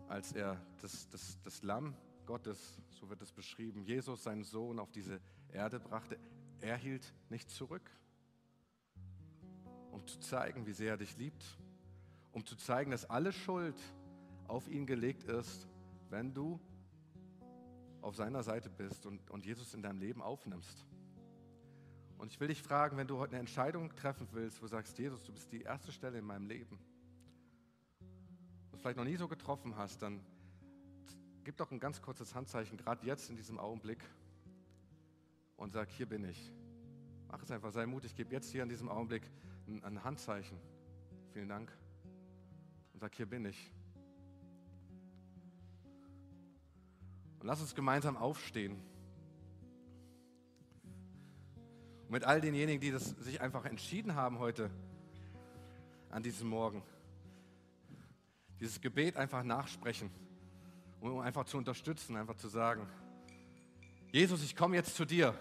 als 0.08 0.32
er 0.34 0.64
das, 0.82 1.10
das, 1.10 1.42
das 1.42 1.64
Lamm 1.64 1.96
Gottes, 2.26 2.80
so 2.90 3.10
wird 3.10 3.22
es 3.22 3.32
beschrieben, 3.32 3.84
Jesus, 3.84 4.24
seinen 4.24 4.44
Sohn, 4.44 4.80
auf 4.80 4.92
diese 4.92 5.20
Erde 5.52 5.80
brachte, 5.80 6.20
er 6.62 6.78
hielt 6.78 7.14
nicht 7.30 7.50
zurück, 7.50 7.90
um 9.92 10.06
zu 10.08 10.20
zeigen, 10.20 10.66
wie 10.66 10.74
sehr 10.74 10.92
er 10.92 10.98
dich 10.98 11.18
liebt, 11.18 11.58
um 12.32 12.46
zu 12.46 12.56
zeigen, 12.56 12.92
dass 12.92 13.10
alle 13.10 13.32
Schuld 13.32 13.76
auf 14.48 14.68
ihn 14.68 14.86
gelegt 14.86 15.24
ist, 15.24 15.68
wenn 16.10 16.34
du 16.34 16.60
auf 18.04 18.16
seiner 18.16 18.44
Seite 18.44 18.70
bist 18.70 19.06
und, 19.06 19.30
und 19.32 19.46
Jesus 19.46 19.74
in 19.74 19.82
deinem 19.82 20.00
Leben 20.00 20.22
aufnimmst. 20.22 20.86
Und 22.18 22.32
ich 22.32 22.40
will 22.40 22.48
dich 22.48 22.62
fragen, 22.62 22.98
wenn 22.98 23.08
du 23.08 23.18
heute 23.18 23.32
eine 23.32 23.40
Entscheidung 23.40 23.96
treffen 23.96 24.28
willst, 24.32 24.62
wo 24.62 24.66
du 24.66 24.72
sagst, 24.72 24.98
Jesus, 24.98 25.24
du 25.24 25.34
bist 25.34 25.52
die 25.52 25.62
erste 25.62 25.92
Stelle 25.92 26.20
in 26.20 26.26
meinem 26.26 26.48
Leben, 26.48 26.80
und 28.72 28.80
vielleicht 28.80 28.98
noch 28.98 29.06
nie 29.06 29.16
so 29.16 29.28
getroffen 29.28 29.76
hast, 29.78 30.02
dann 30.02 30.20
gib 31.44 31.58
doch 31.58 31.72
ein 31.72 31.80
ganz 31.80 32.02
kurzes 32.02 32.34
Handzeichen, 32.34 32.78
gerade 32.78 33.06
jetzt 33.06 33.30
in 33.30 33.36
diesem 33.36 33.60
Augenblick, 33.60 34.04
und 35.58 35.72
sag, 35.72 35.90
hier 35.92 36.08
bin 36.08 36.26
ich. 36.26 36.52
Mach 37.30 37.42
es 37.42 37.52
einfach, 37.52 37.72
sei 37.72 37.86
mutig, 37.86 38.16
gib 38.16 38.32
jetzt 38.32 38.52
hier 38.52 38.64
in 38.64 38.70
diesem 38.70 38.90
Augenblick 38.90 39.24
ein, 39.68 39.84
ein 39.84 40.04
Handzeichen. 40.04 40.58
Vielen 41.32 41.48
Dank. 41.48 41.72
Und 42.94 43.00
sag, 43.00 43.16
hier 43.16 43.26
bin 43.26 43.46
ich. 43.46 43.72
Und 47.44 47.48
lass 47.48 47.60
uns 47.60 47.76
gemeinsam 47.76 48.16
aufstehen. 48.16 48.82
Und 52.04 52.12
mit 52.12 52.24
all 52.24 52.40
denjenigen, 52.40 52.80
die 52.80 52.90
das 52.90 53.10
sich 53.20 53.42
einfach 53.42 53.66
entschieden 53.66 54.16
haben 54.16 54.40
heute, 54.40 54.72
an 56.10 56.24
diesem 56.24 56.48
Morgen, 56.48 56.82
dieses 58.62 58.80
Gebet 58.80 59.18
einfach 59.18 59.44
nachsprechen, 59.44 60.10
um 61.02 61.20
einfach 61.20 61.44
zu 61.44 61.58
unterstützen, 61.58 62.16
einfach 62.16 62.38
zu 62.38 62.48
sagen, 62.48 62.88
Jesus, 64.14 64.42
ich 64.42 64.56
komme 64.56 64.78
jetzt 64.78 64.96
zu 64.96 65.04
dir. 65.04 65.38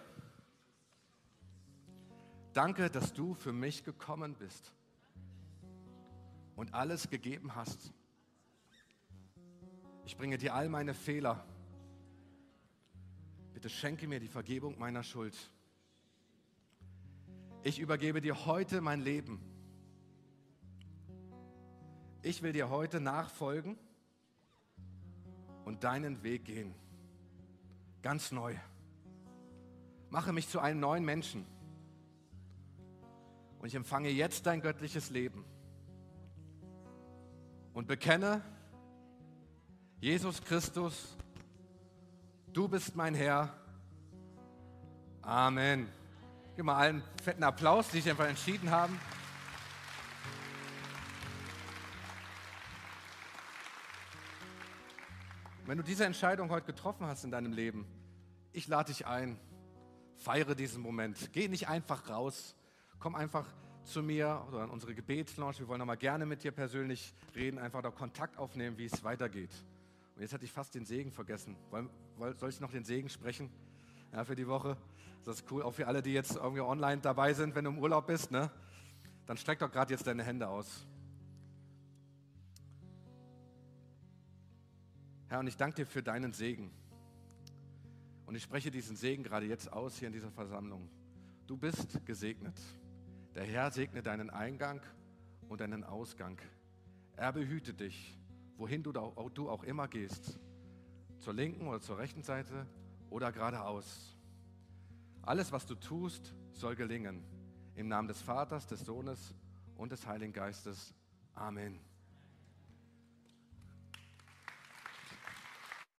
Danke, 2.53 2.91
dass 2.91 3.13
du 3.13 3.35
für 3.35 3.53
mich 3.53 3.85
gekommen 3.85 4.35
bist 4.35 4.73
und 6.57 6.75
alles 6.75 7.09
gegeben 7.11 7.55
hast. 7.55 7.93
Ich 10.05 10.17
bringe 10.17 10.37
dir 10.37 10.53
all 10.53 10.69
meine 10.69 10.95
Fehler 10.95 11.47
Bitte 13.63 13.77
schenke 13.77 14.09
mir 14.09 14.19
die 14.19 14.27
Vergebung 14.27 14.77
meiner 14.77 15.05
Schuld. 15.05 15.37
Ich 17.63 17.79
übergebe 17.79 18.21
dir 18.21 18.45
heute 18.45 18.81
mein 18.81 19.01
Leben. 19.01 19.41
Ich 22.23 22.43
will 22.43 22.53
dir 22.53 22.71
heute 22.71 23.01
nachfolgen 23.01 23.79
und 25.65 25.85
deinen 25.85 26.25
Weg 26.25 26.45
gehen. 26.45 26.75
Ganz 28.03 28.33
neu. 28.33 28.57
Mache 30.11 30.33
mich 30.33 30.49
zu 30.49 30.59
einem 30.59 30.81
neuen 30.81 31.05
Menschen. 31.05 31.47
Und 33.61 33.69
ich 33.69 33.77
empfange 33.77 34.09
jetzt 34.09 34.47
dein 34.47 34.61
göttliches 34.61 35.09
Leben. 35.09 35.45
Und 37.75 37.87
bekenne, 37.87 38.43
Jesus 40.01 40.43
Christus 40.43 41.17
Du 42.53 42.69
bist 42.69 42.95
mein 42.95 43.15
Herr. 43.15 43.49
Amen. 45.23 45.89
Gib 46.55 46.67
mal 46.67 46.77
allen 46.77 47.03
fetten 47.23 47.43
Applaus, 47.45 47.89
die 47.89 48.03
sich 48.03 48.11
einfach 48.11 48.29
entschieden 48.29 48.71
haben. 48.71 49.01
Wenn 55.65 55.79
du 55.79 55.83
diese 55.83 56.05
Entscheidung 56.05 56.51
heute 56.51 56.67
getroffen 56.67 57.07
hast 57.07 57.25
in 57.25 57.31
deinem 57.31 57.55
Leben, 57.55 57.87
ich 58.53 58.69
lade 58.69 58.93
dich 58.93 59.07
ein, 59.07 59.39
feiere 60.17 60.55
diesen 60.55 60.83
Moment. 60.83 61.31
Geh 61.33 61.49
nicht 61.49 61.71
einfach 61.71 62.11
raus, 62.11 62.55
komm 62.99 63.15
einfach 63.15 63.47
zu 63.85 64.03
mir 64.03 64.45
oder 64.49 64.61
an 64.61 64.69
unsere 64.69 64.95
Gebetslaunch. 64.95 65.59
Wir 65.59 65.69
wollen 65.69 65.79
nochmal 65.79 65.97
gerne 65.97 66.27
mit 66.27 66.45
dir 66.45 66.53
persönlich 66.53 67.15
reden, 67.35 67.59
einfach 67.59 67.81
da 67.81 67.91
Kontakt 67.91 68.37
aufnehmen, 68.37 68.77
wie 68.77 68.85
es 68.85 69.03
weitergeht. 69.03 69.53
Und 70.15 70.23
jetzt 70.23 70.33
hatte 70.33 70.45
ich 70.45 70.53
fast 70.53 70.75
den 70.75 70.85
Segen 70.85 71.11
vergessen. 71.11 71.57
soll 72.35 72.51
ich 72.51 72.61
noch 72.61 72.71
den 72.71 72.85
Segen 72.85 73.09
sprechen 73.09 73.51
ja, 74.13 74.25
für 74.25 74.37
die 74.37 74.47
Woche? 74.47 74.77
Das 75.25 75.37
ist 75.37 75.51
cool, 75.51 75.63
auch 75.63 75.73
für 75.73 75.87
alle, 75.87 76.03
die 76.03 76.13
jetzt 76.13 76.37
irgendwie 76.37 76.63
online 76.63 77.01
dabei 77.01 77.33
sind, 77.33 77.55
wenn 77.55 77.65
du 77.65 77.71
im 77.71 77.79
Urlaub 77.79 78.07
bist. 78.07 78.31
Ne? 78.31 78.51
Dann 79.27 79.37
streck 79.37 79.61
doch 79.61 79.71
gerade 79.71 79.93
jetzt 79.93 80.07
deine 80.07 80.25
Hände 80.25 80.49
aus. 80.49 80.87
Herr, 85.29 85.41
und 85.41 85.47
ich 85.47 85.57
danke 85.57 85.77
dir 85.77 85.87
für 85.87 86.03
deinen 86.03 86.33
Segen. 86.33 86.71
Und 88.27 88.35
ich 88.35 88.43
spreche 88.43 88.71
diesen 88.71 88.97
Segen 88.97 89.23
gerade 89.23 89.47
jetzt 89.47 89.73
aus 89.73 89.97
hier 89.99 90.09
in 90.09 90.13
dieser 90.13 90.31
Versammlung. 90.31 90.91
Du 91.47 91.57
bist 91.57 92.05
gesegnet. 92.05 92.61
Der 93.35 93.45
Herr 93.45 93.71
segne 93.71 94.03
deinen 94.03 94.29
Eingang 94.31 94.83
und 95.49 95.61
deinen 95.61 95.85
Ausgang. 95.85 96.39
Er 97.17 97.33
behüte 97.33 97.73
dich 97.73 98.19
wohin 98.57 98.83
du, 98.83 98.93
du 98.93 99.51
auch 99.51 99.63
immer 99.65 99.89
gehst, 99.89 100.39
zur 101.19 101.35
linken 101.35 101.69
oder 101.69 101.81
zur 101.81 101.99
rechten 101.99 102.23
Seite 102.23 102.67
oder 103.11 103.31
geradeaus. 103.33 104.17
Alles, 105.23 105.53
was 105.53 105.67
du 105.67 105.75
tust, 105.75 106.35
soll 106.53 106.75
gelingen. 106.75 107.25
Im 107.75 107.89
Namen 107.89 108.09
des 108.09 108.21
Vaters, 108.21 108.67
des 108.67 108.85
Sohnes 108.85 109.35
und 109.77 109.93
des 109.93 110.07
Heiligen 110.07 110.33
Geistes. 110.33 110.95
Amen. 111.35 111.81